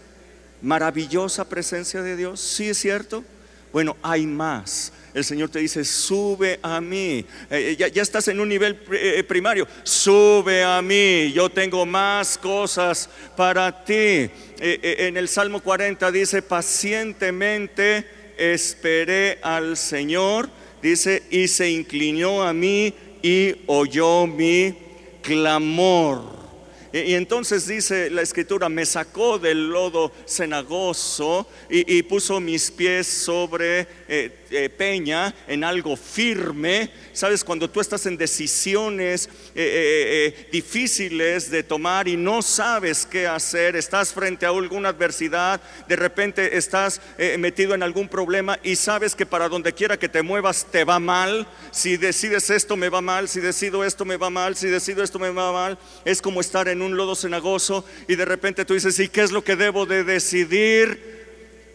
Maravillosa 0.62 1.48
presencia 1.48 2.02
de 2.02 2.16
Dios. 2.16 2.40
¿Sí 2.40 2.70
es 2.70 2.78
cierto? 2.78 3.24
Bueno, 3.72 3.96
hay 4.02 4.28
más. 4.28 4.92
El 5.14 5.24
Señor 5.24 5.50
te 5.50 5.60
dice, 5.60 5.86
sube 5.86 6.60
a 6.62 6.82
mí. 6.82 7.26
Eh, 7.50 7.76
ya, 7.78 8.02
estás 8.02 8.28
en 8.28 8.40
un 8.40 8.50
nivel 8.50 8.80
eh, 8.92 9.24
primario. 9.24 9.68
Sube 9.84 10.64
a 10.64 10.82
mí. 10.82 11.32
Yo 11.34 11.50
tengo 11.50 11.86
más 11.86 12.38
cosas 12.38 13.10
para 13.36 13.84
ti. 13.84 14.30
en 14.60 15.18
el 15.18 15.28
Salmo 15.28 15.62
40 15.62 16.12
dice, 16.12 16.42
pacientemente 16.42 18.06
esperé 18.38 19.40
al 19.42 19.78
Señor, 19.78 20.50
dice, 20.82 21.24
y 21.30 21.48
se 21.48 21.70
inclinó 21.70 22.44
a 22.44 22.54
mí 22.54 22.94
y 23.22 23.56
oyó 23.68 24.28
mi 24.28 24.76
clamor. 25.22 26.44
Y, 26.92 27.16
entonces 27.16 27.68
dice 27.68 28.12
la 28.12 28.22
escritura, 28.22 28.70
me 28.70 28.86
sacó 28.86 29.40
del 29.40 29.70
lodo 29.70 30.12
cenagoso 30.28 31.48
y, 31.68 32.04
puso 32.04 32.40
mis 32.40 32.70
pies 32.70 33.08
sobre 33.08 33.88
eh, 34.08 34.43
eh, 34.54 34.70
peña, 34.70 35.34
en 35.48 35.64
algo 35.64 35.96
firme. 35.96 36.90
Sabes, 37.14 37.44
cuando 37.44 37.70
tú 37.70 37.82
estás 37.82 38.06
en 38.06 38.18
decisiones 38.18 39.30
eh, 39.56 40.48
difíciles 40.52 41.50
de 41.50 41.64
tomar 41.64 42.08
y 42.08 42.16
no 42.16 42.42
sabes 42.42 43.06
qué 43.06 43.28
hacer, 43.28 43.76
estás 43.76 44.14
frente 44.14 44.46
a 44.46 44.50
alguna 44.50 44.90
adversidad, 44.90 45.62
de 45.88 45.96
repente 45.96 46.58
estás 46.58 47.02
metido 47.38 47.74
en 47.74 47.84
algún 47.84 48.08
problema 48.08 48.60
y 48.64 48.76
sabes 48.76 49.16
que 49.16 49.26
para 49.26 49.50
donde 49.50 49.74
quiera 49.74 49.98
que 49.98 50.10
te 50.10 50.22
muevas 50.22 50.68
te 50.72 50.84
va 50.84 51.00
mal. 51.00 51.48
Si 51.72 51.98
decides 51.98 52.50
esto 52.50 52.78
me 52.78 52.90
va 52.90 53.02
mal, 53.02 53.28
si 53.28 53.40
decido 53.40 53.84
esto 53.84 54.06
me 54.06 54.18
va 54.18 54.30
mal, 54.30 54.56
si 54.56 54.68
decido 54.68 55.04
esto 55.04 55.20
me 55.20 55.30
va 55.30 55.52
mal. 55.52 55.78
Es 56.06 56.22
como 56.22 56.42
estar 56.42 56.68
en 56.68 56.82
un 56.82 56.96
lodo 56.96 57.16
cenagoso 57.16 57.86
y 58.08 58.16
de 58.16 58.26
repente 58.26 58.66
tú 58.66 58.74
dices, 58.74 59.00
¿y 59.00 59.08
qué 59.10 59.22
es 59.22 59.32
lo 59.32 59.44
que 59.44 59.56
debo 59.56 59.86
de 59.86 60.04
decidir? 60.04 61.23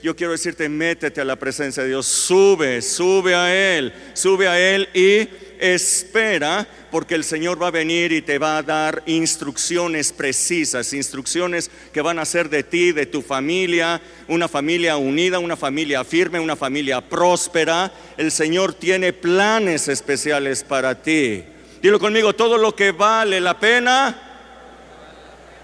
Yo 0.00 0.14
quiero 0.14 0.32
decirte, 0.32 0.68
métete 0.68 1.20
a 1.20 1.24
la 1.24 1.34
presencia 1.34 1.82
de 1.82 1.88
Dios, 1.88 2.06
sube, 2.06 2.80
sube 2.82 3.34
a 3.34 3.52
Él, 3.52 3.92
sube 4.14 4.46
a 4.46 4.56
Él 4.56 4.88
y 4.94 5.28
espera, 5.58 6.68
porque 6.92 7.16
el 7.16 7.24
Señor 7.24 7.61
va 7.61 7.66
a 7.66 7.72
venir 7.72 8.12
y 8.12 8.22
te 8.22 8.38
va 8.38 8.58
a 8.58 8.62
dar 8.62 9.02
instrucciones 9.06 10.12
precisas, 10.12 10.92
instrucciones 10.92 11.68
que 11.92 12.00
van 12.00 12.20
a 12.20 12.24
ser 12.24 12.48
de 12.48 12.62
ti, 12.62 12.92
de 12.92 13.06
tu 13.06 13.22
familia, 13.22 14.00
una 14.28 14.46
familia 14.46 14.96
unida, 14.96 15.40
una 15.40 15.56
familia 15.56 16.04
firme, 16.04 16.38
una 16.38 16.54
familia 16.54 17.00
próspera. 17.00 17.92
El 18.16 18.30
Señor 18.30 18.74
tiene 18.74 19.12
planes 19.12 19.88
especiales 19.88 20.62
para 20.62 21.02
ti. 21.02 21.42
Dilo 21.82 21.98
conmigo, 21.98 22.34
todo 22.34 22.56
lo 22.56 22.74
que 22.76 22.92
vale 22.92 23.40
la 23.40 23.58
pena 23.58 24.16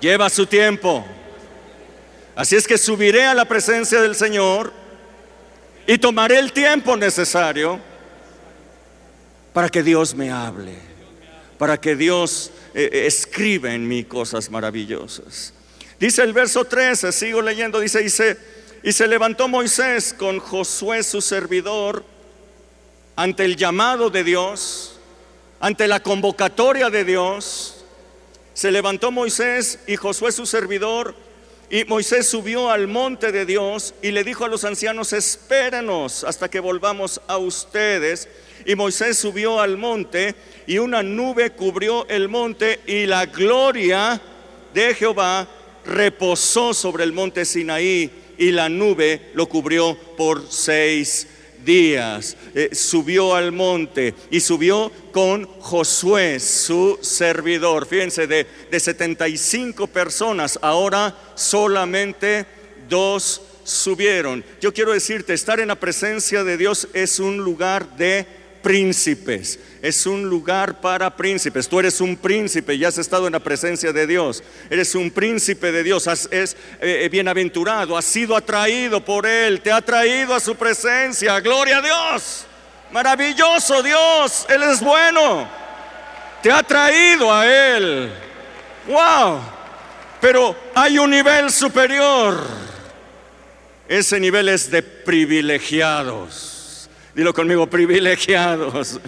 lleva 0.01 0.29
su 0.29 0.47
tiempo. 0.47 1.07
Así 2.37 2.57
es 2.57 2.66
que 2.66 2.77
subiré 2.79 3.25
a 3.25 3.35
la 3.35 3.44
presencia 3.44 4.01
del 4.03 4.16
Señor 4.16 4.73
y 5.87 5.99
tomaré 5.99 6.38
el 6.38 6.53
tiempo 6.53 6.97
necesario 6.97 7.79
para 9.53 9.68
que 9.68 9.83
Dios 9.83 10.14
me 10.14 10.31
hable, 10.31 10.75
para 11.59 11.81
que 11.81 11.94
Dios 11.94 12.51
eh, 12.75 12.90
eh, 12.92 13.07
escriba 13.07 13.73
en 13.73 13.87
mí 13.87 14.03
cosas 14.03 14.51
maravillosas. 14.51 15.55
Dice 16.01 16.23
el 16.23 16.33
verso 16.33 16.64
13, 16.64 17.12
sigo 17.12 17.40
leyendo, 17.40 17.79
dice, 17.79 18.01
dice, 18.01 18.37
y 18.83 18.92
se 18.92 19.07
levantó 19.07 19.47
Moisés 19.47 20.12
con 20.12 20.40
Josué 20.40 21.05
su 21.05 21.20
servidor 21.20 22.05
ante 23.14 23.44
el 23.44 23.57
llamado 23.57 24.11
de 24.11 24.25
Dios, 24.25 24.99
ante 25.61 25.87
la 25.87 26.01
convocatoria 26.01 26.90
de 26.90 27.05
Dios. 27.05 27.85
Se 28.55 28.73
levantó 28.73 29.12
Moisés 29.12 29.79
y 29.87 29.94
Josué 29.94 30.33
su 30.33 30.47
servidor 30.47 31.14
y 31.70 31.85
Moisés 31.85 32.29
subió 32.29 32.70
al 32.70 32.87
monte 32.87 33.33
de 33.33 33.46
Dios 33.46 33.94
y 34.03 34.11
le 34.11 34.24
dijo 34.24 34.44
a 34.44 34.48
los 34.48 34.64
ancianos, 34.64 35.12
espérenos 35.12 36.24
hasta 36.24 36.48
que 36.48 36.61
volvamos 36.61 37.20
a 37.27 37.38
ustedes. 37.38 38.29
Y 38.66 38.74
Moisés 38.74 39.18
subió 39.18 39.61
al 39.61 39.77
monte 39.77 40.35
y 40.66 40.79
una 40.79 41.03
nube 41.03 41.50
cubrió 41.50 42.07
el 42.09 42.29
monte 42.29 42.81
y 42.87 43.07
la 43.07 43.27
gloria 43.27 44.20
de 44.72 44.94
Jehová 44.94 45.48
reposó 45.85 46.72
sobre 46.72 47.05
el 47.05 47.12
monte 47.12 47.44
Sinaí 47.44 48.11
y 48.38 48.50
la 48.50 48.68
nube 48.68 49.31
lo 49.35 49.46
cubrió 49.46 49.96
por 50.16 50.50
seis 50.50 51.29
días. 51.64 52.37
Eh, 52.55 52.70
subió 52.72 53.35
al 53.35 53.53
monte 53.53 54.14
y 54.31 54.40
subió 54.40 54.90
con 55.12 55.46
Josué, 55.61 56.40
su 56.40 56.98
servidor. 57.00 57.87
Fíjense, 57.87 58.27
de, 58.27 58.46
de 58.70 58.81
75 58.81 59.87
personas, 59.87 60.59
ahora 60.62 61.16
solamente 61.35 62.46
dos 62.88 63.42
subieron. 63.64 64.44
Yo 64.61 64.72
quiero 64.72 64.92
decirte, 64.92 65.33
estar 65.33 65.59
en 65.61 65.68
la 65.68 65.81
presencia 65.81 66.44
de 66.44 66.57
Dios 66.57 66.88
es 66.92 67.18
un 67.18 67.38
lugar 67.38 67.96
de 67.96 68.27
príncipes. 68.64 69.61
Es 69.83 70.07
un 70.07 70.24
lugar 70.24 70.81
para 70.81 71.14
príncipes. 71.14 71.68
Tú 71.68 71.79
eres 71.79 72.00
un 72.00 72.16
príncipe 72.16 72.74
y 72.74 72.85
has 72.85 72.96
estado 72.96 73.27
en 73.27 73.35
la 73.35 73.38
presencia 73.40 73.92
de 73.92 74.07
Dios. 74.07 74.42
Eres 74.70 74.94
un 74.94 75.11
príncipe 75.11 75.70
de 75.70 75.83
Dios. 75.83 76.07
es 76.07 76.57
eh, 76.81 77.03
eh, 77.05 77.09
bienaventurado. 77.11 77.96
Has 77.96 78.07
sido 78.07 78.35
atraído 78.35 79.05
por 79.05 79.27
Él. 79.27 79.61
Te 79.61 79.70
ha 79.70 79.83
traído 79.83 80.35
a 80.35 80.40
su 80.40 80.57
presencia. 80.57 81.38
Gloria 81.40 81.79
a 81.79 81.83
Dios. 81.83 82.46
Maravilloso 82.90 83.83
Dios. 83.83 84.46
Él 84.48 84.62
es 84.62 84.81
bueno. 84.81 85.46
Te 86.42 86.50
ha 86.50 86.62
traído 86.62 87.33
a 87.33 87.46
Él. 87.46 88.11
Wow. 88.88 89.40
Pero 90.20 90.57
hay 90.74 90.98
un 90.98 91.11
nivel 91.11 91.50
superior. 91.50 92.42
Ese 93.87 94.18
nivel 94.18 94.48
es 94.48 94.70
de 94.70 94.83
privilegiados. 94.83 96.54
Dilo 97.14 97.33
conmigo, 97.33 97.68
privilegiados. 97.68 99.00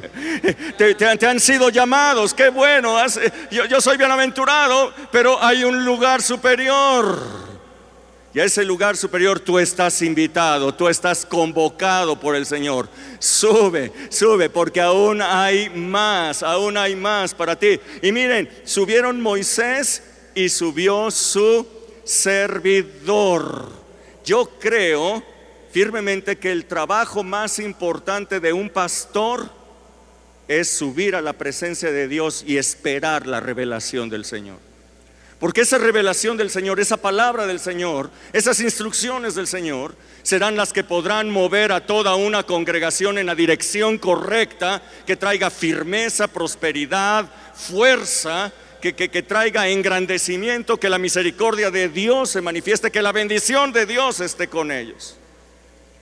Te, 0.79 1.27
han 1.27 1.41
sido 1.41 1.71
llamados, 1.71 2.33
qué 2.33 2.51
bueno. 2.51 2.97
yo, 3.51 3.65
yo 3.65 3.81
soy 3.81 3.97
bienaventurado, 3.97 4.93
pero 5.11 5.43
hay 5.43 5.65
un 5.65 5.85
lugar 5.85 6.23
superior. 6.23 7.47
Y 8.33 8.39
a 8.39 8.45
ese 8.45 8.65
lugar 8.65 8.99
superior 8.99 9.41
tú 9.41 9.59
estás 9.59 10.03
invitado, 10.03 10.73
tú 10.75 10.89
estás 10.89 11.25
convocado 11.25 12.21
por 12.21 12.37
el 12.37 12.45
Señor. 12.45 12.87
Sube, 13.19 13.91
sube, 14.11 14.51
porque 14.51 14.81
aún 14.81 15.23
hay 15.23 15.71
más, 15.71 16.43
aún 16.43 16.77
hay 16.77 16.95
más 16.95 17.35
para 17.35 17.59
ti. 17.59 17.81
Y 18.03 18.13
miren, 18.13 18.49
subieron 18.65 19.21
Moisés 19.21 20.03
y 20.35 20.51
subió 20.51 21.11
su 21.11 21.67
servidor. 22.05 23.71
Yo 24.23 24.51
creo 24.61 25.23
firmemente 25.77 26.39
que 26.39 26.53
el 26.53 26.65
trabajo 26.65 27.23
más 27.23 27.59
importante 27.59 28.41
de 28.41 28.55
un 28.55 28.71
pastor 28.71 29.51
es 30.49 30.71
subir 30.71 31.15
a 31.15 31.21
la 31.21 31.35
presencia 31.35 31.93
de 31.93 32.09
Dios 32.09 32.43
y 32.47 32.57
esperar 32.57 33.27
la 33.27 33.41
revelación 33.41 34.09
del 34.09 34.25
Señor. 34.25 34.57
Porque 35.39 35.61
esa 35.61 35.77
revelación 35.77 36.39
del 36.39 36.49
Señor, 36.49 36.81
esa 36.81 36.97
palabra 36.97 37.47
del 37.47 37.61
Señor, 37.61 38.11
esas 38.33 38.59
instrucciones 38.61 39.35
del 39.35 39.47
Señor 39.47 39.95
serán 40.23 40.57
las 40.57 40.73
que 40.73 40.83
podrán 40.83 41.29
mover 41.29 41.73
a 41.73 41.85
toda 41.85 42.15
una 42.15 42.45
congregación 42.45 43.19
en 43.19 43.27
la 43.27 43.35
dirección 43.35 43.99
correcta, 43.99 44.81
que 45.07 45.17
traiga 45.17 45.51
firmeza, 45.51 46.27
prosperidad, 46.27 47.31
fuerza, 47.55 48.51
que, 48.81 48.95
que, 48.95 49.23
traiga 49.23 49.69
engrandecimiento, 49.69 50.81
que 50.81 50.89
la 50.89 50.97
misericordia 50.97 51.71
de 51.71 51.91
Dios 51.91 52.31
se 52.31 52.41
manifieste, 52.41 52.91
que 52.91 53.03
la 53.03 53.13
bendición 53.13 53.75
de 53.75 53.85
Dios 53.85 54.21
esté 54.21 54.49
con 54.49 54.73
ellos. 54.73 55.19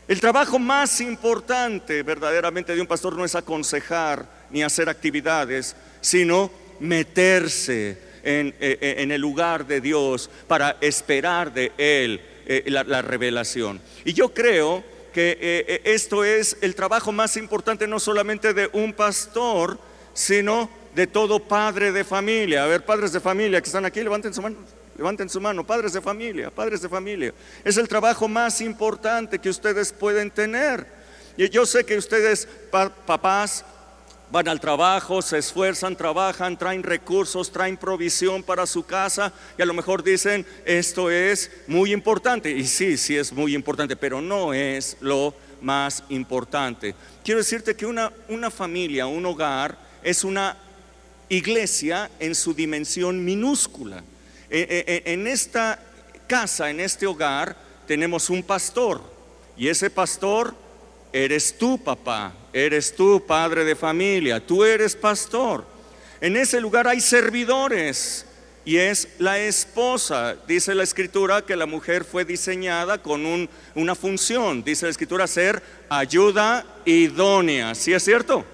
El 0.07 0.21
trabajo 0.21 0.59
más 0.59 1.01
importante 1.01 2.03
verdaderamente 2.03 2.75
de 2.75 2.81
un 2.81 2.87
pastor 2.87 3.17
no 3.17 3.25
es 3.25 3.35
aconsejar 3.35 4.27
ni 4.51 4.63
hacer 4.63 4.91
actividades, 4.91 5.75
sino 6.03 6.51
meterse 6.79 7.99
en, 8.23 8.49
eh, 8.61 8.79
eh, 8.81 8.97
el 8.99 9.21
lugar 9.21 9.67
de 9.67 9.81
Dios 9.81 10.29
para 10.47 10.77
esperar 10.83 11.55
de 11.55 11.73
Él 11.79 12.21
eh, 12.47 12.65
la, 12.67 13.01
revelación. 13.01 13.81
Y 14.05 14.13
yo 14.13 14.35
creo 14.35 14.85
que 15.15 15.81
esto 15.85 16.25
es 16.25 16.57
el 16.61 16.75
trabajo 16.75 17.13
más 17.13 17.37
importante 17.37 17.87
no 17.87 18.01
solamente 18.01 18.53
de 18.53 18.69
un 18.73 18.93
pastor, 18.93 19.79
sino 20.13 20.69
de 20.95 21.07
todo 21.07 21.39
padre 21.39 21.93
de 21.93 22.05
familia. 22.05 22.65
A 22.65 22.67
ver, 22.67 22.85
padres 22.85 23.13
de 23.13 23.21
familia 23.21 23.61
que 23.61 23.67
están 23.67 23.85
aquí, 23.85 24.03
levanten 24.03 24.35
su 24.35 24.43
mano. 24.43 24.57
Levanten 24.97 25.29
su 25.29 25.41
mano, 25.41 25.67
padres 25.67 25.93
de 25.93 26.01
familia, 26.01 26.51
padres 26.51 26.81
de 26.81 26.89
familia. 26.89 27.35
Es 27.65 27.77
el 27.77 27.89
trabajo 27.89 28.29
más 28.29 28.61
importante 28.61 29.39
que 29.39 29.49
ustedes 29.49 29.93
pueden 29.93 30.31
tener. 30.31 30.87
Y 31.37 31.49
yo 31.49 31.67
sé 31.67 31.85
que 31.85 31.99
ustedes, 31.99 32.47
papás, 32.71 33.65
van 34.31 34.49
al 34.49 34.61
trabajo, 34.61 35.23
se 35.23 35.39
esfuerzan, 35.39 35.97
trabajan, 35.97 36.57
traen 36.57 36.83
recursos, 36.83 37.53
traen 37.53 37.77
provisión 37.77 38.43
para 38.43 38.67
su 38.67 38.85
casa 38.85 39.33
y 39.59 39.63
a 39.63 39.67
lo 39.67 39.75
mejor 39.75 40.03
dicen, 40.03 40.47
esto 40.65 41.11
es 41.11 41.51
muy 41.67 41.93
importante. 41.93 42.51
Y 42.51 42.67
sí, 42.67 42.97
sí 42.97 43.17
es 43.17 43.33
muy 43.33 43.55
importante, 43.55 43.97
pero 43.97 44.21
no 44.21 44.55
es 44.55 44.97
lo 45.01 45.35
más 45.61 46.05
importante. 46.09 46.95
Quiero 47.25 47.39
decirte 47.39 47.75
que 47.75 47.87
una, 47.87 48.13
una 48.29 48.51
familia, 48.51 49.07
un 49.07 49.27
hogar, 49.27 49.79
es 50.03 50.25
una 50.25 50.57
iglesia 51.29 52.11
en 52.19 52.35
su 52.35 52.55
dimensión 52.55 53.25
minúscula. 53.25 54.03
Eh, 54.57 54.69
eh, 54.71 54.85
eh, 54.87 55.13
en 55.13 55.27
esta 55.27 55.81
casa, 56.29 56.71
en 56.71 56.79
este 56.79 57.09
hogar, 57.09 57.57
tenemos 57.89 58.31
un 58.31 58.41
pastor. 58.41 59.01
Y 59.57 59.67
ese 59.67 59.91
pastor 59.91 60.55
eres 61.13 61.59
tú, 61.59 61.77
papá. 61.77 62.33
Eres 62.53 62.95
tú, 62.95 63.21
padre 63.27 63.65
de 63.65 63.75
familia. 63.75 64.39
Tú 64.39 64.63
eres 64.63 64.95
pastor. 64.95 65.65
En 66.21 66.37
ese 66.37 66.61
lugar 66.61 66.87
hay 66.87 67.01
servidores. 67.01 68.27
Y 68.65 68.77
es 68.77 69.09
la 69.19 69.41
esposa. 69.41 70.37
Dice 70.47 70.73
la 70.77 70.85
escritura 70.85 71.43
que 71.43 71.57
la 71.57 71.67
mujer 71.67 72.05
fue 72.05 72.25
diseñada 72.25 73.03
con 73.03 73.49
una 73.75 73.95
función. 73.97 74.63
Dice 74.63 74.87
la 74.87 74.93
escritura 74.93 75.27
ser 75.27 75.61
ayuda 75.89 76.65
idónea. 76.85 77.75
¿Sí 77.75 77.93
es 77.93 78.05
cierto? 78.05 78.45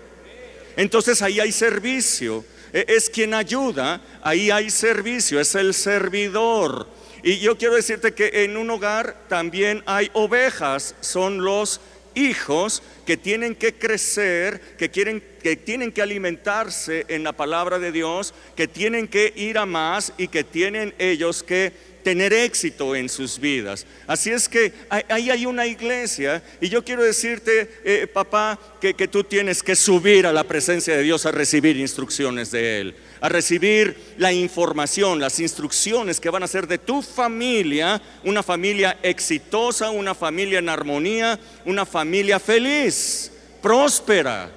Entonces 0.78 1.20
ahí 1.20 1.40
hay 1.40 1.52
servicio. 1.52 2.42
E-, 2.72 2.84
es 2.88 3.10
quien 3.10 3.34
ayuda, 3.34 4.00
ahí 4.22 4.50
hay 4.50 4.70
servicio, 4.70 5.40
es 5.40 5.54
el 5.54 5.74
servidor. 5.74 6.86
Y 7.22 7.38
yo 7.38 7.58
quiero 7.58 7.74
decirte 7.74 8.12
que 8.12 8.44
en 8.44 8.56
un 8.56 8.70
hogar 8.70 9.16
también 9.28 9.82
hay 9.86 10.10
ovejas, 10.14 10.94
son 11.00 11.44
los 11.44 11.80
hijos 12.14 12.82
que 13.06 13.16
tienen 13.16 13.54
que 13.54 13.74
crecer, 13.74 14.60
que, 14.78 14.90
quieren, 14.90 15.22
que 15.42 15.56
tienen 15.56 15.92
que 15.92 16.02
alimentarse 16.02 17.04
en 17.08 17.22
la 17.22 17.32
palabra 17.32 17.78
de 17.78 17.92
Dios, 17.92 18.34
que 18.56 18.68
tienen 18.68 19.08
que 19.08 19.32
ir 19.36 19.58
a 19.58 19.66
más 19.66 20.12
y 20.16 20.28
que 20.28 20.44
tienen 20.44 20.94
ellos 20.98 21.42
que 21.42 21.72
tener 22.02 22.32
éxito 22.32 22.94
en 22.94 23.08
sus 23.08 23.38
vidas. 23.38 23.86
Así 24.06 24.30
es 24.30 24.48
que 24.48 24.72
ahí 24.88 25.30
hay 25.30 25.46
una 25.46 25.66
iglesia 25.66 26.42
y 26.60 26.68
yo 26.68 26.84
quiero 26.84 27.02
decirte, 27.02 27.70
eh, 27.84 28.06
papá, 28.06 28.58
que, 28.80 28.94
que 28.94 29.08
tú 29.08 29.24
tienes 29.24 29.62
que 29.62 29.76
subir 29.76 30.26
a 30.26 30.32
la 30.32 30.44
presencia 30.44 30.96
de 30.96 31.02
Dios 31.02 31.26
a 31.26 31.30
recibir 31.30 31.76
instrucciones 31.76 32.50
de 32.50 32.80
Él, 32.80 32.94
a 33.20 33.28
recibir 33.28 33.96
la 34.16 34.32
información, 34.32 35.20
las 35.20 35.40
instrucciones 35.40 36.20
que 36.20 36.30
van 36.30 36.42
a 36.42 36.48
ser 36.48 36.66
de 36.66 36.78
tu 36.78 37.02
familia, 37.02 38.00
una 38.24 38.42
familia 38.42 38.98
exitosa, 39.02 39.90
una 39.90 40.14
familia 40.14 40.58
en 40.58 40.68
armonía, 40.68 41.38
una 41.64 41.86
familia 41.86 42.40
feliz, 42.40 43.30
próspera. 43.62 44.50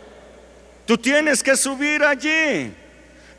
Tú 0.86 0.98
tienes 0.98 1.42
que 1.42 1.56
subir 1.56 2.04
allí. 2.04 2.74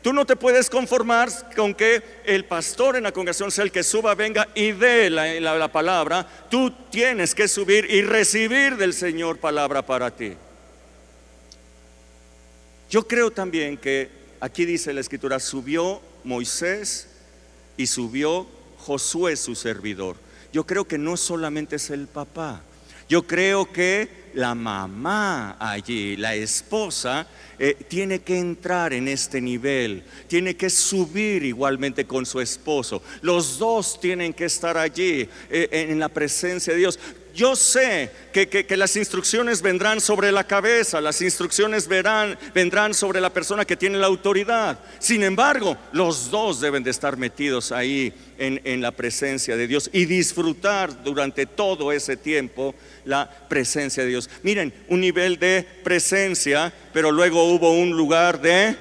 Tú 0.05 0.13
no 0.13 0.23
te 0.23 0.35
puedes 0.35 0.69
conformar 0.69 1.29
con 1.55 1.73
que 1.73 1.99
el 2.25 2.45
pastor 2.45 2.95
en 2.95 3.01
la 3.01 3.11
congregación 3.11 3.49
sea 3.49 3.63
el 3.63 3.71
que 3.71 3.81
suba, 3.81 4.13
venga 4.13 4.47
y 4.53 4.71
dé 4.71 5.09
la, 5.09 5.39
la, 5.39 5.71
palabra. 5.71 6.45
Tú 6.47 6.71
tienes 6.91 7.33
que 7.33 7.47
subir 7.47 7.87
y 7.89 8.03
recibir 8.03 8.77
del 8.77 8.93
Señor 8.93 9.39
palabra 9.39 9.83
para 9.83 10.11
ti. 10.11 10.33
Yo 12.87 13.07
creo 13.07 13.31
también 13.31 13.77
que 13.77 14.11
aquí 14.39 14.63
dice 14.65 14.93
la 14.93 15.01
escritura, 15.01 15.39
subió 15.39 15.99
Moisés 16.23 17.07
y 17.75 17.87
subió 17.87 18.45
Josué 18.77 19.35
su 19.35 19.55
servidor. 19.55 20.17
Yo 20.53 20.67
creo 20.67 20.85
que 20.85 20.99
no 20.99 21.17
solamente 21.17 21.77
es 21.77 21.89
el 21.89 22.05
papá, 22.05 22.61
yo 23.09 23.25
creo 23.25 23.71
que 23.71 24.24
la 24.35 24.53
mamá 24.53 25.57
allí, 25.59 26.15
la 26.17 26.35
esposa, 26.35 27.27
eh, 27.57 27.75
tiene 27.87 28.19
que 28.19 28.37
entrar 28.37 28.93
en 28.93 29.07
este 29.07 29.41
nivel, 29.41 30.03
tiene 30.27 30.55
que 30.55 30.69
subir 30.69 31.43
igualmente 31.43 32.05
con 32.05 32.25
su 32.25 32.39
esposo. 32.39 33.01
Los 33.21 33.57
dos 33.57 33.99
tienen 33.99 34.33
que 34.33 34.45
estar 34.45 34.77
allí 34.77 35.27
eh, 35.49 35.69
en 35.71 35.99
la 35.99 36.09
presencia 36.09 36.73
de 36.73 36.79
Dios. 36.79 36.99
Yo 37.35 37.53
sé 37.57 38.09
que, 38.31 38.65
las 38.77 38.95
instrucciones 38.95 39.61
vendrán 39.61 39.99
sobre 39.99 40.31
la 40.31 40.45
cabeza, 40.45 41.01
las 41.01 41.21
instrucciones 41.21 41.85
verán, 41.85 42.39
vendrán 42.53 42.93
sobre 42.93 43.19
la 43.19 43.29
persona 43.29 43.65
que 43.65 43.75
tiene 43.75 43.97
la 43.97 44.07
autoridad. 44.07 44.79
Sin 44.99 45.21
embargo, 45.21 45.77
los 45.91 46.31
dos 46.31 46.61
deben 46.61 46.81
de 46.81 46.91
estar 46.91 47.17
metidos 47.17 47.73
ahí 47.73 48.13
en, 48.37 48.61
en 48.63 48.81
la 48.81 48.91
presencia 48.91 49.57
de 49.57 49.67
Dios 49.67 49.89
y 49.91 50.05
disfrutar 50.05 51.03
durante 51.03 51.45
todo 51.45 51.91
ese 51.91 52.15
tiempo 52.15 52.73
la 53.03 53.29
presencia 53.49 54.03
de 54.03 54.09
Dios. 54.09 54.29
Miren, 54.41 54.73
un 54.87 55.01
nivel 55.01 55.37
de 55.37 55.67
presencia, 55.83 56.71
pero 56.93 57.11
luego 57.11 57.43
hubo 57.43 57.73
un 57.73 57.91
lugar 57.91 58.39
de 58.39 58.77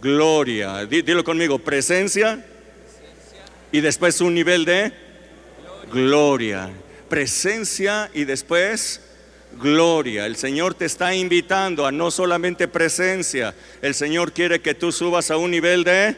gloria. 0.00 0.86
Dilo 0.86 1.22
conmigo, 1.22 1.58
presencia 1.58 2.42
y 3.70 3.82
después 3.82 4.22
un 4.22 4.32
nivel 4.32 4.64
de 4.64 4.92
gloria 5.92 6.70
presencia 7.14 8.10
y 8.12 8.24
después 8.24 9.00
gloria. 9.62 10.26
El 10.26 10.34
Señor 10.34 10.74
te 10.74 10.84
está 10.84 11.14
invitando 11.14 11.86
a 11.86 11.92
no 11.92 12.10
solamente 12.10 12.66
presencia, 12.66 13.54
el 13.82 13.94
Señor 13.94 14.32
quiere 14.32 14.60
que 14.60 14.74
tú 14.74 14.90
subas 14.90 15.30
a 15.30 15.36
un 15.36 15.52
nivel 15.52 15.84
de 15.84 16.16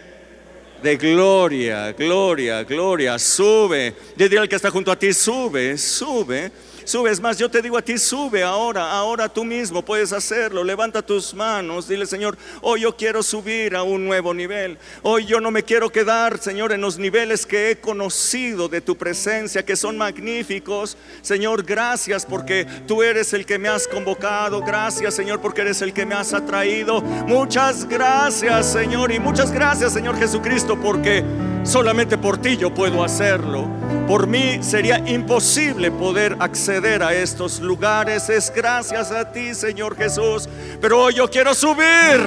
de 0.83 0.97
gloria, 0.97 1.93
gloria, 1.93 2.65
gloria. 2.65 3.19
Sube. 3.19 3.95
Dile 4.17 4.39
al 4.39 4.49
que 4.49 4.57
está 4.57 4.71
junto 4.71 4.91
a 4.91 4.99
ti, 4.99 5.13
sube, 5.13 5.77
sube 5.77 6.51
subes 6.87 7.21
más, 7.21 7.37
yo 7.37 7.51
te 7.51 7.61
digo 7.61 7.77
a 7.77 7.83
ti, 7.83 7.99
sube 7.99 8.45
ahora, 8.45 8.93
ahora 8.93 9.29
tú 9.29 9.45
mismo 9.45 9.85
puedes 9.85 10.13
hacerlo. 10.13 10.63
Levanta 10.63 11.03
tus 11.03 11.35
manos, 11.35 11.89
dile, 11.89 12.07
Señor, 12.07 12.39
hoy 12.63 12.83
yo 12.83 12.97
quiero 12.97 13.23
subir 13.23 13.75
a 13.75 13.83
un 13.83 14.07
nuevo 14.07 14.33
nivel. 14.33 14.79
Hoy 15.03 15.27
yo 15.27 15.41
no 15.41 15.51
me 15.51 15.65
quiero 15.65 15.91
quedar, 15.91 16.39
Señor, 16.39 16.73
en 16.73 16.81
los 16.81 16.99
niveles 16.99 17.45
que 17.45 17.71
he 17.71 17.81
conocido 17.81 18.69
de 18.69 18.81
tu 18.81 18.97
presencia, 18.97 19.65
que 19.65 19.75
son 19.75 19.99
magníficos. 19.99 20.97
Señor, 21.23 21.65
gracias 21.65 22.25
porque 22.25 22.67
tú 22.87 23.03
eres 23.03 23.33
el 23.33 23.45
que 23.45 23.59
me 23.59 23.69
has 23.69 23.89
convocado. 23.89 24.61
Gracias, 24.61 25.15
Señor, 25.15 25.41
porque 25.41 25.63
eres 25.63 25.83
el 25.83 25.93
que 25.93 26.07
me 26.07 26.15
has 26.15 26.33
atraído. 26.33 27.01
Muchas 27.03 27.87
gracias, 27.89 28.73
Señor, 28.73 29.11
y 29.11 29.19
muchas 29.19 29.51
gracias, 29.51 29.93
Señor 29.93 30.17
Jesucristo, 30.17 30.79
porque 30.81 31.25
solamente 31.65 32.17
por 32.17 32.39
ti 32.39 32.57
yo 32.57 32.73
puedo 32.73 33.03
hacerlo. 33.03 33.69
Por 34.07 34.29
mí 34.29 34.63
sería 34.63 34.99
imposible 34.99 35.91
poder 35.91 36.37
acceder 36.39 36.76
a 36.85 37.15
estos 37.15 37.61
lugares. 37.61 38.29
Es 38.29 38.53
gracias 38.55 39.11
a 39.11 39.33
ti, 39.33 39.55
Señor 39.55 39.97
Jesús. 39.97 40.47
Pero 40.79 41.05
hoy 41.05 41.15
yo 41.15 41.29
quiero 41.31 41.55
subir. 41.55 42.21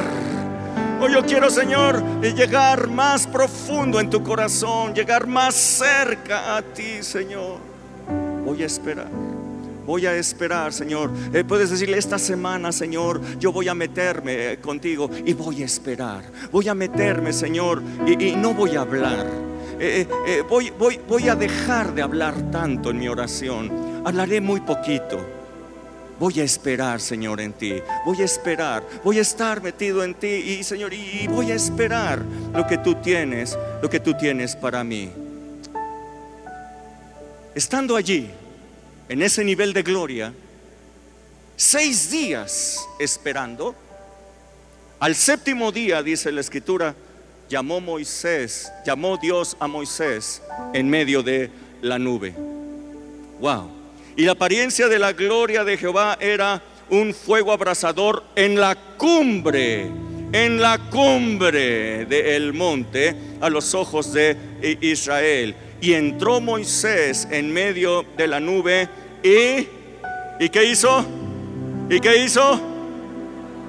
Hoy 0.99 1.13
yo 1.13 1.23
quiero, 1.23 1.51
Señor, 1.51 2.03
llegar 2.21 2.87
más 2.87 3.27
profundo 3.27 3.99
en 3.99 4.09
tu 4.09 4.23
corazón, 4.23 4.93
llegar 4.93 5.27
más 5.27 5.53
cerca 5.53 6.57
a 6.57 6.61
ti, 6.63 7.03
Señor. 7.03 7.59
Voy 8.43 8.63
a 8.63 8.65
esperar. 8.65 9.07
Voy 9.85 10.07
a 10.07 10.15
esperar, 10.15 10.73
Señor. 10.73 11.11
Eh, 11.31 11.43
puedes 11.43 11.69
decirle 11.69 11.97
esta 11.99 12.17
semana, 12.17 12.71
Señor, 12.71 13.21
yo 13.37 13.51
voy 13.51 13.67
a 13.67 13.75
meterme 13.75 14.57
contigo 14.57 15.09
y 15.25 15.33
voy 15.33 15.61
a 15.61 15.65
esperar. 15.65 16.23
Voy 16.51 16.67
a 16.67 16.73
meterme, 16.73 17.33
Señor, 17.33 17.83
y 18.07 18.35
no 18.35 18.55
voy 18.55 18.75
a 18.75 18.81
hablar 18.81 19.48
eh, 19.79 20.01
eh, 20.01 20.07
eh, 20.27 20.41
voy, 20.41 20.71
voy, 20.71 20.99
voy 21.07 21.29
a 21.29 21.35
dejar 21.35 21.93
de 21.93 22.01
hablar 22.01 22.51
tanto 22.51 22.89
en 22.89 22.99
mi 22.99 23.07
oración. 23.07 24.03
Hablaré 24.05 24.41
muy 24.41 24.59
poquito. 24.61 25.25
Voy 26.19 26.41
a 26.41 26.43
esperar, 26.43 26.99
Señor, 26.99 27.39
en 27.39 27.53
ti. 27.53 27.75
Voy 28.05 28.21
a 28.21 28.25
esperar. 28.25 28.83
Voy 29.05 29.19
a 29.19 29.21
estar 29.21 29.61
metido 29.63 30.03
en 30.03 30.15
ti. 30.15 30.27
Y, 30.27 30.63
Señor, 30.63 30.93
y 30.93 31.27
voy 31.27 31.51
a 31.51 31.55
esperar 31.55 32.21
lo 32.53 32.67
que 32.67 32.77
tú 32.77 32.95
tienes, 32.95 33.57
lo 33.81 33.89
que 33.89 34.01
tú 34.01 34.13
tienes 34.15 34.53
para 34.53 34.83
mí. 34.83 35.11
Estando 37.55 37.95
allí, 37.95 38.29
en 39.07 39.21
ese 39.21 39.45
nivel 39.45 39.71
de 39.71 39.83
gloria, 39.83 40.33
seis 41.55 42.11
días 42.11 42.85
esperando, 42.99 43.75
al 44.99 45.15
séptimo 45.15 45.71
día, 45.71 46.03
dice 46.03 46.33
la 46.33 46.41
escritura, 46.41 46.93
llamó 47.49 47.81
Moisés, 47.81 48.71
llamó 48.85 49.17
Dios 49.17 49.57
a 49.59 49.67
Moisés 49.67 50.41
en 50.73 50.89
medio 50.89 51.23
de 51.23 51.49
la 51.81 51.97
nube. 51.97 52.33
Wow. 53.39 53.71
Y 54.15 54.23
la 54.23 54.33
apariencia 54.33 54.87
de 54.87 54.99
la 54.99 55.13
gloria 55.13 55.63
de 55.63 55.77
Jehová 55.77 56.17
era 56.21 56.61
un 56.89 57.13
fuego 57.13 57.51
abrasador 57.51 58.23
en 58.35 58.59
la 58.59 58.75
cumbre, 58.97 59.89
en 60.31 60.61
la 60.61 60.77
cumbre 60.77 62.05
del 62.05 62.53
monte 62.53 63.15
a 63.41 63.49
los 63.49 63.73
ojos 63.73 64.13
de 64.13 64.37
Israel. 64.81 65.55
Y 65.81 65.93
entró 65.93 66.39
Moisés 66.41 67.27
en 67.31 67.51
medio 67.51 68.05
de 68.15 68.27
la 68.27 68.39
nube 68.39 68.87
y 69.23 69.67
¿y 70.39 70.49
qué 70.49 70.65
hizo? 70.65 71.05
¿Y 71.89 71.99
qué 71.99 72.23
hizo? 72.23 72.61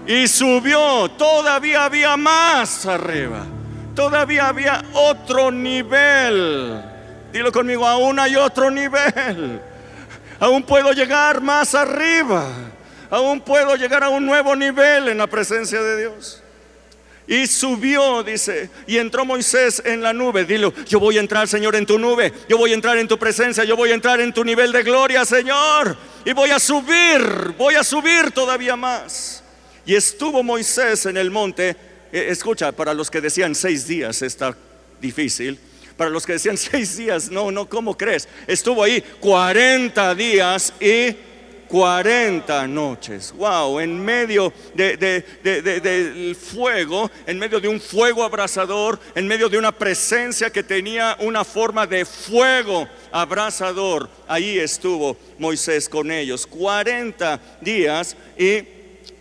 Y 0.06 0.26
subió, 0.26 1.08
todavía 1.16 1.84
había 1.84 2.16
más 2.16 2.84
arriba 2.84 3.46
todavía 4.00 4.48
había 4.48 4.82
otro 4.94 5.50
nivel. 5.50 6.82
Dilo 7.34 7.52
conmigo, 7.52 7.86
aún 7.86 8.18
hay 8.18 8.34
otro 8.34 8.70
nivel. 8.70 9.60
Aún 10.38 10.62
puedo 10.62 10.92
llegar 10.92 11.42
más 11.42 11.74
arriba. 11.74 12.46
Aún 13.10 13.42
puedo 13.42 13.76
llegar 13.76 14.02
a 14.02 14.08
un 14.08 14.24
nuevo 14.24 14.56
nivel 14.56 15.08
en 15.08 15.18
la 15.18 15.26
presencia 15.26 15.82
de 15.82 15.98
Dios. 15.98 16.42
Y 17.26 17.46
subió, 17.46 18.22
dice, 18.22 18.70
y 18.86 18.96
entró 18.96 19.26
Moisés 19.26 19.82
en 19.84 20.00
la 20.00 20.14
nube. 20.14 20.46
Dilo, 20.46 20.72
yo 20.88 20.98
voy 20.98 21.18
a 21.18 21.20
entrar, 21.20 21.46
Señor, 21.46 21.76
en 21.76 21.84
tu 21.84 21.98
nube. 21.98 22.32
Yo 22.48 22.56
voy 22.56 22.70
a 22.70 22.76
entrar 22.76 22.96
en 22.96 23.06
tu 23.06 23.18
presencia. 23.18 23.64
Yo 23.64 23.76
voy 23.76 23.90
a 23.90 23.94
entrar 23.94 24.18
en 24.22 24.32
tu 24.32 24.42
nivel 24.42 24.72
de 24.72 24.82
gloria, 24.82 25.26
Señor. 25.26 25.94
Y 26.24 26.32
voy 26.32 26.48
a 26.48 26.58
subir, 26.58 27.52
voy 27.58 27.74
a 27.74 27.84
subir 27.84 28.30
todavía 28.30 28.76
más. 28.76 29.42
Y 29.84 29.94
estuvo 29.94 30.42
Moisés 30.42 31.04
en 31.04 31.18
el 31.18 31.30
monte 31.30 31.89
escucha, 32.12 32.72
para 32.72 32.94
los 32.94 33.10
que 33.10 33.20
decían 33.20 33.54
seis 33.54 33.86
días 33.86 34.22
está 34.22 34.56
difícil. 35.00 35.58
Para 35.96 36.10
los 36.10 36.24
que 36.24 36.34
decían 36.34 36.56
seis 36.56 36.96
días, 36.96 37.30
no, 37.30 37.50
no, 37.50 37.68
¿cómo 37.68 37.96
crees? 37.96 38.28
Estuvo 38.46 38.82
ahí 38.82 39.02
40 39.20 40.14
días 40.14 40.72
y 40.80 41.14
40 41.68 42.66
noches. 42.66 43.32
Wow, 43.36 43.78
en 43.78 44.04
medio 44.04 44.52
del 44.74 46.34
fuego, 46.34 47.08
en 47.26 47.38
medio 47.38 47.60
de 47.60 47.68
un 47.68 47.80
fuego 47.80 48.24
abrasador, 48.24 48.98
en 49.14 49.28
medio 49.28 49.48
de 49.48 49.56
una 49.56 49.70
presencia 49.70 50.50
que 50.50 50.64
tenía 50.64 51.16
una 51.20 51.44
forma 51.44 51.86
de 51.86 52.04
fuego 52.04 52.88
abrasador. 53.12 54.10
Ahí 54.26 54.58
estuvo 54.58 55.16
Moisés 55.38 55.88
con 55.88 56.10
ellos. 56.10 56.44
40 56.44 57.40
días 57.60 58.16
y 58.36 58.64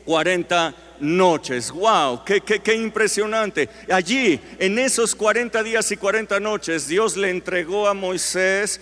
40 0.05 0.69
noches. 0.69 0.88
¡Wow! 0.99 2.23
Qué, 2.25 2.41
qué, 2.41 2.75
impresionante! 2.75 3.69
Allí, 3.89 4.39
en 4.59 4.79
esos 4.79 5.15
40 5.15 5.63
días 5.63 5.91
y 5.91 5.97
40 5.97 6.39
noches, 6.39 6.87
Dios 6.87 7.15
le 7.15 7.29
entregó 7.29 7.87
a 7.87 7.93
Moisés 7.93 8.81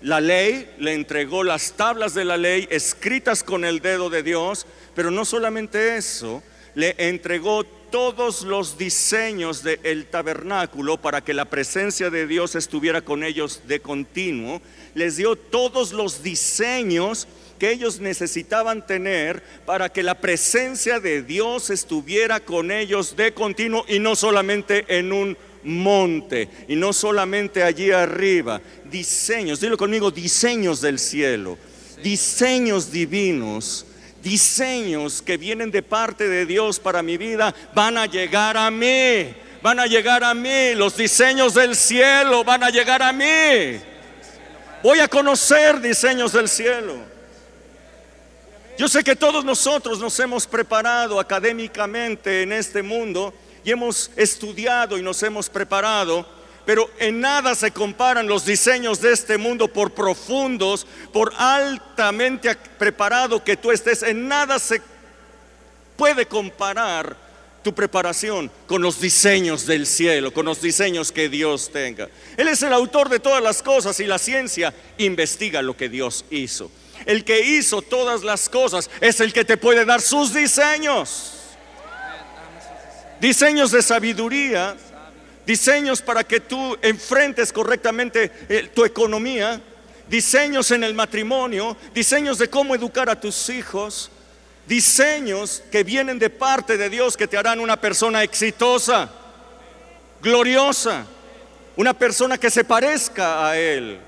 la 0.00 0.20
ley, 0.20 0.68
le 0.78 0.94
entregó 0.94 1.44
las 1.44 1.72
tablas 1.72 2.14
de 2.14 2.24
la 2.24 2.36
ley 2.36 2.66
escritas 2.70 3.44
con 3.44 3.64
el 3.64 3.80
dedo 3.80 4.10
de 4.10 4.22
Dios, 4.22 4.66
pero 4.94 5.10
no 5.10 5.24
solamente 5.24 5.96
eso, 5.96 6.42
le 6.74 6.94
entregó 6.98 7.64
todos 7.64 8.42
los 8.42 8.78
diseños 8.78 9.62
del 9.62 10.06
tabernáculo 10.06 10.96
para 10.96 11.20
que 11.20 11.34
la 11.34 11.44
presencia 11.44 12.08
de 12.08 12.26
Dios 12.26 12.54
estuviera 12.54 13.02
con 13.02 13.22
ellos 13.22 13.60
de 13.68 13.80
continuo, 13.80 14.62
les 14.94 15.16
dio 15.16 15.36
todos 15.36 15.92
los 15.92 16.22
diseños 16.22 17.28
que 17.62 17.70
ellos 17.70 18.00
necesitaban 18.00 18.84
tener 18.84 19.40
para 19.64 19.88
que 19.88 20.02
la 20.02 20.16
presencia 20.16 20.98
de 20.98 21.22
Dios 21.22 21.70
estuviera 21.70 22.40
con 22.40 22.72
ellos 22.72 23.14
de 23.14 23.32
continuo 23.32 23.84
y 23.86 24.00
no 24.00 24.16
solamente 24.16 24.84
en 24.88 25.12
un 25.12 25.38
monte 25.62 26.48
y 26.66 26.74
no 26.74 26.92
solamente 26.92 27.62
allí 27.62 27.92
arriba. 27.92 28.60
Diseños, 28.90 29.60
dilo 29.60 29.76
conmigo, 29.76 30.10
diseños 30.10 30.80
del 30.80 30.98
cielo, 30.98 31.56
diseños 32.02 32.90
divinos 32.90 33.86
diseños 34.20 35.22
que 35.22 35.36
vienen 35.36 35.70
de 35.70 35.82
parte 35.84 36.28
de 36.28 36.46
Dios 36.46 36.80
para 36.80 37.00
mi 37.00 37.16
vida 37.16 37.54
van 37.76 37.96
a 37.96 38.06
llegar 38.06 38.56
a 38.56 38.72
mí. 38.72 39.36
Van 39.62 39.78
a 39.78 39.86
llegar 39.86 40.24
a 40.24 40.34
mí. 40.34 40.74
Los 40.74 40.96
diseños 40.96 41.54
del 41.54 41.76
cielo 41.76 42.42
van 42.42 42.64
a 42.64 42.70
llegar 42.70 43.04
a 43.04 43.12
mí. 43.12 43.80
Voy 44.82 44.98
a 44.98 45.06
conocer 45.06 45.80
diseños 45.80 46.32
del 46.32 46.48
cielo. 46.48 47.11
Yo 48.78 48.88
sé 48.88 49.04
que 49.04 49.16
todos 49.16 49.44
nosotros 49.44 49.98
nos 49.98 50.18
hemos 50.18 50.46
preparado 50.46 51.20
académicamente 51.20 52.42
en 52.42 52.52
este 52.52 52.82
mundo 52.82 53.34
y 53.64 53.70
hemos 53.70 54.10
estudiado 54.16 54.98
y 54.98 55.02
nos 55.02 55.22
hemos 55.22 55.48
preparado 55.48 56.26
pero 56.64 56.88
en 56.98 57.20
nada 57.20 57.54
se 57.54 57.72
comparan 57.72 58.28
los 58.28 58.44
diseños 58.44 59.00
de 59.00 59.12
este 59.12 59.36
mundo 59.36 59.68
por 59.68 59.92
profundos, 59.92 60.86
por 61.12 61.32
altamente 61.36 62.54
preparado 62.78 63.42
que 63.42 63.56
tú 63.56 63.72
estés, 63.72 64.02
en 64.02 64.28
nada 64.28 64.58
se 64.58 64.80
puede 65.96 66.26
comparar 66.26 67.16
tu 67.64 67.74
preparación 67.74 68.50
con 68.66 68.82
los 68.82 69.00
diseños 69.00 69.66
del 69.66 69.86
cielo, 69.86 70.32
con 70.32 70.46
los 70.46 70.60
diseños 70.60 71.12
que 71.12 71.28
Dios 71.28 71.70
tenga. 71.72 72.08
Él 72.36 72.48
es 72.48 72.62
el 72.62 72.72
autor 72.72 73.08
de 73.08 73.20
todas 73.20 73.42
las 73.42 73.62
cosas 73.62 73.98
y 74.00 74.04
la 74.04 74.18
ciencia 74.18 74.74
investiga 74.98 75.62
lo 75.62 75.76
que 75.76 75.88
Dios 75.88 76.24
hizo. 76.30 76.70
El 77.06 77.24
que 77.24 77.40
hizo 77.40 77.82
todas 77.82 78.22
las 78.22 78.48
cosas 78.48 78.90
es 79.00 79.20
el 79.20 79.32
que 79.32 79.44
te 79.44 79.56
puede 79.56 79.84
dar 79.84 80.00
sus 80.00 80.32
diseños. 80.32 81.34
Diseños 83.20 83.70
de 83.70 83.82
sabiduría, 83.82 84.76
diseños 85.46 86.02
para 86.02 86.24
que 86.24 86.40
tú 86.40 86.76
enfrentes 86.82 87.52
correctamente 87.52 88.30
eh, 88.48 88.70
tu 88.74 88.84
economía, 88.84 89.60
diseños 90.08 90.70
en 90.70 90.84
el 90.84 90.94
matrimonio, 90.94 91.76
diseños 91.94 92.38
de 92.38 92.50
cómo 92.50 92.74
educar 92.74 93.08
a 93.08 93.20
tus 93.20 93.48
hijos, 93.48 94.10
diseños 94.66 95.62
que 95.70 95.84
vienen 95.84 96.18
de 96.18 96.30
parte 96.30 96.76
de 96.76 96.90
Dios 96.90 97.16
que 97.16 97.26
te 97.26 97.36
harán 97.36 97.60
una 97.60 97.80
persona 97.80 98.22
exitosa, 98.22 99.10
gloriosa, 100.20 101.06
una 101.76 101.94
persona 101.94 102.38
que 102.38 102.50
se 102.50 102.64
parezca 102.64 103.48
a 103.48 103.58
Él. 103.58 103.98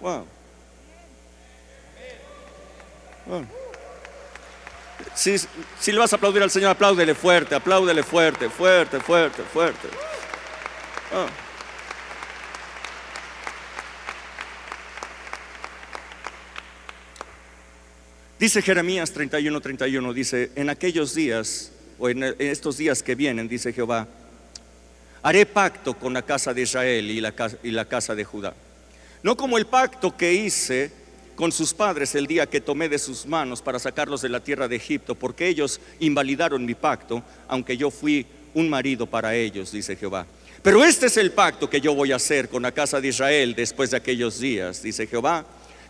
Wow. 0.00 0.26
Si, 5.14 5.36
si, 5.38 5.92
le 5.92 5.98
vas 5.98 6.12
a 6.12 6.16
aplaudir 6.16 6.42
al 6.42 6.50
Señor, 6.50 6.70
apláudele 6.70 7.14
fuerte, 7.14 7.54
apláudele 7.54 8.02
fuerte, 8.02 8.48
fuerte, 8.48 9.00
fuerte, 9.00 9.42
fuerte. 9.42 9.88
Ah. 11.12 11.26
Dice 18.38 18.60
Jeremías 18.60 19.12
31, 19.12 19.60
31, 19.60 20.12
dice, 20.12 20.50
en 20.56 20.68
aquellos 20.68 21.14
días, 21.14 21.70
o 21.98 22.08
en 22.08 22.24
estos 22.40 22.76
días 22.76 23.02
que 23.02 23.14
vienen, 23.14 23.48
dice 23.48 23.72
Jehová, 23.72 24.08
haré 25.22 25.46
pacto 25.46 25.94
con 25.94 26.12
la 26.12 26.22
casa 26.22 26.52
de 26.52 26.62
Israel 26.62 27.08
y 27.10 27.20
la, 27.20 27.32
y 27.62 27.70
la 27.70 27.84
casa 27.84 28.16
de 28.16 28.24
Judá. 28.24 28.54
No 29.22 29.36
como 29.36 29.58
el 29.58 29.66
pacto 29.66 30.16
que 30.16 30.32
hice 30.32 31.01
con 31.34 31.52
sus 31.52 31.72
padres 31.72 32.14
el 32.14 32.26
día 32.26 32.46
que 32.46 32.60
tomé 32.60 32.88
de 32.88 32.98
sus 32.98 33.26
manos 33.26 33.62
para 33.62 33.78
sacarlos 33.78 34.22
de 34.22 34.28
la 34.28 34.40
tierra 34.40 34.68
de 34.68 34.76
Egipto, 34.76 35.14
porque 35.14 35.48
ellos 35.48 35.80
invalidaron 36.00 36.64
mi 36.64 36.74
pacto, 36.74 37.22
aunque 37.48 37.76
yo 37.76 37.90
fui 37.90 38.26
un 38.54 38.68
marido 38.68 39.06
para 39.06 39.34
ellos, 39.34 39.72
dice 39.72 39.96
Jehová. 39.96 40.26
Pero 40.62 40.84
este 40.84 41.06
es 41.06 41.16
el 41.16 41.32
pacto 41.32 41.68
que 41.68 41.80
yo 41.80 41.94
voy 41.94 42.12
a 42.12 42.16
hacer 42.16 42.48
con 42.48 42.62
la 42.62 42.72
casa 42.72 43.00
de 43.00 43.08
Israel 43.08 43.54
después 43.54 43.90
de 43.90 43.96
aquellos 43.96 44.38
días, 44.38 44.82
dice 44.82 45.06
Jehová. 45.06 45.44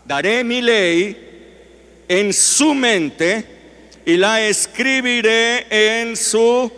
Daré 0.05 0.43
mi 0.43 0.61
ley 0.61 2.03
en 2.07 2.33
su 2.33 2.73
mente 2.73 3.45
y 4.05 4.17
la 4.17 4.45
escribiré 4.45 5.67
en 5.69 6.17
su 6.17 6.71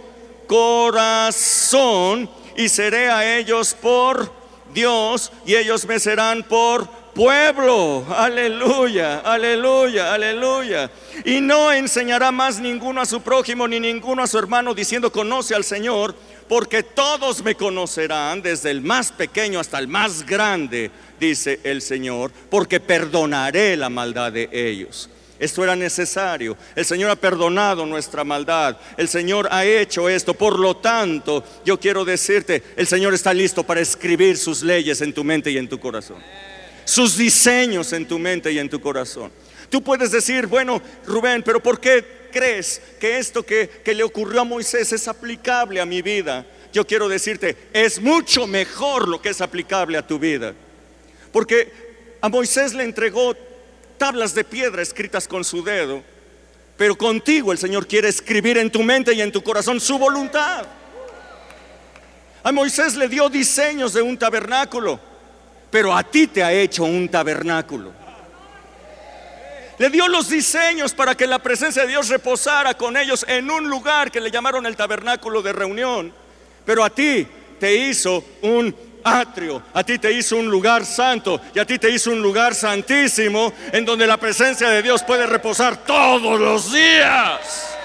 corazón 0.48 2.30
y 2.58 2.70
seré 2.70 3.10
a 3.10 3.38
ellos 3.38 3.74
por 3.74 4.32
Dios 4.74 5.32
y 5.46 5.56
ellos 5.56 5.86
me 5.86 6.00
serán 6.00 6.44
por 6.44 6.88
pueblo. 7.16 8.06
Aleluya, 8.10 9.20
aleluya, 9.20 10.14
aleluya. 10.14 10.92
Y 11.24 11.40
no 11.42 11.72
enseñará 11.72 12.32
más 12.32 12.60
ninguno 12.60 13.02
a 13.02 13.06
su 13.06 13.22
prójimo 13.22 13.68
ni 13.68 13.80
ninguno 13.80 14.22
a 14.22 14.28
su 14.28 14.38
hermano 14.38 14.76
diciendo 14.76 15.12
conoce 15.12 15.56
al 15.56 15.64
Señor 15.64 16.14
porque 16.48 16.84
todos 16.84 17.44
me 17.44 17.56
conocerán, 17.56 18.44
desde 18.44 18.70
el 18.70 18.82
más 18.82 19.12
pequeño 19.12 19.60
hasta 19.60 19.80
el 19.80 19.88
más 19.88 20.24
grande, 20.24 20.92
dice 21.20 21.60
el 21.64 21.82
Señor, 21.82 22.32
porque 22.52 22.80
perdonaré 22.80 23.76
la 23.76 23.90
maldad 23.90 24.32
de 24.32 24.48
ellos. 24.52 25.10
Esto 25.40 25.64
era 25.64 25.76
necesario. 25.76 26.56
El 26.76 26.86
Señor 26.86 27.10
ha 27.10 27.16
perdonado 27.16 27.86
nuestra 27.86 28.24
maldad. 28.24 28.78
El 28.96 29.10
Señor 29.10 29.50
ha 29.52 29.66
hecho 29.66 30.08
esto. 30.08 30.34
Por 30.34 30.60
lo 30.60 30.78
tanto, 30.78 31.44
yo 31.66 31.78
quiero 31.78 32.06
decirte, 32.06 32.64
el 32.78 32.88
Señor 32.88 33.14
está 33.14 33.34
listo 33.34 33.64
para 33.64 33.82
escribir 33.82 34.38
sus 34.38 34.62
leyes 34.62 35.02
en 35.02 35.14
tu 35.14 35.24
mente 35.24 35.52
y 35.52 35.58
en 35.58 35.68
tu 35.68 35.78
corazón. 35.78 36.18
Sus 36.86 37.18
diseños 37.18 37.92
en 37.94 38.08
tu 38.08 38.18
mente 38.18 38.52
y 38.52 38.60
en 38.60 38.70
tu 38.70 38.80
corazón. 38.80 39.32
Tú 39.70 39.84
puedes 39.84 40.12
decir, 40.12 40.48
bueno, 40.48 40.82
Rubén, 41.06 41.44
pero 41.44 41.62
¿por 41.62 41.80
qué 41.80 42.30
crees 42.32 42.82
que 43.00 43.18
esto 43.18 43.44
que, 43.44 43.82
le 43.86 44.04
ocurrió 44.04 44.42
a 44.42 44.46
Moisés 44.46 44.92
es 44.94 45.08
aplicable 45.08 45.82
a 45.82 45.86
mi 45.86 46.02
vida? 46.02 46.46
Yo 46.72 46.86
quiero 46.86 47.08
decirte, 47.08 47.58
es 47.74 48.00
mucho 48.00 48.48
mejor 48.48 49.08
lo 49.08 49.22
que 49.22 49.30
es 49.30 49.42
aplicable 49.42 49.98
a 49.98 50.06
tu 50.06 50.20
vida. 50.20 50.54
Porque 51.32 51.72
a 52.22 52.30
Moisés 52.30 52.74
le 52.74 52.84
entregó 52.84 53.36
tablas 53.98 54.36
de 54.36 54.44
piedra 54.44 54.82
escritas 54.82 55.28
con 55.28 55.44
su 55.44 55.64
dedo, 55.64 56.04
pero 56.78 56.98
contigo 56.98 57.52
el 57.52 57.58
Señor 57.58 57.88
quiere 57.88 58.10
escribir 58.10 58.58
en 58.58 58.72
tu 58.72 58.84
mente 58.84 59.14
y 59.14 59.22
en 59.22 59.32
tu 59.32 59.42
corazón 59.42 59.80
su 59.80 59.98
voluntad. 59.98 60.66
A 62.44 62.52
Moisés 62.52 62.96
le 62.96 63.08
dio 63.08 63.30
diseños 63.30 63.94
de 63.94 64.02
un 64.02 64.18
tabernáculo, 64.18 65.00
pero 65.76 65.94
a 65.94 66.04
ti 66.04 66.28
te 66.28 66.42
ha 66.42 66.54
hecho 66.54 66.86
un 66.86 67.10
tabernáculo. 67.10 67.92
Le 69.78 69.90
dio 69.90 70.08
los 70.08 70.30
diseños 70.30 70.94
para 70.94 71.16
que 71.16 71.28
la 71.28 71.40
presencia 71.40 71.82
de 71.82 71.90
Dios 71.90 72.08
reposara 72.08 72.76
con 72.76 72.96
ellos 72.96 73.26
en 73.28 73.52
un 73.52 73.68
lugar 73.68 74.10
que 74.10 74.22
le 74.22 74.32
llamaron 74.32 74.66
el 74.66 74.78
tabernáculo 74.78 75.42
de 75.42 75.52
reunión. 75.52 76.14
Pero 76.66 76.82
a 76.82 76.90
ti 76.90 77.28
te 77.60 77.76
hizo 77.76 78.24
un 78.44 78.74
atrio, 79.04 79.64
a 79.74 79.84
ti 79.84 80.00
te 80.00 80.14
hizo 80.14 80.38
un 80.38 80.48
lugar 80.48 80.86
santo 80.86 81.42
y 81.54 81.60
a 81.60 81.66
ti 81.66 81.78
te 81.78 81.90
hizo 81.90 82.10
un 82.10 82.22
lugar 82.22 82.56
santísimo 82.56 83.52
en 83.74 83.84
donde 83.84 84.08
la 84.08 84.16
presencia 84.16 84.70
de 84.70 84.82
Dios 84.82 85.04
puede 85.04 85.28
reposar 85.28 85.76
todos 85.86 86.40
los 86.40 86.72
días. 86.72 87.76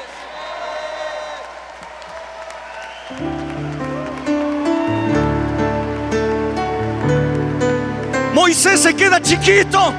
Moisés 8.51 8.81
se 8.81 8.95
queda 8.95 9.23
chiquito. 9.23 9.95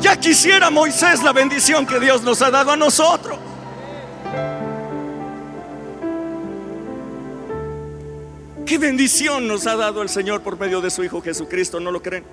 Ya 0.00 0.16
quisiera 0.16 0.68
Moisés 0.68 1.22
la 1.22 1.32
bendición 1.32 1.86
que 1.86 2.00
Dios 2.00 2.22
nos 2.22 2.42
ha 2.42 2.50
dado 2.50 2.72
a 2.72 2.76
nosotros. 2.76 3.38
Qué 8.66 8.78
bendición 8.78 9.46
nos 9.46 9.68
ha 9.68 9.76
dado 9.76 10.02
el 10.02 10.08
Señor 10.08 10.40
por 10.40 10.58
medio 10.58 10.80
de 10.80 10.90
su 10.90 11.04
Hijo 11.04 11.22
Jesucristo, 11.22 11.78
¿no 11.78 11.92
lo 11.92 12.02
creen? 12.02 12.24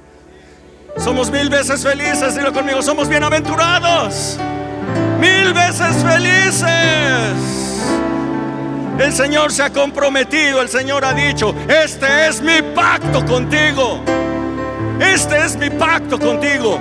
Somos 0.97 1.29
mil 1.29 1.47
veces 1.51 1.83
felices, 1.83 2.33
dilo 2.33 2.51
conmigo, 2.53 2.81
somos 2.81 3.07
bienaventurados. 3.07 4.39
Mil 5.19 5.53
veces 5.53 6.03
felices. 6.03 7.53
El 8.99 9.11
Señor 9.11 9.51
se 9.51 9.63
ha 9.63 9.69
comprometido, 9.71 10.61
el 10.61 10.69
Señor 10.69 11.03
ha 11.03 11.13
dicho, 11.13 11.55
este 11.67 12.27
es 12.27 12.41
mi 12.41 12.61
pacto 12.75 13.25
contigo. 13.25 14.03
Este 14.99 15.37
es 15.43 15.57
mi 15.57 15.69
pacto 15.69 16.19
contigo. 16.19 16.79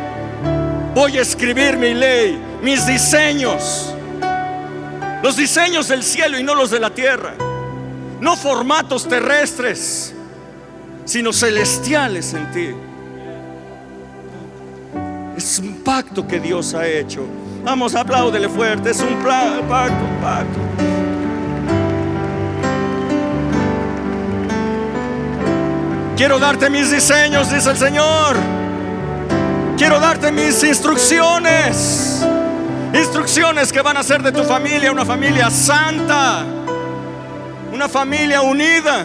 Voy 0.94 1.16
a 1.18 1.22
escribir 1.22 1.76
mi 1.78 1.94
ley, 1.94 2.38
mis 2.62 2.86
diseños. 2.86 3.94
Los 5.22 5.36
diseños 5.36 5.88
del 5.88 6.02
cielo 6.02 6.38
y 6.38 6.42
no 6.42 6.54
los 6.54 6.70
de 6.70 6.80
la 6.80 6.90
tierra. 6.90 7.34
No 8.20 8.36
formatos 8.36 9.08
terrestres, 9.08 10.14
sino 11.04 11.32
celestiales 11.32 12.34
en 12.34 12.52
ti. 12.52 12.68
Es 15.36 15.58
un 15.58 15.82
pacto 15.82 16.26
que 16.26 16.38
Dios 16.38 16.74
ha 16.74 16.86
hecho. 16.86 17.24
Vamos, 17.64 17.94
apláudele 17.94 18.48
fuerte. 18.48 18.90
Es 18.90 19.00
un 19.00 19.14
pacto, 19.24 20.04
un 20.04 20.20
pacto. 20.20 21.01
Quiero 26.22 26.38
darte 26.38 26.70
mis 26.70 26.88
diseños, 26.88 27.50
dice 27.50 27.68
el 27.68 27.76
Señor. 27.76 28.36
Quiero 29.76 29.98
darte 29.98 30.30
mis 30.30 30.62
instrucciones. 30.62 32.24
Instrucciones 32.94 33.72
que 33.72 33.82
van 33.82 33.96
a 33.96 34.00
hacer 34.00 34.22
de 34.22 34.30
tu 34.30 34.44
familia 34.44 34.92
una 34.92 35.04
familia 35.04 35.50
santa, 35.50 36.44
una 37.72 37.88
familia 37.88 38.40
unida, 38.40 39.04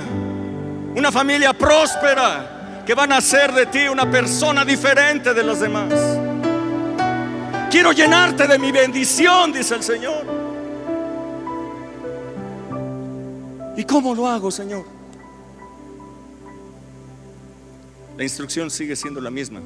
una 0.96 1.12
familia 1.12 1.54
próspera, 1.54 2.84
que 2.86 2.94
van 2.94 3.12
a 3.12 3.18
hacer 3.18 3.52
de 3.52 3.66
ti 3.66 3.88
una 3.88 4.08
persona 4.12 4.64
diferente 4.64 5.34
de 5.34 5.44
los 5.44 5.60
demás. 5.60 5.92
Quiero 7.72 7.94
llenarte 7.94 8.46
de 8.46 8.60
mi 8.60 8.72
bendición, 8.72 9.52
dice 9.52 9.74
el 9.74 9.82
Señor. 9.82 10.24
¿Y 13.76 13.84
cómo 13.86 14.14
lo 14.14 14.28
hago, 14.28 14.52
Señor? 14.52 14.97
La 18.18 18.24
instrucción 18.24 18.72
sigue 18.72 18.96
siendo 18.96 19.22
la 19.22 19.30
misma. 19.30 19.62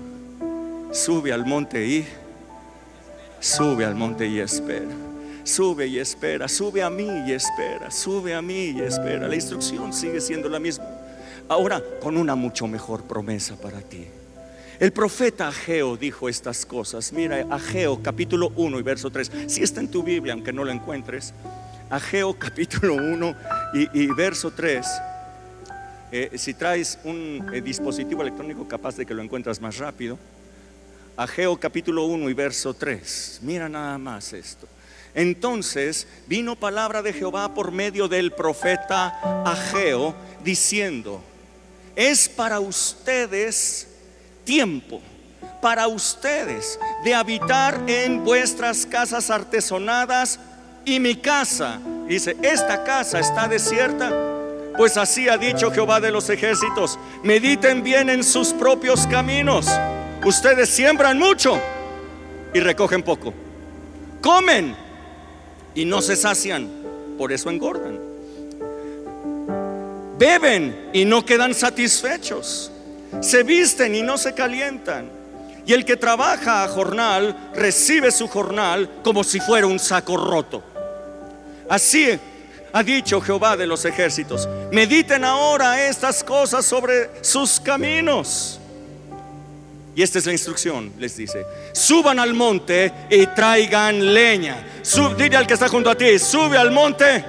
Sube 0.91 1.31
al 1.31 1.45
monte 1.45 1.87
y 1.87 2.05
sube 3.39 3.85
al 3.85 3.95
monte 3.95 4.27
y 4.27 4.39
espera. 4.39 4.91
Sube 5.45 5.87
y 5.87 5.99
espera, 5.99 6.49
sube 6.49 6.83
a 6.83 6.89
mí 6.89 7.07
y 7.25 7.31
espera, 7.31 7.89
sube 7.89 8.35
a 8.35 8.41
mí 8.41 8.75
y 8.75 8.81
espera. 8.81 9.29
La 9.29 9.35
instrucción 9.35 9.93
sigue 9.93 10.19
siendo 10.19 10.49
la 10.49 10.59
misma. 10.59 10.85
Ahora 11.47 11.81
con 12.01 12.17
una 12.17 12.35
mucho 12.35 12.67
mejor 12.67 13.03
promesa 13.03 13.55
para 13.55 13.79
ti. 13.79 14.05
El 14.81 14.91
profeta 14.91 15.47
Ageo 15.47 15.95
dijo 15.95 16.27
estas 16.27 16.65
cosas. 16.65 17.13
Mira, 17.13 17.45
Ageo 17.49 18.03
capítulo 18.03 18.51
1 18.57 18.79
y 18.79 18.83
verso 18.83 19.09
3. 19.11 19.31
Si 19.47 19.63
está 19.63 19.79
en 19.79 19.89
tu 19.89 20.03
Biblia, 20.03 20.33
aunque 20.33 20.51
no 20.51 20.65
lo 20.65 20.71
encuentres. 20.71 21.33
Ageo 21.89 22.33
capítulo 22.33 22.95
1 22.95 23.35
y, 23.93 24.07
verso 24.07 24.51
3. 24.51 24.85
Eh, 26.13 26.37
si 26.37 26.53
traes 26.53 26.99
un 27.05 27.49
eh, 27.53 27.61
dispositivo 27.61 28.21
electrónico 28.21 28.67
capaz 28.67 28.97
de 28.97 29.05
que 29.05 29.13
lo 29.13 29.21
encuentras 29.21 29.61
más 29.61 29.77
rápido. 29.77 30.19
Ageo 31.15 31.57
capítulo 31.57 32.03
1 32.05 32.29
y 32.29 32.33
verso 32.33 32.73
3. 32.73 33.39
Mira 33.43 33.69
nada 33.69 33.97
más 33.97 34.33
esto. 34.33 34.67
Entonces 35.15 36.07
vino 36.27 36.57
palabra 36.57 37.01
de 37.01 37.13
Jehová 37.13 37.53
por 37.53 37.71
medio 37.71 38.09
del 38.09 38.31
profeta 38.31 39.43
Ageo 39.45 40.13
diciendo, 40.43 41.21
es 41.95 42.27
para 42.27 42.59
ustedes 42.59 43.87
tiempo, 44.43 45.01
para 45.61 45.87
ustedes 45.87 46.77
de 47.05 47.13
habitar 47.13 47.81
en 47.87 48.23
vuestras 48.23 48.85
casas 48.85 49.29
artesonadas 49.29 50.39
y 50.83 50.99
mi 50.99 51.15
casa. 51.15 51.79
Dice, 52.07 52.35
esta 52.41 52.83
casa 52.83 53.19
está 53.19 53.47
desierta. 53.47 54.30
Pues 54.77 54.97
así 54.97 55.27
ha 55.27 55.37
dicho 55.37 55.71
Jehová 55.71 55.99
de 55.99 56.11
los 56.11 56.29
ejércitos, 56.29 56.97
mediten 57.23 57.83
bien 57.83 58.09
en 58.09 58.23
sus 58.23 58.53
propios 58.53 59.05
caminos. 59.07 59.67
Ustedes 60.23 60.69
siembran 60.69 61.19
mucho 61.19 61.59
y 62.53 62.59
recogen 62.59 63.03
poco. 63.03 63.33
Comen 64.21 64.75
y 65.75 65.85
no 65.85 66.01
se 66.01 66.15
sacian, 66.15 66.69
por 67.17 67.31
eso 67.31 67.49
engordan. 67.49 67.99
Beben 70.17 70.89
y 70.93 71.03
no 71.05 71.25
quedan 71.25 71.53
satisfechos. 71.53 72.71
Se 73.21 73.43
visten 73.43 73.95
y 73.95 74.01
no 74.01 74.17
se 74.17 74.33
calientan. 74.33 75.09
Y 75.65 75.73
el 75.73 75.85
que 75.85 75.97
trabaja 75.97 76.63
a 76.63 76.67
jornal 76.67 77.51
recibe 77.55 78.11
su 78.11 78.27
jornal 78.27 78.89
como 79.03 79.23
si 79.23 79.39
fuera 79.39 79.67
un 79.67 79.79
saco 79.79 80.17
roto. 80.17 80.63
Así 81.69 82.19
ha 82.73 82.83
dicho 82.83 83.21
Jehová 83.21 83.57
de 83.57 83.67
los 83.67 83.85
ejércitos. 83.85 84.47
Mediten 84.71 85.23
ahora 85.23 85.87
estas 85.87 86.23
cosas 86.23 86.65
sobre 86.65 87.09
sus 87.21 87.59
caminos 87.59 88.61
y 89.95 90.01
esta 90.01 90.19
es 90.19 90.25
la 90.25 90.31
instrucción, 90.31 90.93
les 90.99 91.17
dice. 91.17 91.45
Suban 91.73 92.19
al 92.19 92.33
monte 92.33 92.91
y 93.09 93.27
traigan 93.27 94.13
leña. 94.13 94.65
Dile 95.17 95.35
al 95.35 95.45
que 95.45 95.53
está 95.53 95.67
junto 95.67 95.89
a 95.89 95.95
ti, 95.95 96.17
sube 96.17 96.57
al 96.57 96.71
monte 96.71 97.23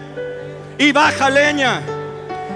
y 0.79 0.93
baja 0.93 1.29
leña. 1.29 1.83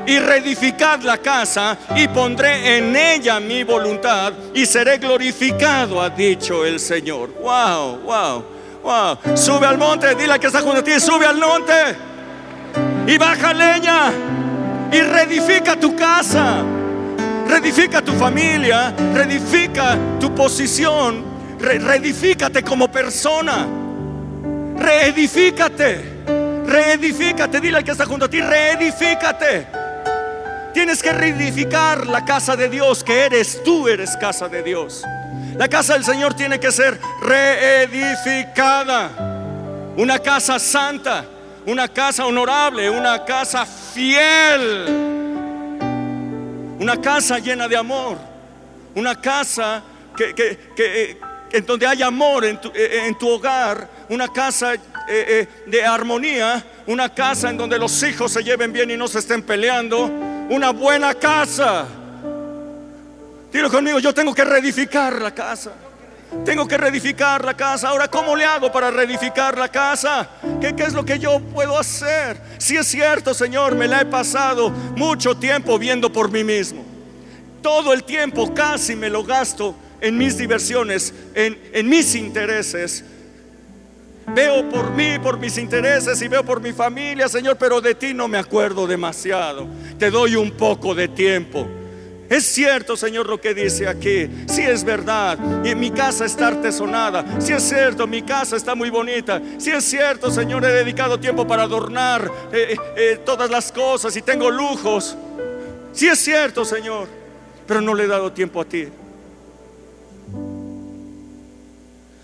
Y 0.07 0.21
reedificad 0.21 1.01
la 1.01 1.19
casa 1.19 1.77
y 1.97 2.07
pondré 2.07 2.77
en 2.77 2.95
ella 2.95 3.41
mi 3.41 3.65
voluntad 3.65 4.33
y 4.55 4.65
seré 4.65 4.99
glorificado, 4.99 6.01
ha 6.01 6.11
dicho 6.11 6.65
el 6.65 6.79
Señor. 6.79 7.35
Wow, 7.41 8.03
wow, 8.03 8.45
wow. 8.85 9.37
Sube 9.37 9.67
al 9.67 9.77
monte, 9.77 10.15
dile 10.15 10.35
al 10.35 10.39
que 10.39 10.47
está 10.47 10.61
junto 10.61 10.79
a 10.79 10.85
ti, 10.85 11.01
sube 11.01 11.27
al 11.27 11.39
monte 11.39 11.75
y 13.07 13.19
baja 13.19 13.53
leña 13.53 14.13
y 14.93 15.01
reedifica 15.01 15.77
tu 15.79 15.95
casa 15.97 16.65
reedifica 17.47 18.03
tu 18.03 18.13
familia, 18.13 18.95
reedifica 19.15 19.97
tu 20.21 20.35
posición, 20.35 21.25
reedifícate 21.59 22.63
como 22.63 22.89
persona, 22.89 23.67
reedifícate, 24.77 26.01
reedifícate, 26.67 27.61
dile 27.61 27.79
al 27.79 27.85
que 27.85 27.93
está 27.93 28.05
junto 28.07 28.27
a 28.27 28.29
ti, 28.29 28.41
reedifícate. 28.41 29.67
Tienes 30.75 31.03
que 31.03 31.13
reedificar 31.13 32.07
la 32.07 32.25
casa 32.25 32.55
de 32.57 32.69
Dios, 32.69 33.03
que 33.03 33.25
eres 33.25 33.63
tú, 33.65 33.89
eres 33.89 34.17
casa 34.17 34.49
de 34.49 34.63
Dios. 34.63 35.03
La 35.57 35.69
casa 35.69 35.95
del 35.95 36.05
Señor 36.05 36.35
tiene 36.35 36.61
que 36.61 36.71
ser 36.71 37.01
reedificada. 37.23 39.11
Una 39.97 40.19
casa 40.19 40.59
santa, 40.59 41.25
una 41.67 41.89
casa 41.89 42.25
honorable, 42.25 42.89
una 42.89 43.25
casa 43.25 43.67
fiel. 43.67 44.87
Una 46.79 47.01
casa 47.01 47.39
llena 47.39 47.67
de 47.69 47.77
amor, 47.77 48.19
una 48.95 49.21
casa 49.21 49.83
que, 50.17 51.19
en 51.51 51.67
donde 51.67 51.87
hay 51.87 52.03
amor 52.03 52.45
en 52.45 52.61
tu, 52.61 52.69
eh, 52.75 53.05
en 53.07 53.17
tu 53.17 53.29
hogar, 53.29 53.89
una 54.11 54.29
casa 54.29 54.75
eh, 54.75 54.79
eh, 55.09 55.49
de 55.67 55.85
armonía, 55.85 56.65
una 56.87 57.09
casa 57.13 57.49
en 57.49 57.57
donde 57.57 57.79
los 57.79 58.03
hijos 58.03 58.33
se 58.33 58.45
lleven 58.45 58.73
bien 58.73 58.91
y 58.91 58.97
no 58.97 59.09
se 59.09 59.21
estén 59.21 59.43
peleando, 59.43 60.05
una 60.05 60.71
buena 60.71 61.15
casa. 61.15 61.87
Dilo 63.51 63.71
conmigo, 63.71 63.99
yo 63.99 64.13
tengo 64.13 64.35
que 64.35 64.45
reedificar 64.45 65.21
la 65.21 65.35
casa. 65.35 65.73
Tengo 66.45 66.67
que 66.67 66.77
reedificar 66.77 67.45
la 67.45 67.57
casa. 67.57 67.89
Ahora, 67.89 68.09
¿cómo 68.09 68.37
le 68.37 68.45
hago 68.45 68.71
para 68.71 68.91
reedificar 68.91 69.57
la 69.57 69.69
casa? 69.69 70.29
¿Qué, 70.61 70.75
¿Qué, 70.75 70.85
es 70.85 70.93
lo 70.93 71.05
que 71.05 71.19
yo 71.19 71.41
puedo 71.41 71.79
hacer? 71.79 72.41
Si 72.59 72.77
es 72.77 72.87
cierto, 72.87 73.35
Señor, 73.35 73.75
me 73.75 73.89
la 73.89 74.01
he 74.01 74.07
pasado 74.07 74.71
mucho 74.71 75.37
tiempo 75.37 75.79
viendo 75.79 76.13
por 76.13 76.31
mí 76.31 76.45
mismo. 76.45 76.85
Todo 77.63 77.93
el 77.93 78.05
tiempo 78.05 78.53
casi 78.55 78.95
me 78.95 79.11
lo 79.11 79.25
gasto 79.25 79.75
en 80.01 80.19
mis 80.19 80.37
diversiones, 80.37 81.13
en, 81.35 81.59
en 81.73 81.89
mis 81.89 82.15
intereses. 82.15 83.05
Veo 84.35 84.69
por 84.69 84.91
mí, 84.91 85.19
por 85.23 85.39
mis 85.39 85.57
intereses 85.57 86.21
y 86.21 86.29
veo 86.29 86.45
por 86.45 86.61
mi 86.61 86.73
familia, 86.73 87.29
Señor, 87.29 87.57
pero 87.57 87.81
de 87.81 87.95
ti 87.95 88.13
no 88.13 88.27
me 88.27 88.39
acuerdo 88.39 88.87
demasiado. 88.87 89.69
Te 89.99 90.11
doy 90.11 90.35
un 90.35 90.51
poco 90.53 90.95
de 90.95 91.09
tiempo. 91.09 91.69
Es 92.29 92.45
cierto, 92.45 92.97
Señor, 92.97 93.29
lo 93.29 93.41
que 93.41 93.55
dice 93.55 93.87
aquí. 93.87 94.29
Si 94.49 94.63
es 94.63 94.83
verdad. 94.85 95.39
Y 95.65 95.75
mi 95.75 95.91
casa 95.91 96.25
está 96.25 96.49
artesonada. 96.49 97.25
Si 97.41 97.53
es 97.53 97.63
cierto, 97.63 98.07
mi 98.07 98.23
casa 98.23 98.57
está 98.57 98.75
muy 98.75 98.91
bonita. 98.91 99.41
Si 99.59 99.71
es 99.71 99.85
cierto, 99.85 100.31
Señor, 100.31 100.65
he 100.65 100.73
dedicado 100.73 101.21
tiempo 101.21 101.47
para 101.47 101.63
adornar 101.63 102.31
eh, 102.53 102.73
eh, 102.73 102.77
eh, 102.97 103.21
todas 103.25 103.51
las 103.51 103.71
cosas 103.71 104.17
y 104.17 104.23
tengo 104.23 104.51
lujos. 104.51 105.17
Si 105.93 106.09
es 106.09 106.19
cierto, 106.19 106.65
Señor. 106.65 107.09
Pero 107.67 107.81
no 107.81 107.95
le 107.95 108.05
he 108.05 108.09
dado 108.09 108.33
tiempo 108.33 108.61
a 108.61 108.65
ti. 108.65 108.89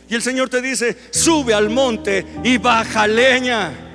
Y 0.09 0.15
el 0.15 0.23
Señor 0.23 0.49
te 0.49 0.61
dice, 0.61 0.97
sube 1.11 1.55
al 1.55 1.71
monte 1.71 2.27
y 2.45 2.59
baja 2.59 3.07
leña. 3.07 3.92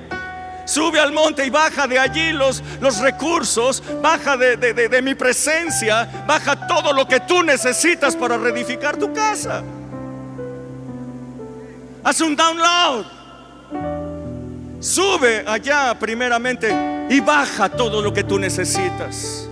Sube 0.68 1.00
al 1.00 1.12
monte 1.12 1.46
y 1.46 1.48
baja 1.48 1.86
de 1.86 1.98
allí 1.98 2.30
los, 2.30 2.62
los 2.82 2.98
recursos, 2.98 3.82
baja 4.02 4.36
de, 4.36 5.00
mi 5.02 5.14
presencia, 5.14 6.06
baja 6.26 6.66
todo 6.66 6.92
lo 6.92 7.08
que 7.08 7.20
tú 7.20 7.42
necesitas 7.42 8.14
para 8.14 8.36
reedificar 8.36 8.98
tu 8.98 9.10
casa. 9.14 9.62
Haz 12.04 12.20
un 12.20 12.36
download. 12.36 13.06
Sube 14.78 15.42
allá 15.46 15.98
primeramente 15.98 17.06
y 17.08 17.18
baja 17.20 17.70
todo 17.70 18.02
lo 18.02 18.12
que 18.12 18.24
tú 18.24 18.38
necesitas. 18.38 19.48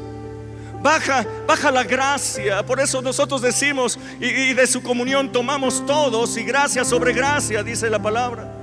Baja, 0.82 1.24
baja 1.46 1.70
la 1.70 1.84
gracia. 1.84 2.62
Por 2.62 2.78
eso 2.78 3.00
nosotros 3.00 3.40
decimos 3.40 3.98
y, 4.20 4.26
y 4.26 4.52
de 4.52 4.66
su 4.66 4.82
comunión 4.82 5.32
tomamos 5.32 5.86
todos 5.86 6.36
y 6.36 6.44
gracia 6.44 6.84
sobre 6.84 7.14
gracia, 7.14 7.62
dice 7.62 7.88
la 7.88 8.02
palabra. 8.02 8.55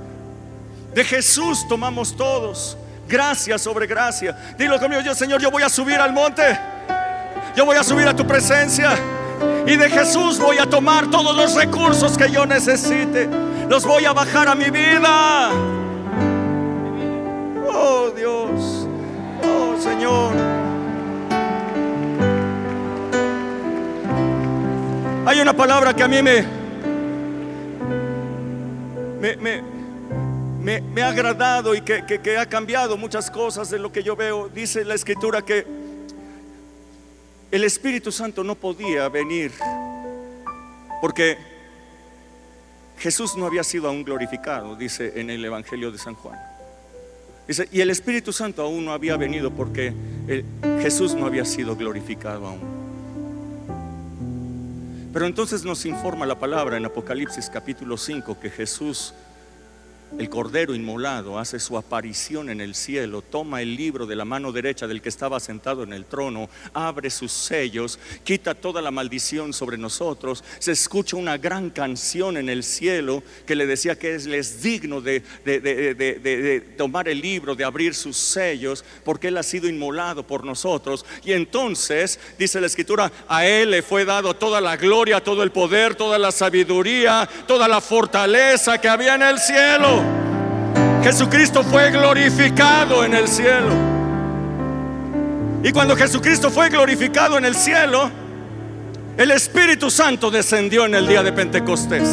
De 0.94 1.04
Jesús 1.04 1.66
tomamos 1.68 2.16
todos. 2.16 2.76
Gracia 3.08 3.58
sobre 3.58 3.86
gracia. 3.86 4.54
Dilo 4.56 4.78
conmigo, 4.78 5.02
yo 5.02 5.14
Señor, 5.14 5.40
yo 5.40 5.50
voy 5.50 5.62
a 5.62 5.68
subir 5.68 5.98
al 6.00 6.12
monte. 6.12 6.42
Yo 7.56 7.64
voy 7.64 7.76
a 7.76 7.82
subir 7.82 8.06
a 8.06 8.14
tu 8.14 8.26
presencia. 8.26 8.92
Y 9.66 9.76
de 9.76 9.90
Jesús 9.90 10.38
voy 10.38 10.58
a 10.58 10.66
tomar 10.66 11.10
todos 11.10 11.36
los 11.36 11.54
recursos 11.54 12.16
que 12.16 12.30
yo 12.30 12.46
necesite. 12.46 13.28
Los 13.68 13.84
voy 13.84 14.04
a 14.04 14.12
bajar 14.12 14.48
a 14.48 14.54
mi 14.54 14.70
vida. 14.70 15.50
Oh 17.68 18.10
Dios. 18.16 18.86
Oh 19.42 19.80
Señor. 19.80 20.32
Hay 25.26 25.40
una 25.40 25.54
palabra 25.54 25.94
que 25.94 26.02
a 26.02 26.08
mí 26.08 26.22
me, 26.22 26.44
me, 29.20 29.36
me, 29.36 29.73
me, 30.64 31.02
ha 31.02 31.08
agradado 31.08 31.74
y 31.74 31.82
que, 31.82 32.36
ha 32.38 32.46
cambiado 32.46 32.96
muchas 32.96 33.30
cosas 33.30 33.68
de 33.70 33.78
lo 33.78 33.92
que 33.92 34.02
yo 34.02 34.16
veo. 34.16 34.48
Dice 34.48 34.84
la 34.84 34.94
escritura 34.94 35.42
que 35.42 35.66
el 37.50 37.64
Espíritu 37.64 38.10
Santo 38.10 38.42
no 38.42 38.54
podía 38.54 39.08
venir 39.10 39.52
porque 41.02 41.36
Jesús 42.98 43.36
no 43.36 43.46
había 43.46 43.62
sido 43.62 43.88
aún 43.88 44.04
glorificado, 44.04 44.74
dice 44.74 45.12
en 45.16 45.28
el 45.28 45.44
Evangelio 45.44 45.92
de 45.92 45.98
San 45.98 46.14
Juan. 46.14 46.38
Dice, 47.46 47.68
y 47.70 47.82
el 47.82 47.90
Espíritu 47.90 48.32
Santo 48.32 48.62
aún 48.62 48.86
no 48.86 48.92
había 48.92 49.18
venido 49.18 49.50
porque 49.50 49.92
Jesús 50.80 51.14
no 51.14 51.26
había 51.26 51.44
sido 51.44 51.76
glorificado 51.76 52.46
aún. 52.46 52.84
Pero 55.12 55.26
entonces 55.26 55.62
nos 55.62 55.84
informa 55.84 56.24
la 56.24 56.38
palabra 56.38 56.78
en 56.78 56.86
Apocalipsis 56.86 57.50
capítulo 57.50 57.98
5 57.98 58.40
que 58.40 58.48
Jesús, 58.48 59.14
el 60.18 60.28
Cordero 60.28 60.74
inmolado, 60.74 61.38
hace 61.38 61.58
su 61.58 61.76
aparición 61.76 62.50
en 62.50 62.60
el 62.60 62.74
cielo, 62.74 63.22
toma 63.22 63.62
el 63.62 63.74
libro 63.76 64.06
de 64.06 64.14
la 64.16 64.24
mano 64.24 64.52
derecha 64.52 64.86
del 64.86 65.02
que 65.02 65.08
estaba 65.08 65.40
sentado 65.40 65.82
en 65.82 65.92
el 65.92 66.04
trono, 66.04 66.48
abre 66.72 67.10
sus 67.10 67.32
sellos, 67.32 67.98
quita 68.22 68.54
toda 68.54 68.80
la 68.80 68.90
maldición 68.90 69.52
sobre 69.52 69.76
nosotros, 69.76 70.44
se 70.58 70.72
escucha 70.72 71.16
una 71.16 71.36
gran 71.36 71.70
canción 71.70 72.36
en 72.36 72.48
el 72.48 72.62
cielo 72.62 73.22
que 73.46 73.56
le 73.56 73.66
decía 73.66 73.98
que 73.98 74.14
él 74.14 74.34
es 74.34 74.62
digno 74.62 75.00
de- 75.00 75.20
de 75.44 76.60
tomar 76.76 77.08
el 77.08 77.20
libro, 77.20 77.54
de 77.54 77.64
abrir 77.64 77.94
sus 77.94 78.16
sellos, 78.16 78.84
porque 79.04 79.28
él 79.28 79.36
ha 79.36 79.42
sido 79.42 79.68
inmolado 79.68 80.26
por 80.26 80.44
nosotros. 80.44 81.04
Y 81.24 81.32
entonces, 81.32 82.20
dice 82.38 82.60
la 82.60 82.66
escritura, 82.66 83.10
a 83.28 83.46
él 83.46 83.72
le 83.72 83.82
fue 83.82 84.04
dado 84.04 84.34
toda 84.34 84.60
la 84.60 84.76
gloria, 84.76 85.22
todo 85.22 85.42
el 85.42 85.50
poder, 85.50 85.94
toda 85.94 86.18
la 86.18 86.30
sabiduría, 86.30 87.28
toda 87.46 87.66
la 87.66 87.80
fortaleza 87.80 88.80
que 88.80 88.88
había 88.88 89.14
en 89.16 89.22
el 89.22 89.38
cielo. 89.38 90.03
Jesucristo 91.02 91.62
fue 91.62 91.90
glorificado 91.90 93.04
en 93.04 93.14
el 93.14 93.28
cielo. 93.28 93.72
Y 95.62 95.70
cuando 95.70 95.96
Jesucristo 95.96 96.50
fue 96.50 96.68
glorificado 96.68 97.38
en 97.38 97.44
el 97.44 97.54
cielo, 97.54 98.10
el 99.16 99.30
Espíritu 99.30 99.90
Santo 99.90 100.30
descendió 100.30 100.86
en 100.86 100.94
el 100.94 101.06
día 101.06 101.22
de 101.22 101.32
Pentecostés. 101.32 102.08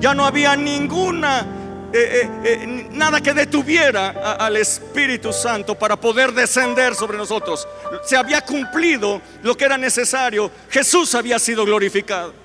Ya 0.00 0.14
no 0.14 0.24
había 0.24 0.56
ninguna, 0.56 1.46
eh, 1.92 2.22
eh, 2.22 2.30
eh, 2.44 2.88
nada 2.90 3.20
que 3.20 3.32
detuviera 3.32 4.36
al 4.38 4.56
Espíritu 4.56 5.32
Santo 5.32 5.74
para 5.74 5.96
poder 5.96 6.32
descender 6.32 6.94
sobre 6.94 7.16
nosotros. 7.16 7.68
Se 8.04 8.16
había 8.16 8.40
cumplido 8.40 9.22
lo 9.42 9.56
que 9.56 9.66
era 9.66 9.78
necesario. 9.78 10.50
Jesús 10.68 11.14
había 11.14 11.38
sido 11.38 11.64
glorificado. 11.64 12.39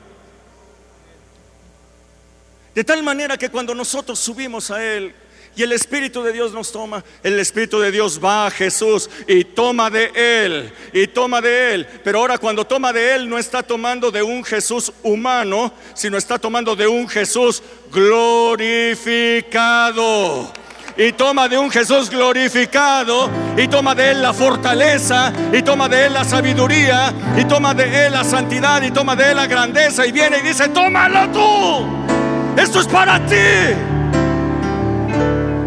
De 2.76 2.84
tal 2.84 3.02
manera 3.04 3.38
que 3.38 3.50
cuando 3.50 3.74
nosotros 3.74 4.20
subimos 4.20 4.70
a 4.70 4.84
Él 4.84 5.16
y 5.56 5.64
el 5.64 5.72
Espíritu 5.72 6.22
de 6.22 6.34
Dios 6.34 6.52
nos 6.52 6.74
toma, 6.74 7.02
el 7.24 7.40
Espíritu 7.40 7.80
de 7.80 7.90
Dios 7.90 8.20
va 8.22 8.48
a 8.48 8.52
Jesús 8.52 9.10
y 9.26 9.46
toma 9.46 9.90
de 9.90 10.12
Él, 10.14 10.74
y 10.92 11.08
toma 11.08 11.40
de 11.40 11.74
Él. 11.74 11.88
Pero 12.04 12.20
ahora 12.20 12.38
cuando 12.38 12.68
toma 12.68 12.92
de 12.92 13.16
Él 13.16 13.30
no 13.30 13.38
está 13.38 13.64
tomando 13.64 14.12
de 14.12 14.22
un 14.22 14.44
Jesús 14.44 14.92
humano, 15.04 15.72
sino 15.94 16.18
está 16.18 16.38
tomando 16.38 16.76
de 16.76 16.86
un 16.86 17.08
Jesús 17.08 17.64
glorificado. 17.94 18.92
Y 20.98 21.14
toma 21.14 21.48
de 21.48 21.58
un 21.58 21.72
Jesús 21.72 22.10
glorificado, 22.10 23.30
y 23.56 23.70
toma 23.70 23.96
de 23.96 24.12
Él 24.12 24.22
la 24.22 24.34
fortaleza, 24.34 25.32
y 25.54 25.62
toma 25.62 25.88
de 25.88 26.08
Él 26.08 26.14
la 26.14 26.26
sabiduría, 26.26 27.14
y 27.38 27.46
toma 27.46 27.74
de 27.74 28.08
Él 28.08 28.12
la 28.12 28.26
santidad, 28.26 28.82
y 28.82 28.92
toma 28.92 29.16
de 29.16 29.32
Él 29.32 29.38
la 29.38 29.48
grandeza, 29.48 30.06
y 30.06 30.12
viene 30.12 30.40
y 30.40 30.42
dice, 30.42 30.68
tómalo 30.70 31.32
tú. 31.32 32.25
Esto 32.58 32.80
es 32.80 32.88
para 32.88 33.26
ti. 33.26 33.36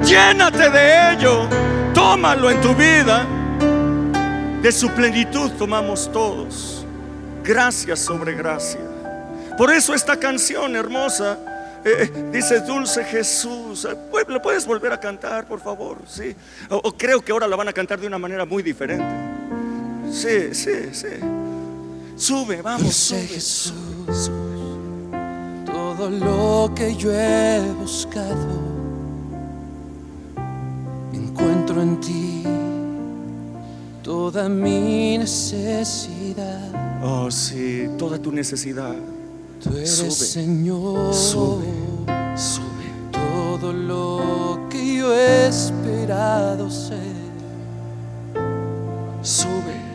Llénate 0.05 0.71
de 0.71 1.13
ello. 1.13 1.49
Tómalo 1.93 2.51
en 2.51 2.61
tu 2.61 2.75
vida. 2.75 3.27
De 4.63 4.73
su 4.73 4.89
plenitud 4.91 5.51
tomamos 5.59 6.11
todos. 6.13 6.85
Gracia 7.45 7.95
sobre 7.97 8.35
gracia. 8.35 8.81
Por 9.57 9.73
eso 9.73 9.95
esta 9.95 10.17
canción 10.19 10.77
hermosa 10.77 11.39
eh, 11.85 12.11
eh, 12.15 12.31
dice 12.33 12.61
Dulce 12.61 13.05
Jesús. 13.05 13.85
Eh, 13.85 13.97
¿Lo 14.29 14.43
puedes 14.43 14.67
volver 14.67 14.93
a 14.93 15.01
cantar, 15.01 15.47
por 15.47 15.61
favor? 15.61 15.99
Sí. 16.07 16.35
O, 16.71 16.77
o 16.77 16.93
creo 16.97 17.21
que 17.21 17.33
ahora 17.33 17.47
la 17.47 17.57
van 17.57 17.69
a 17.69 17.73
cantar 17.73 18.01
de 18.01 18.07
una 18.07 18.19
manera 18.19 18.45
muy 18.45 18.63
diferente. 18.63 19.07
Sí, 20.11 20.55
sí, 20.55 20.93
sí. 20.93 21.09
Sube, 22.17 22.63
vamos. 22.63 22.83
Dulce 22.83 23.17
sube. 23.17 23.27
Jesús, 23.29 23.73
Sube. 24.13 24.58
Todo 25.99 26.11
lo 26.11 26.73
que 26.77 26.95
yo 26.95 27.11
he 27.13 27.61
buscado, 27.81 28.47
encuentro 31.13 31.83
en 31.83 32.01
ti 32.01 32.45
toda 34.05 34.49
mi 34.49 35.19
necesidad. 35.19 37.03
Oh, 37.03 37.29
sí, 37.33 37.89
toda 37.99 38.17
tu 38.17 38.31
necesidad. 38.31 38.95
Tú 39.61 39.71
eres 39.71 39.91
Sube, 39.91 40.11
Señor, 40.11 41.13
sube. 41.13 41.67
Sube. 42.37 42.89
todo 43.11 43.73
lo 43.73 44.69
que 44.71 44.99
yo 44.99 45.13
he 45.13 45.49
esperado 45.49 46.71
ser, 46.71 47.19
Sube. 49.21 49.88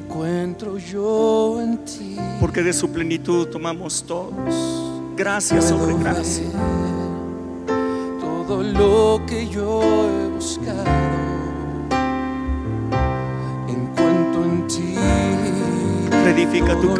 Encuentro 0.00 0.78
yo 0.78 1.60
en 1.60 1.84
ti. 1.84 2.16
Porque 2.40 2.62
de 2.62 2.72
su 2.72 2.90
plenitud 2.90 3.46
tomamos 3.48 4.02
todos. 4.02 4.32
Gracias 5.16 5.68
sobre 5.68 5.94
gracia. 5.98 6.46
todo 8.46 8.62
lo 8.62 9.24
que 9.26 9.46
yo 9.48 9.82
he 10.08 10.28
buscado. 10.28 10.84
Encuentro 13.68 14.44
en 14.44 14.66
ti. 14.66 14.94
Reedifica 16.24 16.74
tu 16.80 16.96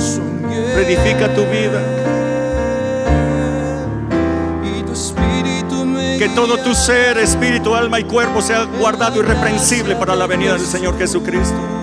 soñé. 0.00 0.74
Reedifica 0.74 1.34
tu 1.34 1.42
vida. 1.42 2.25
Que 6.26 6.34
todo 6.34 6.58
tu 6.58 6.74
ser, 6.74 7.18
espíritu, 7.18 7.76
alma 7.76 8.00
y 8.00 8.04
cuerpo 8.04 8.42
sea 8.42 8.64
guardado 8.64 9.20
irreprensible 9.20 9.94
para 9.94 10.16
la 10.16 10.26
venida 10.26 10.54
del 10.54 10.66
Señor 10.66 10.98
Jesucristo. 10.98 11.75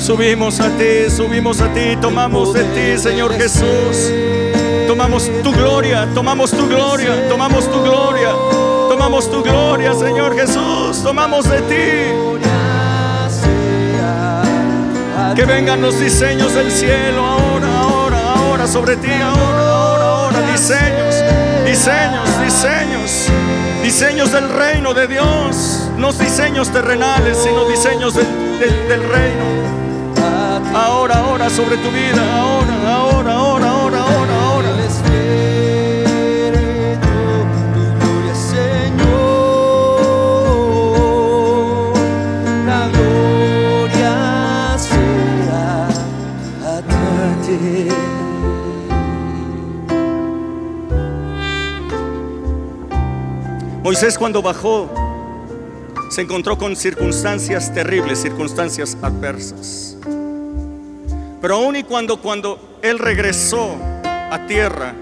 Subimos 0.00 0.58
a 0.60 0.68
ti, 0.70 1.10
subimos 1.14 1.60
a 1.60 1.68
ti, 1.74 1.96
tomamos 2.00 2.54
de 2.54 2.62
ti, 2.64 2.98
Señor 2.98 3.32
Jesús. 3.34 4.10
Tomamos 4.86 5.30
tu 5.42 5.52
gloria, 5.52 6.08
tomamos 6.14 6.50
tu 6.50 6.66
gloria, 6.66 7.28
tomamos 7.28 7.70
tu 7.70 7.82
gloria, 7.82 8.30
tomamos 8.88 9.30
tu 9.30 9.42
gloria, 9.42 9.92
Señor 9.94 10.34
Jesús, 10.34 11.02
tomamos 11.02 11.44
de 11.48 11.60
ti. 11.62 12.14
Que 15.36 15.44
vengan 15.44 15.82
los 15.82 16.00
diseños 16.00 16.54
del 16.54 16.70
cielo 16.72 17.24
ahora, 17.24 17.78
ahora, 17.80 18.32
ahora 18.34 18.66
sobre 18.66 18.96
ti, 18.96 19.10
ahora, 19.12 19.68
ahora, 19.68 20.04
ahora, 20.04 20.52
diseños, 20.52 21.14
diseños, 21.66 22.40
diseños, 22.44 23.26
diseños 23.82 24.32
del 24.32 24.48
reino 24.48 24.94
de 24.94 25.06
Dios, 25.06 25.90
no 25.96 26.12
diseños 26.12 26.70
terrenales, 26.70 27.36
sino 27.36 27.66
diseños 27.66 28.14
del- 28.14 28.88
del 28.88 29.02
reino. 29.08 29.57
Sobre 31.50 31.76
tu 31.78 31.90
vida, 31.90 32.20
ahora, 32.40 32.74
ahora, 32.90 33.32
ahora, 33.32 33.70
ahora, 33.70 34.00
ahora, 34.02 34.42
ahora. 34.42 34.68
El 34.70 34.80
espíritu, 34.80 35.08
tu 37.74 37.80
gloria, 37.98 38.34
Señor. 38.34 39.08
La 42.66 42.88
gloria 42.88 44.14
sea 44.78 45.88
a 46.64 46.82
ti. 47.46 47.88
Moisés 53.82 54.18
cuando 54.18 54.42
bajó 54.42 54.90
se 56.10 56.20
encontró 56.22 56.58
con 56.58 56.76
circunstancias 56.76 57.72
terribles, 57.72 58.20
circunstancias 58.20 58.98
adversas. 59.00 59.87
Pero 61.48 61.60
aún 61.60 61.76
y 61.76 61.82
cuando, 61.82 62.20
cuando 62.20 62.78
él 62.82 62.98
regresó 62.98 63.74
a 64.04 64.38
tierra, 64.46 64.92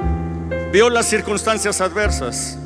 vio 0.72 0.88
las 0.90 1.06
circunstancias 1.06 1.80
adversas, 1.80 2.56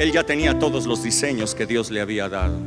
él 0.00 0.10
ya 0.10 0.24
tenía 0.24 0.58
todos 0.58 0.84
los 0.84 1.00
diseños 1.00 1.54
que 1.54 1.64
Dios 1.64 1.92
le 1.92 2.00
había 2.00 2.28
dado. 2.28 2.58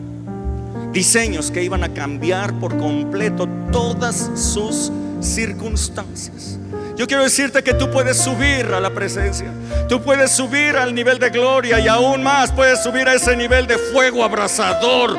Diseños 0.94 1.52
que 1.52 1.64
iban 1.64 1.84
a 1.84 1.94
cambiar 1.94 2.58
por 2.62 2.78
completo 2.78 3.46
todas 3.74 4.32
sus 4.36 4.90
circunstancias. 5.20 6.60
Yo 6.96 7.08
quiero 7.08 7.24
decirte 7.24 7.62
que 7.62 7.74
tú 7.74 7.92
puedes 7.92 8.16
subir 8.16 8.68
a 8.68 8.80
la 8.80 8.92
presencia. 8.92 9.52
Tú 9.90 10.02
puedes 10.02 10.32
subir 10.32 10.78
al 10.78 10.96
nivel 10.96 11.20
de 11.20 11.30
gloria 11.30 11.78
y 11.82 11.90
aún 11.90 12.24
más 12.24 12.54
puedes 12.54 12.82
subir 12.82 13.10
a 13.10 13.16
ese 13.16 13.36
nivel 13.36 13.68
de 13.68 13.78
fuego 13.78 14.24
abrasador. 14.24 15.18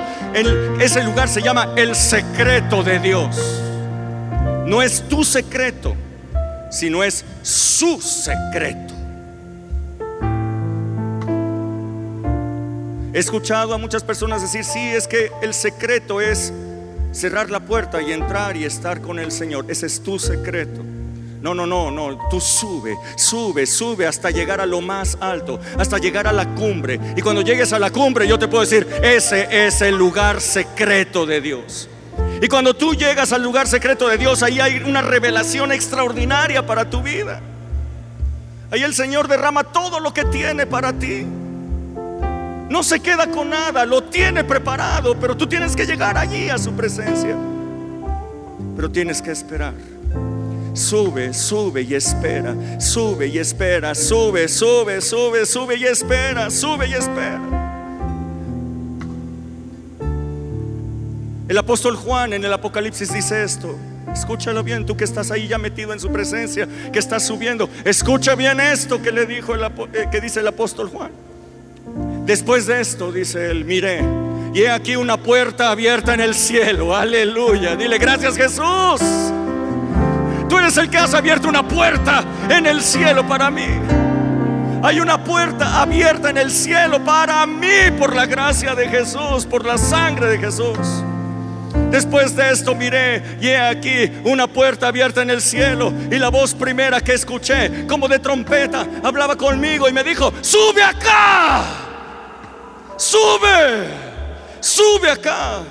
Ese 0.80 1.04
lugar 1.04 1.28
se 1.28 1.42
llama 1.42 1.74
el 1.76 1.94
secreto 1.94 2.82
de 2.82 2.98
Dios. 2.98 3.65
No 4.66 4.82
es 4.82 5.08
tu 5.08 5.22
secreto, 5.22 5.94
sino 6.70 7.04
es 7.04 7.24
su 7.42 8.00
secreto. 8.00 8.94
He 13.14 13.18
escuchado 13.18 13.72
a 13.72 13.78
muchas 13.78 14.02
personas 14.02 14.42
decir, 14.42 14.64
sí, 14.64 14.80
es 14.80 15.06
que 15.06 15.30
el 15.40 15.54
secreto 15.54 16.20
es 16.20 16.52
cerrar 17.12 17.48
la 17.48 17.60
puerta 17.60 18.02
y 18.02 18.12
entrar 18.12 18.56
y 18.56 18.64
estar 18.64 19.00
con 19.00 19.20
el 19.20 19.30
Señor. 19.30 19.66
Ese 19.68 19.86
es 19.86 20.02
tu 20.02 20.18
secreto. 20.18 20.82
No, 21.40 21.54
no, 21.54 21.64
no, 21.64 21.92
no. 21.92 22.28
Tú 22.28 22.40
sube, 22.40 22.96
sube, 23.16 23.66
sube 23.66 24.04
hasta 24.04 24.32
llegar 24.32 24.60
a 24.60 24.66
lo 24.66 24.80
más 24.80 25.16
alto, 25.20 25.60
hasta 25.78 25.98
llegar 25.98 26.26
a 26.26 26.32
la 26.32 26.54
cumbre. 26.56 26.98
Y 27.16 27.22
cuando 27.22 27.42
llegues 27.42 27.72
a 27.72 27.78
la 27.78 27.90
cumbre, 27.90 28.26
yo 28.26 28.36
te 28.36 28.48
puedo 28.48 28.62
decir, 28.62 28.84
ese 29.00 29.66
es 29.66 29.80
el 29.80 29.96
lugar 29.96 30.40
secreto 30.40 31.24
de 31.24 31.40
Dios. 31.40 31.88
Y 32.40 32.48
cuando 32.48 32.74
tú 32.74 32.94
llegas 32.94 33.32
al 33.32 33.42
lugar 33.42 33.66
secreto 33.66 34.08
de 34.08 34.18
Dios, 34.18 34.42
ahí 34.42 34.60
hay 34.60 34.82
una 34.84 35.00
revelación 35.00 35.72
extraordinaria 35.72 36.66
para 36.66 36.88
tu 36.88 37.02
vida. 37.02 37.40
Ahí 38.70 38.82
el 38.82 38.94
Señor 38.94 39.28
derrama 39.28 39.64
todo 39.64 40.00
lo 40.00 40.12
que 40.12 40.24
tiene 40.24 40.66
para 40.66 40.92
ti. 40.92 41.26
No 42.68 42.82
se 42.82 43.00
queda 43.00 43.30
con 43.30 43.50
nada, 43.50 43.86
lo 43.86 44.02
tiene 44.02 44.42
preparado, 44.42 45.18
pero 45.18 45.36
tú 45.36 45.46
tienes 45.46 45.76
que 45.76 45.86
llegar 45.86 46.18
allí 46.18 46.50
a 46.50 46.58
su 46.58 46.72
presencia. 46.72 47.36
Pero 48.74 48.90
tienes 48.90 49.22
que 49.22 49.30
esperar. 49.30 49.74
Sube, 50.74 51.32
sube 51.32 51.82
y 51.82 51.94
espera. 51.94 52.54
Sube 52.78 53.28
y 53.28 53.38
espera. 53.38 53.94
Sube, 53.94 54.46
sube, 54.48 55.00
sube, 55.00 55.46
sube 55.46 55.76
y 55.76 55.84
espera. 55.84 56.50
Sube 56.50 56.88
y 56.88 56.94
espera. 56.94 57.65
El 61.48 61.58
apóstol 61.58 61.94
Juan 61.94 62.32
en 62.32 62.44
el 62.44 62.52
Apocalipsis 62.52 63.12
dice 63.12 63.44
esto. 63.44 63.76
Escúchalo 64.12 64.64
bien, 64.64 64.84
tú 64.84 64.96
que 64.96 65.04
estás 65.04 65.30
ahí 65.30 65.46
ya 65.46 65.58
metido 65.58 65.92
en 65.92 66.00
su 66.00 66.10
presencia, 66.10 66.66
que 66.92 66.98
estás 66.98 67.24
subiendo. 67.24 67.68
Escucha 67.84 68.34
bien 68.34 68.58
esto 68.58 69.00
que 69.00 69.12
le 69.12 69.26
dijo 69.26 69.54
el, 69.54 69.62
eh, 69.62 70.08
que 70.10 70.20
dice 70.20 70.40
el 70.40 70.48
apóstol 70.48 70.88
Juan. 70.88 71.10
Después 72.24 72.66
de 72.66 72.80
esto, 72.80 73.12
dice 73.12 73.50
él, 73.50 73.64
miré, 73.64 74.02
y 74.54 74.62
he 74.62 74.70
aquí 74.70 74.96
una 74.96 75.16
puerta 75.18 75.70
abierta 75.70 76.14
en 76.14 76.20
el 76.20 76.34
cielo. 76.34 76.96
Aleluya. 76.96 77.76
Dile, 77.76 77.98
gracias 77.98 78.36
Jesús. 78.36 79.00
Tú 80.48 80.58
eres 80.58 80.76
el 80.78 80.90
que 80.90 80.98
has 80.98 81.14
abierto 81.14 81.48
una 81.48 81.66
puerta 81.66 82.24
en 82.48 82.66
el 82.66 82.82
cielo 82.82 83.26
para 83.28 83.50
mí. 83.50 83.68
Hay 84.82 84.98
una 84.98 85.22
puerta 85.22 85.80
abierta 85.80 86.30
en 86.30 86.38
el 86.38 86.50
cielo 86.50 87.04
para 87.04 87.46
mí 87.46 87.90
por 87.98 88.16
la 88.16 88.26
gracia 88.26 88.74
de 88.74 88.88
Jesús, 88.88 89.46
por 89.48 89.64
la 89.64 89.78
sangre 89.78 90.26
de 90.26 90.38
Jesús. 90.38 91.04
Después 91.90 92.34
de 92.34 92.50
esto 92.50 92.74
miré 92.74 93.22
y 93.40 93.48
he 93.48 93.58
aquí 93.58 94.10
una 94.24 94.46
puerta 94.46 94.88
abierta 94.88 95.22
en 95.22 95.30
el 95.30 95.40
cielo 95.40 95.92
y 96.10 96.18
la 96.18 96.28
voz 96.28 96.54
primera 96.54 97.00
que 97.00 97.14
escuché 97.14 97.86
como 97.86 98.08
de 98.08 98.18
trompeta 98.18 98.86
hablaba 99.02 99.36
conmigo 99.36 99.88
y 99.88 99.92
me 99.92 100.02
dijo, 100.02 100.32
sube 100.40 100.82
acá, 100.82 101.64
sube, 102.96 103.88
sube 104.60 105.10
acá. 105.10 105.62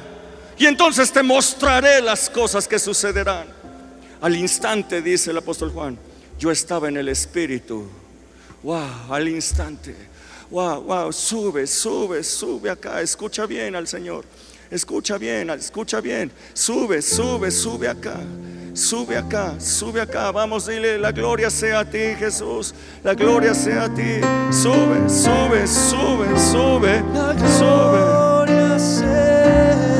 Y 0.58 0.66
entonces 0.66 1.12
te 1.12 1.22
mostraré 1.22 2.02
las 2.02 2.30
cosas 2.30 2.68
que 2.68 2.80
sucederán. 2.80 3.48
Al 4.22 4.36
instante, 4.36 5.02
dice 5.02 5.32
el 5.32 5.38
apóstol 5.38 5.72
Juan, 5.72 5.98
yo 6.40 6.50
estaba 6.50 6.88
en 6.88 6.98
el 6.98 7.10
Espíritu. 7.10 7.90
Wow, 8.64 9.12
al 9.14 9.28
instante. 9.28 9.96
Wow, 10.50 10.82
wow, 10.84 11.12
sube, 11.12 11.68
sube, 11.68 12.24
sube 12.24 12.70
acá. 12.70 13.02
Escucha 13.02 13.46
bien 13.46 13.76
al 13.76 13.88
Señor. 13.88 14.24
Escucha 14.76 15.18
bien, 15.18 15.50
escucha 15.52 16.02
bien. 16.02 16.30
Sube, 16.54 17.02
sube, 17.02 17.50
sube 17.50 17.88
acá. 17.88 18.20
Sube 18.74 19.16
acá, 19.16 19.58
sube 19.58 20.02
acá. 20.02 20.32
Vamos, 20.32 20.68
dile, 20.68 20.98
la 20.98 21.14
gloria 21.14 21.50
sea 21.50 21.80
a 21.80 21.86
ti, 21.86 22.14
Jesús. 22.20 22.76
La 23.02 23.14
gloria 23.14 23.54
sea 23.54 23.86
a 23.86 23.94
ti. 23.94 24.20
Sube, 24.52 25.10
sube, 25.10 25.66
sube, 25.66 26.38
sube, 26.38 27.02
sube. 27.58 27.58
Gloria 27.58 28.78
sea 28.78 29.95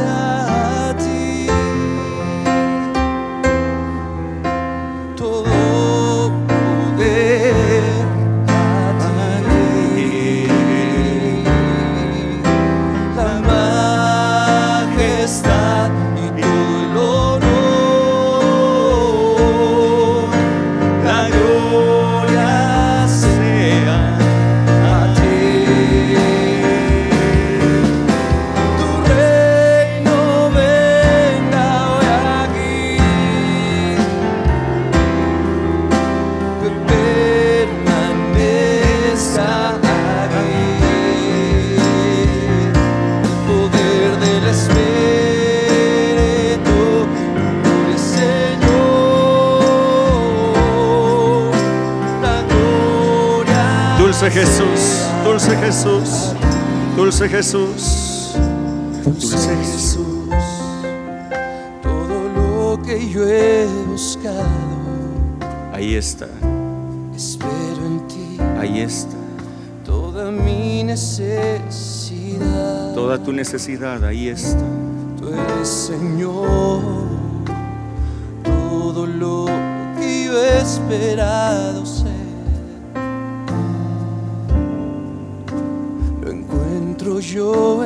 Jesús, 57.36 58.32
dulce 59.04 59.56
Jesús. 59.58 60.06
Todo 61.84 62.30
lo 62.34 62.82
que 62.82 63.10
yo 63.10 63.28
he 63.28 63.68
buscado, 63.88 64.46
Ahí 65.74 65.96
está, 65.96 66.28
espero 67.14 67.86
en 67.86 68.08
ti. 68.08 68.38
ahí 68.58 68.80
está. 68.80 69.18
Toda 69.84 70.32
mi 70.32 70.86
necesidad, 70.86 72.14
Toda 72.94 73.22
tu 73.22 73.34
necesidad, 73.34 74.02
ahí 74.06 74.30
está. 74.30 74.64
tú 75.20 75.28
eres 75.28 75.68
Señor. 75.68 76.80
Todo 78.46 79.06
lo 79.06 79.46
que 80.00 80.24
yo 80.28 80.42
he 80.42 80.62
esperado 80.62 81.85
encuentro 87.36 87.85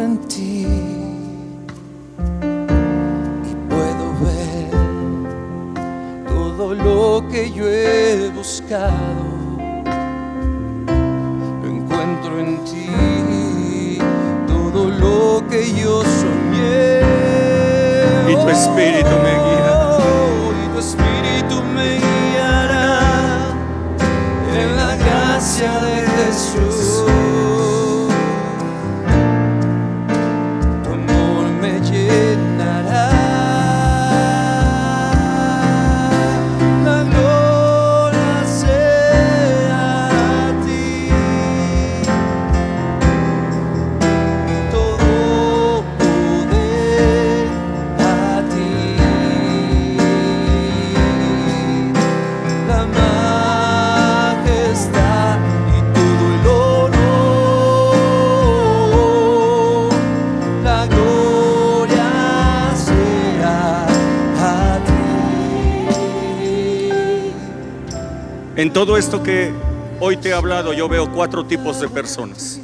En 68.60 68.74
todo 68.74 68.98
esto 68.98 69.24
que 69.24 69.54
hoy 70.02 70.18
te 70.18 70.28
he 70.28 70.34
hablado, 70.34 70.74
yo 70.74 70.90
veo 70.90 71.10
cuatro 71.14 71.46
tipos 71.46 71.80
de 71.80 71.88
personas. 71.88 72.60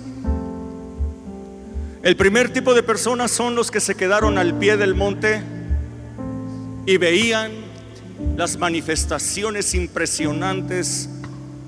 El 2.03 2.17
primer 2.17 2.51
tipo 2.51 2.73
de 2.73 2.83
personas 2.83 3.31
son 3.31 3.55
los 3.55 3.71
que 3.71 3.79
se 3.79 3.95
quedaron 3.95 4.37
al 4.37 4.55
pie 4.55 4.75
del 4.75 4.93
monte 4.93 5.41
y 6.85 6.97
veían 6.97 7.53
las 8.35 8.57
manifestaciones 8.57 9.73
impresionantes 9.73 11.07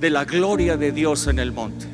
de 0.02 0.10
la 0.10 0.26
gloria 0.26 0.76
de 0.76 0.92
Dios 0.92 1.28
en 1.28 1.40
el 1.40 1.54
monte. 1.54 1.88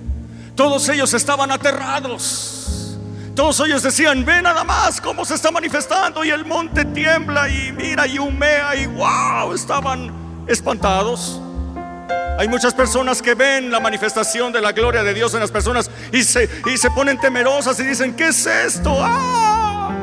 Todos 0.56 0.90
ellos 0.90 1.14
estaban 1.14 1.52
aterrados. 1.52 2.98
Todos 3.36 3.60
ellos 3.60 3.84
decían, 3.84 4.26
ve 4.26 4.42
nada 4.42 4.64
más 4.64 5.00
cómo 5.00 5.24
se 5.24 5.36
está 5.36 5.52
manifestando 5.52 6.26
y 6.26 6.32
el 6.32 6.46
monte 6.46 6.84
tiembla 6.84 7.48
y 7.48 7.72
mira 7.74 8.08
y 8.08 8.18
humea 8.18 8.76
y 8.76 8.88
wow, 8.88 9.54
estaban 9.54 10.12
espantados. 10.48 11.40
Hay 12.38 12.48
muchas 12.48 12.74
personas 12.74 13.22
que 13.22 13.36
ven 13.36 13.70
la 13.70 13.80
manifestación 13.80 14.52
de 14.52 14.60
la 14.60 14.72
gloria 14.72 15.04
de 15.04 15.14
Dios 15.14 15.34
en 15.34 15.40
las 15.40 15.52
personas 15.52 15.90
y 16.12 16.24
se, 16.24 16.50
y 16.74 16.78
se 16.78 16.90
ponen 16.92 17.20
temerosas 17.20 17.80
y 17.80 17.84
dicen, 17.84 18.16
¿qué 18.16 18.30
es 18.30 18.46
esto? 18.46 18.98
¡Ah! 19.00 19.96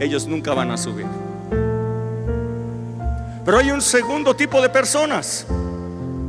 Ellos 0.00 0.26
nunca 0.26 0.54
van 0.54 0.70
a 0.70 0.76
subir. 0.76 1.06
Pero 3.44 3.58
hay 3.58 3.70
un 3.70 3.80
segundo 3.80 4.36
tipo 4.36 4.60
de 4.60 4.68
personas, 4.68 5.46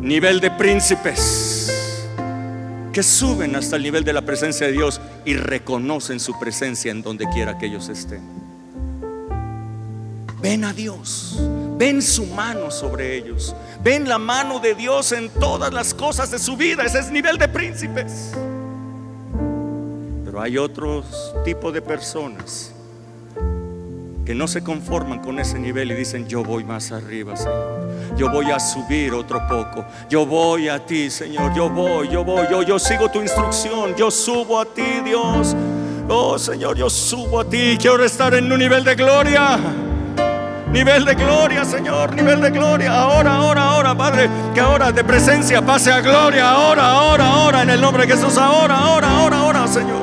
nivel 0.01 0.39
de 0.39 0.51
príncipes, 0.51 1.70
que 2.93 3.03
suben 3.03 3.55
hasta 3.55 3.76
el 3.76 3.84
nivel 3.84 4.03
de 4.03 4.13
la 4.13 4.22
presencia 4.22 4.67
de 4.67 4.74
Dios 4.74 5.01
y 5.26 5.36
reconocen 5.36 6.20
su 6.20 6.39
presencia 6.39 6.91
en 6.91 7.01
donde 7.01 7.28
quiera 7.30 7.57
que 7.57 7.65
ellos 7.65 7.89
estén. 7.89 8.22
Ven 10.41 10.63
a 10.63 10.74
Dios, 10.74 11.38
ven 11.80 12.01
su 12.01 12.25
mano 12.25 12.69
sobre 12.69 13.15
ellos, 13.15 13.55
ven 13.82 14.09
la 14.09 14.17
mano 14.17 14.59
de 14.59 14.75
Dios 14.75 15.13
en 15.13 15.30
todas 15.30 15.73
las 15.73 15.93
cosas 15.93 16.30
de 16.30 16.38
su 16.38 16.57
vida. 16.57 16.84
Ese 16.84 16.99
es 16.99 17.09
nivel 17.09 17.38
de 17.38 17.47
príncipes. 17.47 18.34
Pero 20.25 20.41
hay 20.41 20.57
otros 20.57 21.05
tipo 21.45 21.71
de 21.71 21.82
personas 21.82 22.73
que 24.25 24.36
no 24.36 24.45
se 24.47 24.61
conforman 24.61 25.19
con 25.19 25.39
ese 25.39 25.57
nivel 25.57 25.91
y 25.91 25.95
dicen, 25.95 26.27
yo 26.27 26.43
voy 26.43 26.65
más 26.65 26.91
arriba, 26.91 27.38
Señor. 27.38 27.89
Yo 28.17 28.30
voy 28.30 28.51
a 28.51 28.59
subir 28.59 29.13
otro 29.13 29.41
poco. 29.47 29.86
Yo 30.09 30.25
voy 30.25 30.67
a 30.67 30.86
ti, 30.86 31.09
Señor. 31.09 31.55
Yo 31.55 31.69
voy, 31.69 32.09
yo 32.09 32.25
voy, 32.25 32.45
yo, 32.51 32.61
yo 32.61 32.77
sigo 32.77 33.09
tu 33.09 33.21
instrucción. 33.21 33.95
Yo 33.95 34.11
subo 34.11 34.59
a 34.59 34.65
ti, 34.65 34.99
Dios. 35.05 35.55
Oh, 36.09 36.38
Señor, 36.38 36.75
yo 36.75 36.89
subo 36.89 37.39
a 37.39 37.45
ti. 37.45 37.77
Quiero 37.80 38.03
estar 38.03 38.34
en 38.34 38.51
un 38.51 38.59
nivel 38.59 38.84
de 38.84 38.95
gloria. 38.95 39.57
Nivel 40.72 41.03
de 41.03 41.15
gloria, 41.15 41.65
Señor, 41.65 42.15
nivel 42.15 42.41
de 42.41 42.51
gloria. 42.51 42.93
Ahora, 42.93 43.38
ahora, 43.38 43.63
ahora, 43.63 43.95
Padre, 43.95 44.30
que 44.53 44.59
ahora 44.59 44.91
de 44.91 45.03
presencia 45.03 45.63
pase 45.63 45.91
a 45.91 45.99
gloria. 45.99 46.51
Ahora, 46.51 46.91
ahora, 46.91 47.26
ahora, 47.26 47.61
en 47.63 47.72
el 47.72 47.82
nombre 47.82 48.05
de 48.05 48.13
Jesús. 48.15 48.38
Ahora, 48.38 48.78
ahora, 48.78 49.09
ahora, 49.09 49.38
ahora, 49.39 49.67
Señor. 49.67 49.99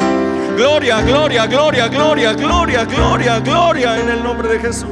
Gloria, 0.57 1.03
gloria, 1.03 1.47
gloria, 1.47 1.87
gloria, 1.87 2.33
gloria, 2.33 2.85
gloria, 2.85 3.41
gloria 3.41 4.01
en 4.01 4.09
el 4.09 4.23
nombre 4.25 4.49
de 4.49 4.59
Jesús. 4.59 4.89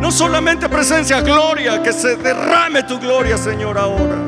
No 0.00 0.12
solamente 0.12 0.68
presencia, 0.68 1.22
gloria, 1.22 1.82
que 1.82 1.92
se 1.92 2.16
derrame 2.16 2.82
tu 2.84 3.00
gloria, 3.00 3.36
Señor, 3.36 3.78
ahora. 3.78 4.18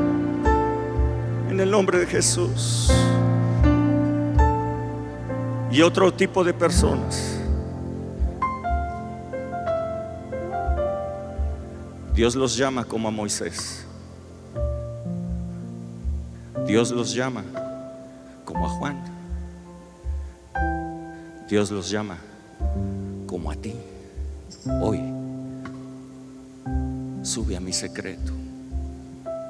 En 1.48 1.60
el 1.60 1.70
nombre 1.70 1.98
de 2.00 2.06
Jesús. 2.06 2.90
Y 5.70 5.82
otro 5.82 6.12
tipo 6.12 6.42
de 6.42 6.54
personas. 6.54 7.45
Dios 12.16 12.34
los 12.34 12.56
llama 12.56 12.82
como 12.82 13.08
a 13.08 13.10
Moisés. 13.10 13.84
Dios 16.66 16.90
los 16.90 17.12
llama 17.12 17.44
como 18.46 18.64
a 18.64 18.70
Juan. 18.70 19.04
Dios 21.46 21.70
los 21.70 21.90
llama 21.90 22.16
como 23.26 23.50
a 23.50 23.54
ti. 23.54 23.74
Hoy, 24.80 24.98
sube 27.22 27.54
a 27.54 27.60
mi 27.60 27.74
secreto. 27.74 28.32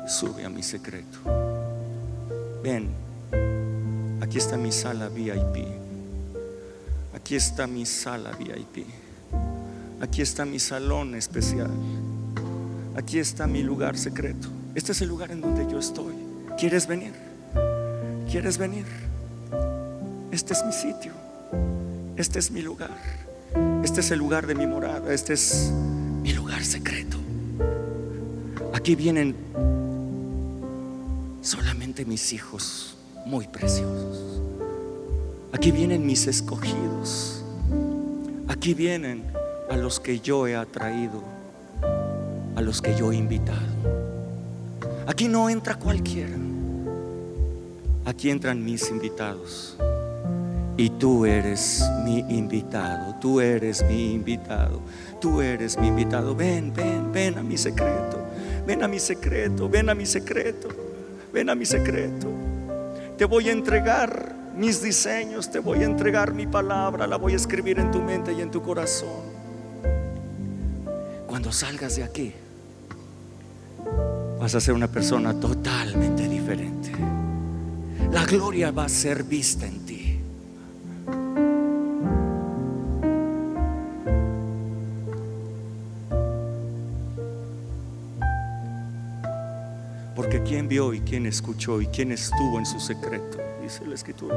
Sube 0.09 0.45
a 0.45 0.49
mi 0.49 0.65
secreto. 0.65 1.21
Ven, 2.65 2.89
aquí 4.21 4.39
está 4.39 4.57
mi 4.57 4.73
sala 4.73 5.09
VIP. 5.09 5.69
Aquí 7.15 7.37
está 7.37 7.69
mi 7.69 7.87
sala 7.87 8.33
VIP. 8.33 8.89
Aquí 10.01 10.21
está 10.21 10.45
mi 10.45 10.59
salón 10.59 11.15
especial. 11.15 11.71
Aquí 12.97 13.19
está 13.19 13.47
mi 13.47 13.63
lugar 13.63 13.99
secreto. 13.99 14.49
Este 14.75 14.93
es 14.93 15.03
el 15.03 15.09
lugar 15.09 15.31
en 15.31 15.43
donde 15.43 15.71
yo 15.71 15.79
estoy. 15.79 16.15
¿Quieres 16.59 16.87
venir? 16.87 17.13
¿Quieres 18.31 18.57
venir? 18.57 18.87
Este 20.33 20.55
es 20.55 20.65
mi 20.65 20.73
sitio. 20.73 21.13
Este 22.17 22.39
es 22.39 22.51
mi 22.51 22.63
lugar. 22.63 22.97
Este 23.85 24.01
es 24.01 24.11
el 24.13 24.19
lugar 24.19 24.47
de 24.47 24.55
mi 24.55 24.67
morada. 24.67 25.13
Este 25.13 25.35
es 25.35 25.71
mi 26.23 26.33
lugar 26.33 26.65
secreto. 26.65 27.19
Aquí 28.73 28.95
vienen 28.95 29.37
solamente 31.43 32.07
mis 32.07 32.33
hijos 32.33 32.97
muy 33.27 33.47
preciosos. 33.47 34.41
Aquí 35.53 35.71
vienen 35.71 36.07
mis 36.07 36.27
escogidos. 36.27 37.45
Aquí 38.49 38.73
vienen 38.73 39.23
a 39.69 39.77
los 39.77 40.01
que 40.01 40.21
yo 40.21 40.47
he 40.47 40.57
atraído 40.57 41.37
a 42.57 42.61
los 42.63 42.83
que 42.83 42.97
yo 42.97 43.13
he 43.13 43.17
invitado. 43.17 43.61
Aquí 45.07 45.29
no 45.29 45.49
entra 45.49 45.77
cualquiera. 45.77 46.35
Aquí 48.05 48.31
entran 48.31 48.65
mis 48.65 48.91
invitados. 48.91 49.77
Y 50.79 50.91
tú 50.91 51.25
eres 51.25 51.83
mi 52.05 52.19
invitado, 52.29 53.15
tú 53.21 53.41
eres 53.41 53.83
mi 53.89 54.13
invitado, 54.13 54.81
tú 55.21 55.41
eres 55.41 55.79
mi 55.79 55.89
invitado. 55.89 56.35
Ven, 56.35 56.73
ven, 56.75 57.13
ven 57.13 57.39
a 57.39 57.43
mi 57.43 57.57
secreto, 57.57 58.19
ven 58.67 58.83
a 58.83 58.89
mi 58.89 58.99
secreto, 58.99 59.69
ven 59.71 59.89
a 59.89 59.95
mi 59.95 60.05
secreto, 60.05 60.69
ven 61.33 61.49
a 61.49 61.55
mi 61.55 61.65
secreto. 61.65 62.29
Te 63.17 63.25
voy 63.25 63.49
a 63.49 63.53
entregar 63.53 64.35
mis 64.55 64.83
diseños, 64.83 65.51
te 65.51 65.61
voy 65.61 65.79
a 65.79 65.85
entregar 65.85 66.35
mi 66.35 66.47
palabra, 66.47 67.07
la 67.07 67.17
voy 67.17 67.33
a 67.33 67.37
escribir 67.37 67.79
en 67.79 67.91
tu 67.91 68.03
mente 68.03 68.35
y 68.35 68.43
en 68.43 68.51
tu 68.51 68.61
corazón. 68.61 69.25
Cuando 71.27 71.53
salgas 71.53 71.97
de 71.97 72.05
aquí, 72.05 72.35
vas 74.41 74.55
a 74.55 74.61
ser 74.61 74.75
una 74.75 74.89
persona 74.89 75.35
totalmente 75.35 76.29
diferente. 76.29 76.93
La 78.13 78.25
gloria 78.25 78.71
va 78.71 78.85
a 78.85 78.89
ser 78.89 79.25
vista 79.25 79.67
en 79.67 79.87
ti. 79.87 80.21
Porque 90.15 90.43
quién 90.43 90.67
vio 90.67 90.95
y 90.95 91.01
quién 91.01 91.27
escuchó 91.27 91.81
y 91.81 91.87
quién 91.89 92.11
estuvo 92.11 92.59
en 92.59 92.67
su 92.67 92.81
secreto, 92.81 93.39
dice 93.63 93.87
la 93.87 93.95
escritura. 93.95 94.37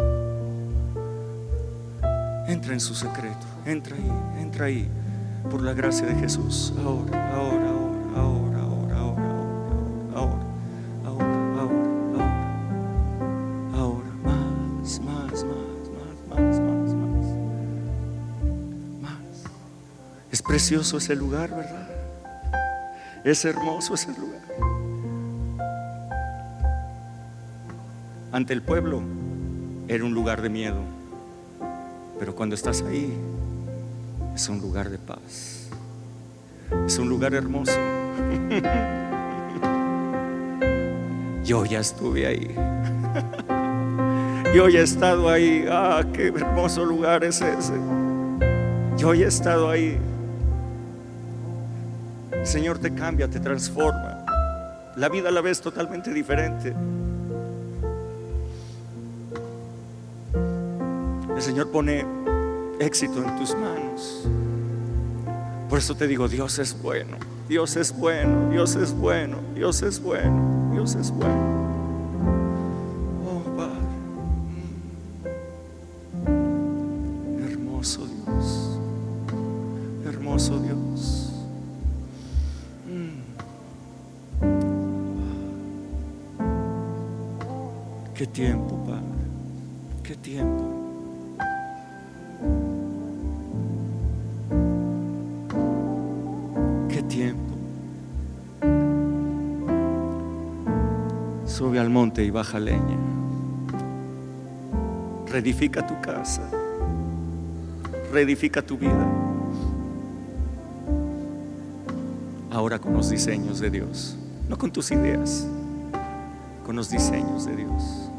Entra 2.47 2.73
en 2.73 2.79
su 2.79 2.95
secreto, 2.95 3.45
entra 3.65 3.95
ahí, 3.95 4.11
entra 4.41 4.65
ahí, 4.65 4.87
por 5.49 5.61
la 5.61 5.73
gracia 5.73 6.05
de 6.05 6.15
Jesús, 6.15 6.73
ahora, 6.83 7.35
ahora, 7.35 7.68
precioso 20.59 20.97
ese 20.97 21.15
lugar, 21.15 21.51
¿verdad? 21.51 21.87
Es 23.23 23.45
hermoso 23.45 23.93
ese 23.93 24.09
lugar. 24.09 24.41
Ante 28.33 28.51
el 28.51 28.61
pueblo 28.61 29.01
era 29.87 30.03
un 30.03 30.13
lugar 30.13 30.41
de 30.41 30.49
miedo, 30.49 30.81
pero 32.19 32.35
cuando 32.35 32.55
estás 32.55 32.81
ahí 32.81 33.13
es 34.35 34.49
un 34.49 34.59
lugar 34.59 34.89
de 34.89 34.97
paz. 34.97 35.69
Es 36.85 36.97
un 36.97 37.07
lugar 37.07 37.33
hermoso. 37.33 37.71
Yo 41.45 41.63
ya 41.63 41.79
estuve 41.79 42.27
ahí. 42.27 42.53
Yo 44.53 44.67
ya 44.67 44.81
he 44.81 44.83
estado 44.83 45.29
ahí. 45.29 45.65
Ah, 45.71 46.03
qué 46.11 46.27
hermoso 46.27 46.83
lugar 46.83 47.23
es 47.23 47.39
ese. 47.39 47.75
Yo 48.97 49.13
ya 49.13 49.23
he 49.23 49.29
estado 49.29 49.69
ahí. 49.69 49.97
Señor 52.49 52.79
te 52.79 52.91
cambia, 52.91 53.29
te 53.29 53.39
transforma. 53.39 54.25
La 54.95 55.07
vida 55.07 55.29
la 55.29 55.39
ves 55.39 55.61
totalmente 55.61 56.11
diferente. 56.11 56.73
El 61.35 61.41
Señor 61.43 61.69
pone 61.69 62.03
éxito 62.79 63.23
en 63.23 63.37
tus 63.37 63.55
manos. 63.55 64.27
Por 65.69 65.77
eso 65.77 65.93
te 65.93 66.07
digo, 66.07 66.27
Dios 66.27 66.57
es 66.57 66.81
bueno, 66.81 67.17
Dios 67.47 67.75
es 67.75 67.95
bueno, 67.95 68.49
Dios 68.49 68.75
es 68.75 68.93
bueno, 68.93 69.37
Dios 69.53 69.83
es 69.83 70.01
bueno, 70.01 70.71
Dios 70.73 70.95
es 70.95 71.11
bueno. 71.11 71.58
Y 102.29 102.31
baja 102.31 102.59
leña. 102.59 102.97
Reedifica 105.27 105.85
tu 105.85 105.99
casa. 105.99 106.43
Reedifica 108.11 108.61
tu 108.61 108.77
vida. 108.77 109.07
Ahora 112.51 112.77
con 112.77 112.93
los 112.93 113.09
diseños 113.09 113.59
de 113.59 113.71
Dios. 113.71 114.15
No 114.47 114.57
con 114.59 114.71
tus 114.71 114.91
ideas. 114.91 115.47
Con 116.65 116.75
los 116.75 116.91
diseños 116.91 117.45
de 117.45 117.55
Dios. 117.55 118.09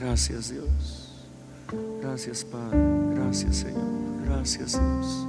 Gracias 0.00 0.50
Dios. 0.50 1.26
Gracias 2.00 2.44
Padre. 2.44 2.78
Gracias 3.16 3.56
Señor. 3.56 4.26
Gracias 4.26 4.72
Dios. 4.72 5.26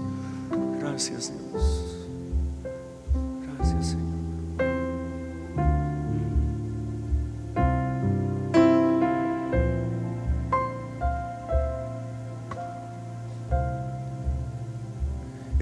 Gracias 0.80 1.32
Dios. 1.32 2.08
Gracias 3.58 3.88
Señor. 3.88 4.13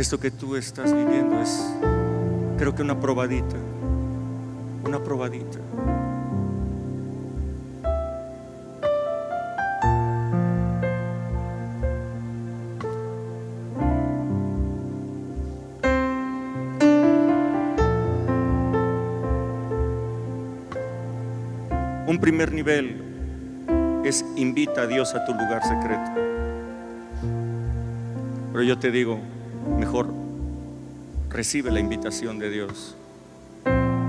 Esto 0.02 0.20
que 0.20 0.32
tú 0.32 0.56
estás 0.56 0.92
viviendo 0.96 1.40
es, 1.40 1.64
creo 2.58 2.74
que 2.74 2.82
una 2.82 3.00
probadita, 3.00 3.56
una 4.84 4.98
probadita. 4.98 5.60
Un 22.08 22.18
primer 22.20 22.52
nivel 22.52 23.04
es 24.04 24.26
invita 24.36 24.82
a 24.82 24.88
Dios 24.88 25.14
a 25.14 25.24
tu 25.26 25.34
lugar 25.34 25.62
secreto. 25.62 26.12
Pero 28.52 28.64
yo 28.64 28.80
te 28.80 28.90
digo, 28.90 29.20
mejor 29.82 30.14
recibe 31.30 31.72
la 31.72 31.80
invitación 31.80 32.38
de 32.38 32.52
Dios 32.52 32.96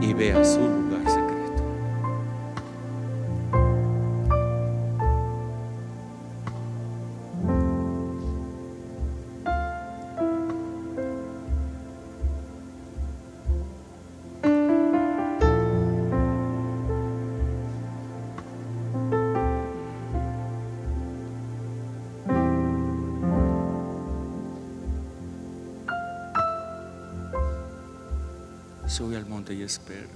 y 0.03 0.13
ve 0.13 0.35
a 0.35 0.45
su 0.45 0.61
lugar 0.61 1.12
monte 29.33 29.55
y 29.55 29.63
espera. 29.63 30.07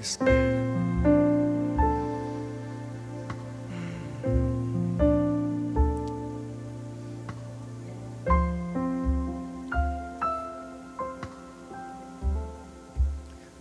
Espera. 0.00 0.66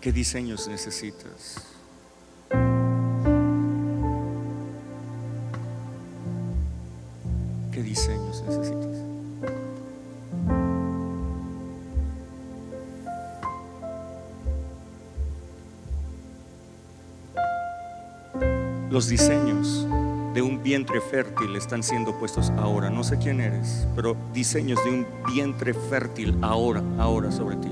¿Qué 0.01 0.11
diseños 0.11 0.67
necesitas? 0.67 1.75
Los 18.95 19.09
diseños 19.09 19.85
de 20.33 20.41
un 20.41 20.63
vientre 20.63 21.01
fértil 21.01 21.57
están 21.57 21.83
siendo 21.83 22.17
puestos 22.17 22.49
ahora. 22.51 22.89
No 22.89 23.03
sé 23.03 23.17
quién 23.17 23.41
eres, 23.41 23.85
pero 23.93 24.15
diseños 24.33 24.81
de 24.85 24.89
un 24.89 25.05
vientre 25.33 25.73
fértil 25.73 26.37
ahora, 26.41 26.81
ahora 26.97 27.29
sobre 27.29 27.57
ti. 27.57 27.67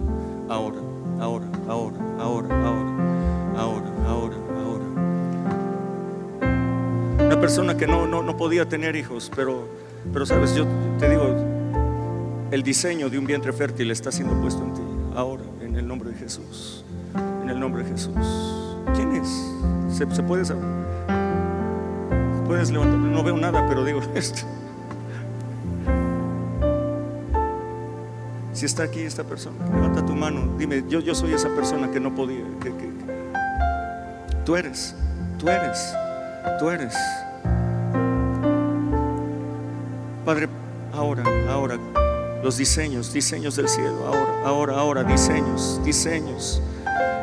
Ahora, 0.49 0.81
ahora, 1.21 1.45
ahora, 1.69 1.95
ahora, 2.19 2.49
ahora, 2.65 2.89
ahora, 3.55 3.89
ahora, 4.05 4.35
ahora. 4.65 4.85
Una 7.25 7.39
persona 7.39 7.77
que 7.77 7.87
no, 7.87 8.05
no, 8.05 8.21
no 8.21 8.35
podía 8.35 8.67
tener 8.67 8.97
hijos, 8.97 9.31
pero, 9.33 9.69
pero 10.11 10.25
sabes, 10.25 10.53
yo 10.53 10.67
te 10.99 11.09
digo, 11.09 11.23
el 12.51 12.63
diseño 12.63 13.09
de 13.09 13.17
un 13.17 13.25
vientre 13.25 13.53
fértil 13.53 13.91
está 13.91 14.11
siendo 14.11 14.35
puesto 14.41 14.61
en 14.61 14.73
ti 14.73 14.81
ahora, 15.15 15.43
en 15.61 15.77
el 15.77 15.87
nombre 15.87 16.09
de 16.09 16.17
Jesús. 16.17 16.83
En 17.15 17.49
el 17.49 17.57
nombre 17.61 17.81
de 17.83 17.91
Jesús. 17.91 18.13
¿Quién 18.93 19.15
es? 19.15 19.29
¿Se, 19.87 20.05
se 20.13 20.21
puede 20.21 20.43
saber? 20.43 20.82
Puedes 22.45 22.71
levantar, 22.71 22.97
no 22.97 23.23
veo 23.23 23.37
nada, 23.37 23.65
pero 23.67 23.83
digo 23.83 24.01
esto. 24.15 24.41
Si 28.53 28.65
está 28.65 28.83
aquí 28.83 29.01
esta 29.01 29.23
persona, 29.23 29.65
levanta 29.73 30.05
tu 30.05 30.15
mano, 30.15 30.55
dime, 30.57 30.83
yo, 30.87 30.99
yo 30.99 31.15
soy 31.15 31.33
esa 31.33 31.49
persona 31.49 31.89
que 31.91 31.99
no 31.99 32.13
podía. 32.13 32.43
Tú 34.45 34.55
eres, 34.55 34.95
tú 35.39 35.49
eres, 35.49 35.93
tú 36.59 36.69
eres. 36.69 36.93
Padre, 40.25 40.47
ahora, 40.93 41.23
ahora, 41.49 41.77
los 42.43 42.57
diseños, 42.57 43.11
diseños 43.11 43.55
del 43.55 43.67
cielo, 43.67 44.05
ahora, 44.05 44.45
ahora, 44.45 44.73
ahora, 44.77 45.03
diseños, 45.03 45.81
diseños. 45.83 46.61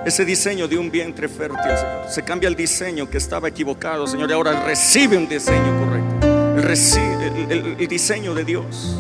Ese 0.05 0.25
diseño 0.25 0.67
de 0.67 0.79
un 0.79 0.91
vientre 0.91 1.29
fértil, 1.29 1.59
Señor. 1.63 2.09
Se 2.09 2.23
cambia 2.23 2.49
el 2.49 2.57
diseño 2.57 3.09
que 3.09 3.19
estaba 3.19 3.49
equivocado, 3.49 4.07
Señor, 4.07 4.31
y 4.31 4.33
ahora 4.33 4.65
recibe 4.65 5.17
un 5.17 5.29
diseño 5.29 5.79
correcto. 5.85 6.27
El, 6.57 6.65
reci- 6.65 7.23
el- 7.23 7.53
el- 7.53 7.77
el 7.79 7.87
diseño 7.89 8.35
de 8.35 8.45
Dios. 8.45 8.97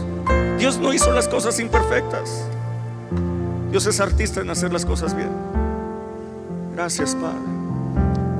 Dios 0.59 0.79
no 0.79 0.93
hizo 0.93 1.11
las 1.13 1.27
cosas 1.27 1.59
imperfectas. 1.59 2.45
Dios 3.71 3.87
es 3.87 3.99
artista 4.01 4.41
en 4.43 4.51
hacer 4.51 4.73
las 4.73 4.85
cosas 4.85 5.17
bien. 5.17 5.31
Gracias, 6.75 7.15
Padre. 7.15 7.39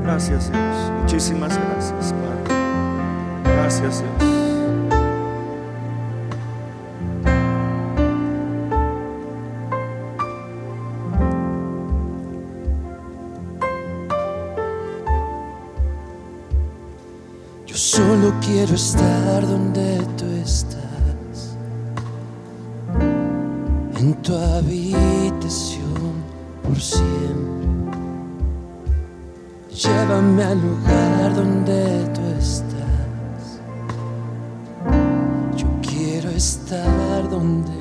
Gracias, 0.03 0.51
Dios. 0.51 0.91
Muchísimas 1.03 1.57
gracias, 1.57 2.13
Padre. 2.13 3.55
Gracias, 3.57 4.03
Dios. 4.19 4.30
Quiero 18.71 18.83
estar 18.85 19.49
donde 19.49 19.99
tú 20.17 20.27
estás, 20.45 21.57
en 23.99 24.15
tu 24.23 24.33
habitación 24.37 26.13
por 26.63 26.81
siempre. 26.81 27.67
Llévame 29.75 30.45
al 30.45 30.61
lugar 30.61 31.35
donde 31.35 32.07
tú 32.15 32.21
estás. 32.39 33.61
Yo 35.57 35.67
quiero 35.83 36.31
estar 36.31 37.29
donde 37.29 37.73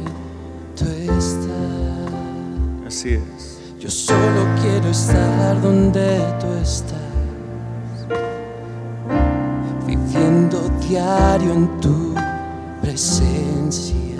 tú 0.75 0.85
estás. 1.19 2.87
Así 2.87 3.09
es. 3.09 3.59
Yo 3.79 3.91
solo 3.91 4.41
quiero 4.59 4.89
estar 4.89 5.61
donde 5.61 6.19
tú 6.38 6.38
en 11.59 11.81
tu 11.81 12.15
presencia. 12.81 14.15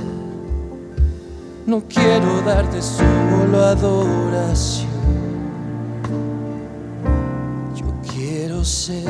no 1.66 1.82
quiero 1.88 2.42
darte 2.42 2.82
solo 2.82 3.64
adoración. 3.64 4.90
Yo 7.76 7.86
quiero 8.12 8.66
ser 8.66 9.08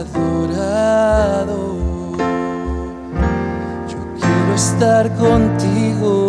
adorado. 0.00 1.76
Yo 3.92 4.00
quiero 4.20 4.54
estar 4.54 5.04
contigo, 5.16 6.26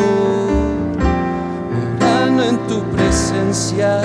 orando 1.81 2.43
en 2.43 2.57
tu 2.67 2.79
presencia, 2.95 4.01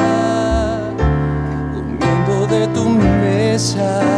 comiendo 1.74 2.46
de 2.46 2.66
tu 2.68 2.84
mesa, 2.88 4.11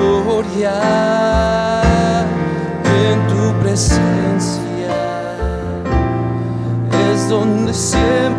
gloria 0.00 0.72
en 2.84 3.16
tu 3.28 3.60
presencia. 3.62 4.92
Es 7.10 7.28
donde 7.28 7.72
siempre 7.74 8.29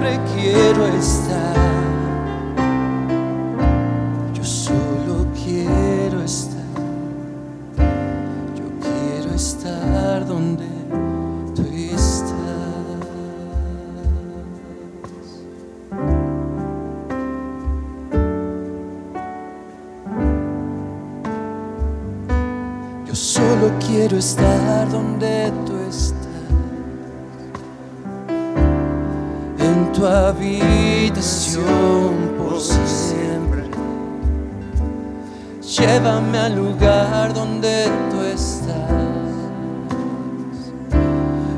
lugar 36.55 37.33
donde 37.33 37.89
tú 38.09 38.21
estás. 38.21 38.89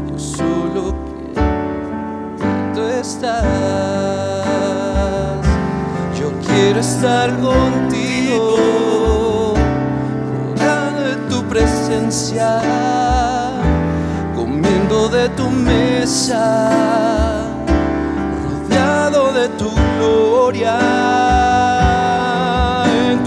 Yo 0.09 0.19
solo 0.19 0.95
quiero 1.33 2.73
tú 2.73 2.81
estás. 2.81 3.33
Yo 6.19 6.31
quiero 6.45 6.79
estar 6.79 7.29
contigo 7.39 9.53
rodeado 10.31 11.01
de 11.01 11.15
tu 11.29 11.43
presencia, 11.47 12.61
comiendo 14.35 15.09
de 15.09 15.29
tu 15.29 15.49
mesa, 15.49 16.69
rodeado 18.45 19.33
de 19.33 19.49
tu 19.49 19.71
gloria, 19.97 20.79
en 22.85 23.23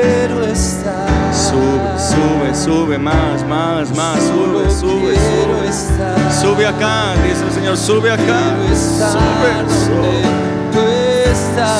quiero 0.00 0.44
estar. 0.44 1.08
Sube, 1.32 1.98
sube, 1.98 2.54
sube, 2.54 2.98
más, 2.98 3.44
más, 3.46 3.94
más, 3.96 4.18
sube, 4.18 4.70
sube, 4.70 5.14
sube. 5.14 5.68
estar. 5.68 6.32
Sube 6.32 6.66
acá, 6.66 7.14
dice 7.22 7.44
el 7.44 7.52
Señor, 7.52 7.76
sube 7.76 8.10
acá. 8.10 8.56
Sube, 8.74 9.52
sube. 9.84 10.50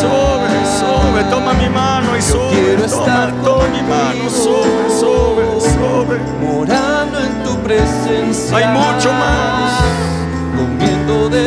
Sube, 0.00 0.50
sube, 0.78 1.24
toma 1.30 1.52
mi 1.54 1.68
mano 1.68 2.16
y 2.16 2.22
sube. 2.22 2.76
Toma, 2.88 3.32
toma 3.44 3.66
mi 3.68 3.82
mano, 3.82 4.30
sube, 4.30 4.90
sube, 4.98 5.60
sube. 5.60 6.18
morando 6.40 7.18
en 7.20 7.44
tu 7.44 7.56
presencia. 7.60 8.56
Hay 8.56 8.66
mucho 8.66 9.12
más. 9.12 9.80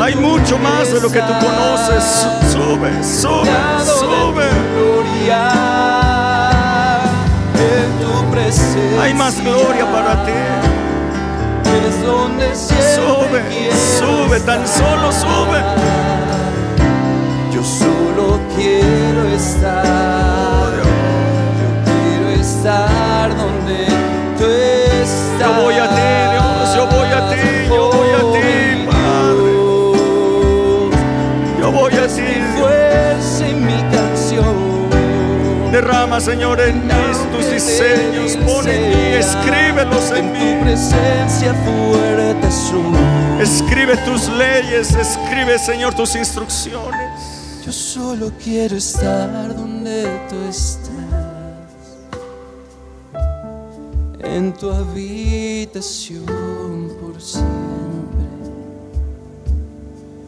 Hay 0.01 0.15
mucho 0.15 0.57
más 0.57 0.91
de 0.91 1.01
lo 1.01 1.11
que 1.11 1.19
tú 1.19 1.33
conoces. 1.39 2.27
Sube, 2.51 3.03
sube, 3.03 3.49
sube. 3.85 5.02
Hay 9.13 9.19
más 9.19 9.39
gloria 9.43 9.85
para 9.91 10.25
ti. 10.25 10.31
Es 11.85 12.03
donde 12.03 12.55
Sube, 12.55 13.69
sube, 13.99 14.39
tan 14.39 14.67
solo 14.67 15.11
sube. 15.11 15.61
Yo 17.53 17.63
solo 17.63 18.39
quiero 18.55 19.27
estar. 19.27 20.02
Señor, 36.19 36.59
en 36.61 36.85
mí 36.85 36.93
tus 37.35 37.51
diseños. 37.51 38.37
Pon 38.45 38.67
en 38.67 38.89
mí, 38.89 39.13
escríbelos 39.17 40.11
en 40.11 40.31
mí. 40.31 40.63
presencia 40.63 41.53
fuerte. 41.53 42.13
Escribe 43.43 43.97
tus 43.97 44.29
leyes, 44.29 44.95
escribe, 44.95 45.59
Señor, 45.59 45.93
tus 45.93 46.15
instrucciones. 46.15 47.61
Yo 47.65 47.71
solo 47.71 48.31
quiero 48.41 48.77
estar 48.77 49.53
donde 49.55 50.05
tú 50.29 50.35
estás. 50.47 50.93
En 54.19 54.53
tu 54.53 54.71
habitación 54.71 56.23
por 57.01 57.21
siempre. 57.21 57.49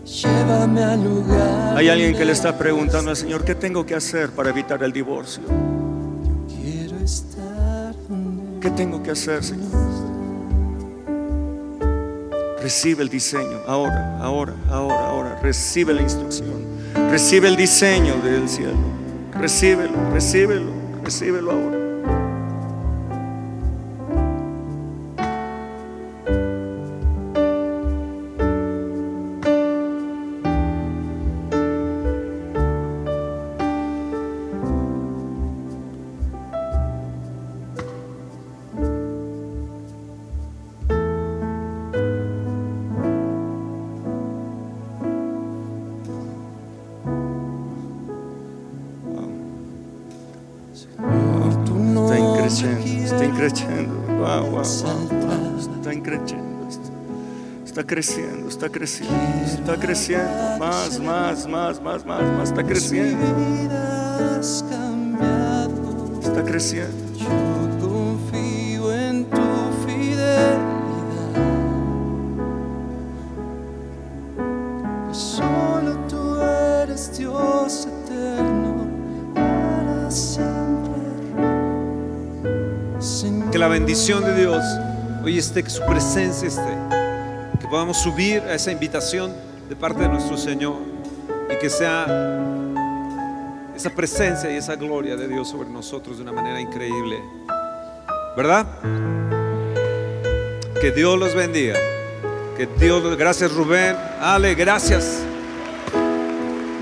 Llévame 0.05 0.83
al 0.83 1.03
lugar. 1.03 1.77
Hay 1.77 1.87
alguien 1.87 2.17
que 2.17 2.25
le 2.25 2.33
está 2.33 2.57
preguntando 2.57 3.11
al 3.11 3.17
Señor, 3.17 3.45
¿qué 3.45 3.55
tengo 3.55 3.85
que 3.85 3.95
hacer 3.95 4.31
para 4.31 4.49
evitar 4.49 4.83
el 4.83 4.91
divorcio? 4.91 5.43
¿Qué 8.65 8.71
tengo 8.71 9.03
que 9.03 9.11
hacer, 9.11 9.43
Señor? 9.43 9.69
Recibe 12.59 13.03
el 13.03 13.09
diseño, 13.09 13.59
ahora, 13.67 14.17
ahora, 14.19 14.55
ahora, 14.71 15.07
ahora. 15.07 15.39
Recibe 15.39 15.93
la 15.93 16.01
instrucción. 16.01 16.63
Recibe 17.11 17.47
el 17.47 17.57
diseño 17.57 18.15
del 18.23 18.49
cielo. 18.49 18.73
Recíbelo, 19.33 20.09
recíbelo, 20.11 20.71
recíbelo 21.03 21.51
ahora. 21.51 21.74
Está 58.65 58.79
creciendo, 58.79 59.45
está 59.45 59.75
creciendo. 59.77 60.57
Más, 60.59 60.99
más, 60.99 61.47
más, 61.47 61.81
más, 61.81 62.05
más, 62.05 62.23
más. 62.23 62.49
Está 62.49 62.63
creciendo, 62.63 63.25
Mi 63.37 63.61
vida 63.61 64.39
has 64.39 64.65
cambiado. 64.69 66.19
está 66.21 66.43
creciendo. 66.43 67.13
Yo 67.15 67.27
confío 67.79 68.91
en 68.91 69.25
tu 69.25 69.41
fidelidad. 69.85 70.57
Pues 75.05 75.17
solo 75.17 75.97
tú 76.09 76.41
eres 76.41 77.15
Dios 77.17 77.87
eterno 77.87 78.87
para 79.35 80.09
siempre. 80.09 80.55
Que 83.51 83.59
la 83.59 83.67
bendición 83.67 84.23
de 84.23 84.35
Dios 84.35 84.63
hoy 85.23 85.37
esté, 85.37 85.63
que 85.63 85.69
su 85.69 85.85
presencia 85.85 86.47
esté, 86.47 87.04
que 87.65 87.71
podamos 87.71 87.97
subir 87.97 88.43
a 88.43 88.53
esa 88.53 88.71
invitación 88.71 89.33
de 89.67 89.75
parte 89.75 90.03
de 90.03 90.07
nuestro 90.07 90.37
Señor 90.37 90.75
y 91.51 91.57
que 91.57 91.67
sea 91.67 92.05
esa 93.75 93.89
presencia 93.89 94.51
y 94.51 94.57
esa 94.57 94.75
gloria 94.75 95.15
de 95.15 95.27
Dios 95.27 95.49
sobre 95.49 95.67
nosotros 95.69 96.17
de 96.17 96.21
una 96.21 96.31
manera 96.31 96.61
increíble. 96.61 97.23
¿Verdad? 98.37 98.67
Que 100.79 100.91
Dios 100.91 101.17
los 101.17 101.33
bendiga. 101.33 101.73
Que 102.55 102.67
Dios. 102.67 103.17
Gracias 103.17 103.51
Rubén. 103.51 103.95
Ale, 104.21 104.53
gracias. 104.53 105.23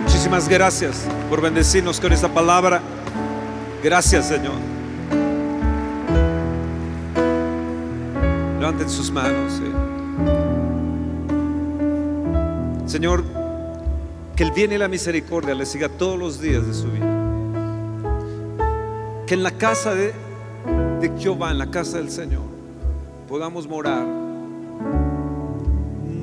Muchísimas 0.01 0.49
gracias 0.49 1.05
por 1.29 1.39
bendecirnos 1.39 1.97
con 1.97 2.11
esta 2.11 2.27
palabra. 2.27 2.81
Gracias, 3.81 4.27
Señor. 4.27 4.55
Levanten 8.59 8.89
sus 8.89 9.09
manos. 9.09 9.53
sí. 9.53 9.72
Señor, 12.93 13.23
que 14.35 14.43
el 14.43 14.51
bien 14.51 14.71
y 14.71 14.77
la 14.77 14.87
misericordia 14.87 15.55
le 15.55 15.65
siga 15.65 15.89
todos 15.89 16.19
los 16.19 16.39
días 16.39 16.67
de 16.67 16.75
su 16.75 16.91
vida. 16.91 17.11
Que 19.25 19.33
en 19.33 19.41
la 19.41 19.49
casa 19.49 19.95
de, 19.95 20.13
de 21.01 21.11
Jehová, 21.17 21.49
en 21.49 21.57
la 21.57 21.71
casa 21.71 21.97
del 21.97 22.11
Señor, 22.11 22.43
podamos 23.27 23.67
morar 23.67 24.05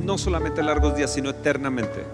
no 0.04 0.16
solamente 0.16 0.62
largos 0.62 0.94
días, 0.94 1.12
sino 1.12 1.30
eternamente. 1.30 2.04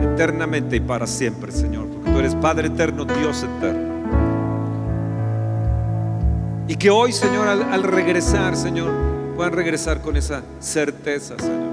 Eternamente 0.00 0.76
y 0.76 0.80
para 0.80 1.08
siempre, 1.08 1.50
Señor. 1.50 1.88
Porque 1.88 2.12
tú 2.12 2.18
eres 2.20 2.36
Padre 2.36 2.68
eterno, 2.68 3.04
Dios 3.04 3.42
eterno. 3.42 3.94
Y 6.68 6.76
que 6.76 6.88
hoy, 6.88 7.10
Señor, 7.10 7.48
al, 7.48 7.64
al 7.64 7.82
regresar, 7.82 8.54
Señor, 8.54 8.92
puedan 9.34 9.54
regresar 9.54 10.00
con 10.02 10.16
esa 10.16 10.42
certeza, 10.60 11.34
Señor. 11.36 11.71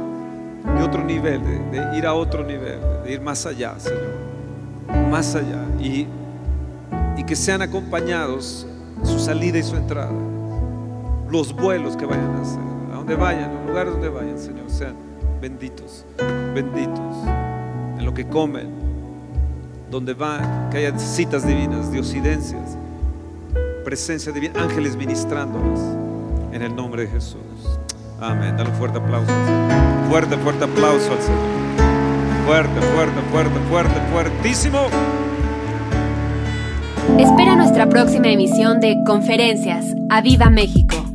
De 0.63 0.83
otro 0.83 1.03
nivel, 1.03 1.41
de, 1.71 1.97
ir 1.97 2.05
a 2.05 2.13
otro 2.13 2.43
nivel, 2.43 2.79
de 3.03 3.13
ir 3.13 3.21
más 3.21 3.45
allá, 3.45 3.79
Señor. 3.79 5.09
Más 5.09 5.35
allá. 5.35 5.63
Y, 5.79 6.07
y 7.17 7.23
que 7.23 7.35
sean 7.35 7.61
acompañados 7.61 8.67
su 9.03 9.19
salida 9.19 9.57
y 9.57 9.63
su 9.63 9.75
entrada. 9.75 10.11
Los 11.29 11.53
vuelos 11.53 11.95
que 11.95 12.05
vayan 12.05 12.35
a 12.35 12.41
hacer, 12.41 12.61
a 12.91 12.95
donde 12.95 13.15
vayan, 13.15 13.53
los 13.53 13.67
lugares 13.67 13.93
donde 13.93 14.09
vayan, 14.09 14.37
Señor, 14.37 14.69
sean 14.69 14.95
benditos, 15.41 16.05
benditos 16.53 17.15
en 17.97 18.05
lo 18.05 18.13
que 18.13 18.27
comen, 18.27 18.69
donde 19.89 20.13
van, 20.13 20.69
que 20.69 20.77
haya 20.77 20.97
citas 20.97 21.45
divinas, 21.45 21.91
diosidencias, 21.91 22.77
presencia 23.83 24.31
divina, 24.31 24.61
ángeles 24.61 24.95
ministrándoles 24.95 25.79
en 26.51 26.61
el 26.61 26.75
nombre 26.75 27.03
de 27.03 27.07
Jesús. 27.09 27.48
Amén. 28.21 28.57
Dale 28.57 28.69
un 28.69 28.75
fuerte 28.75 28.97
aplauso 28.97 29.31
al 29.31 29.45
Señor. 29.45 30.09
Fuerte, 30.09 30.37
fuerte 30.37 30.63
aplauso 30.65 31.11
al 31.13 31.21
Señor. 31.21 31.39
Fuerte, 32.45 32.81
fuerte, 32.81 33.21
fuerte, 33.31 33.59
fuerte, 33.69 34.01
fuertísimo. 34.11 34.79
Espera 37.17 37.55
nuestra 37.55 37.87
próxima 37.87 38.27
emisión 38.27 38.79
de 38.79 38.97
Conferencias. 39.05 39.85
¡A 40.09 40.21
Viva 40.21 40.49
México! 40.49 41.08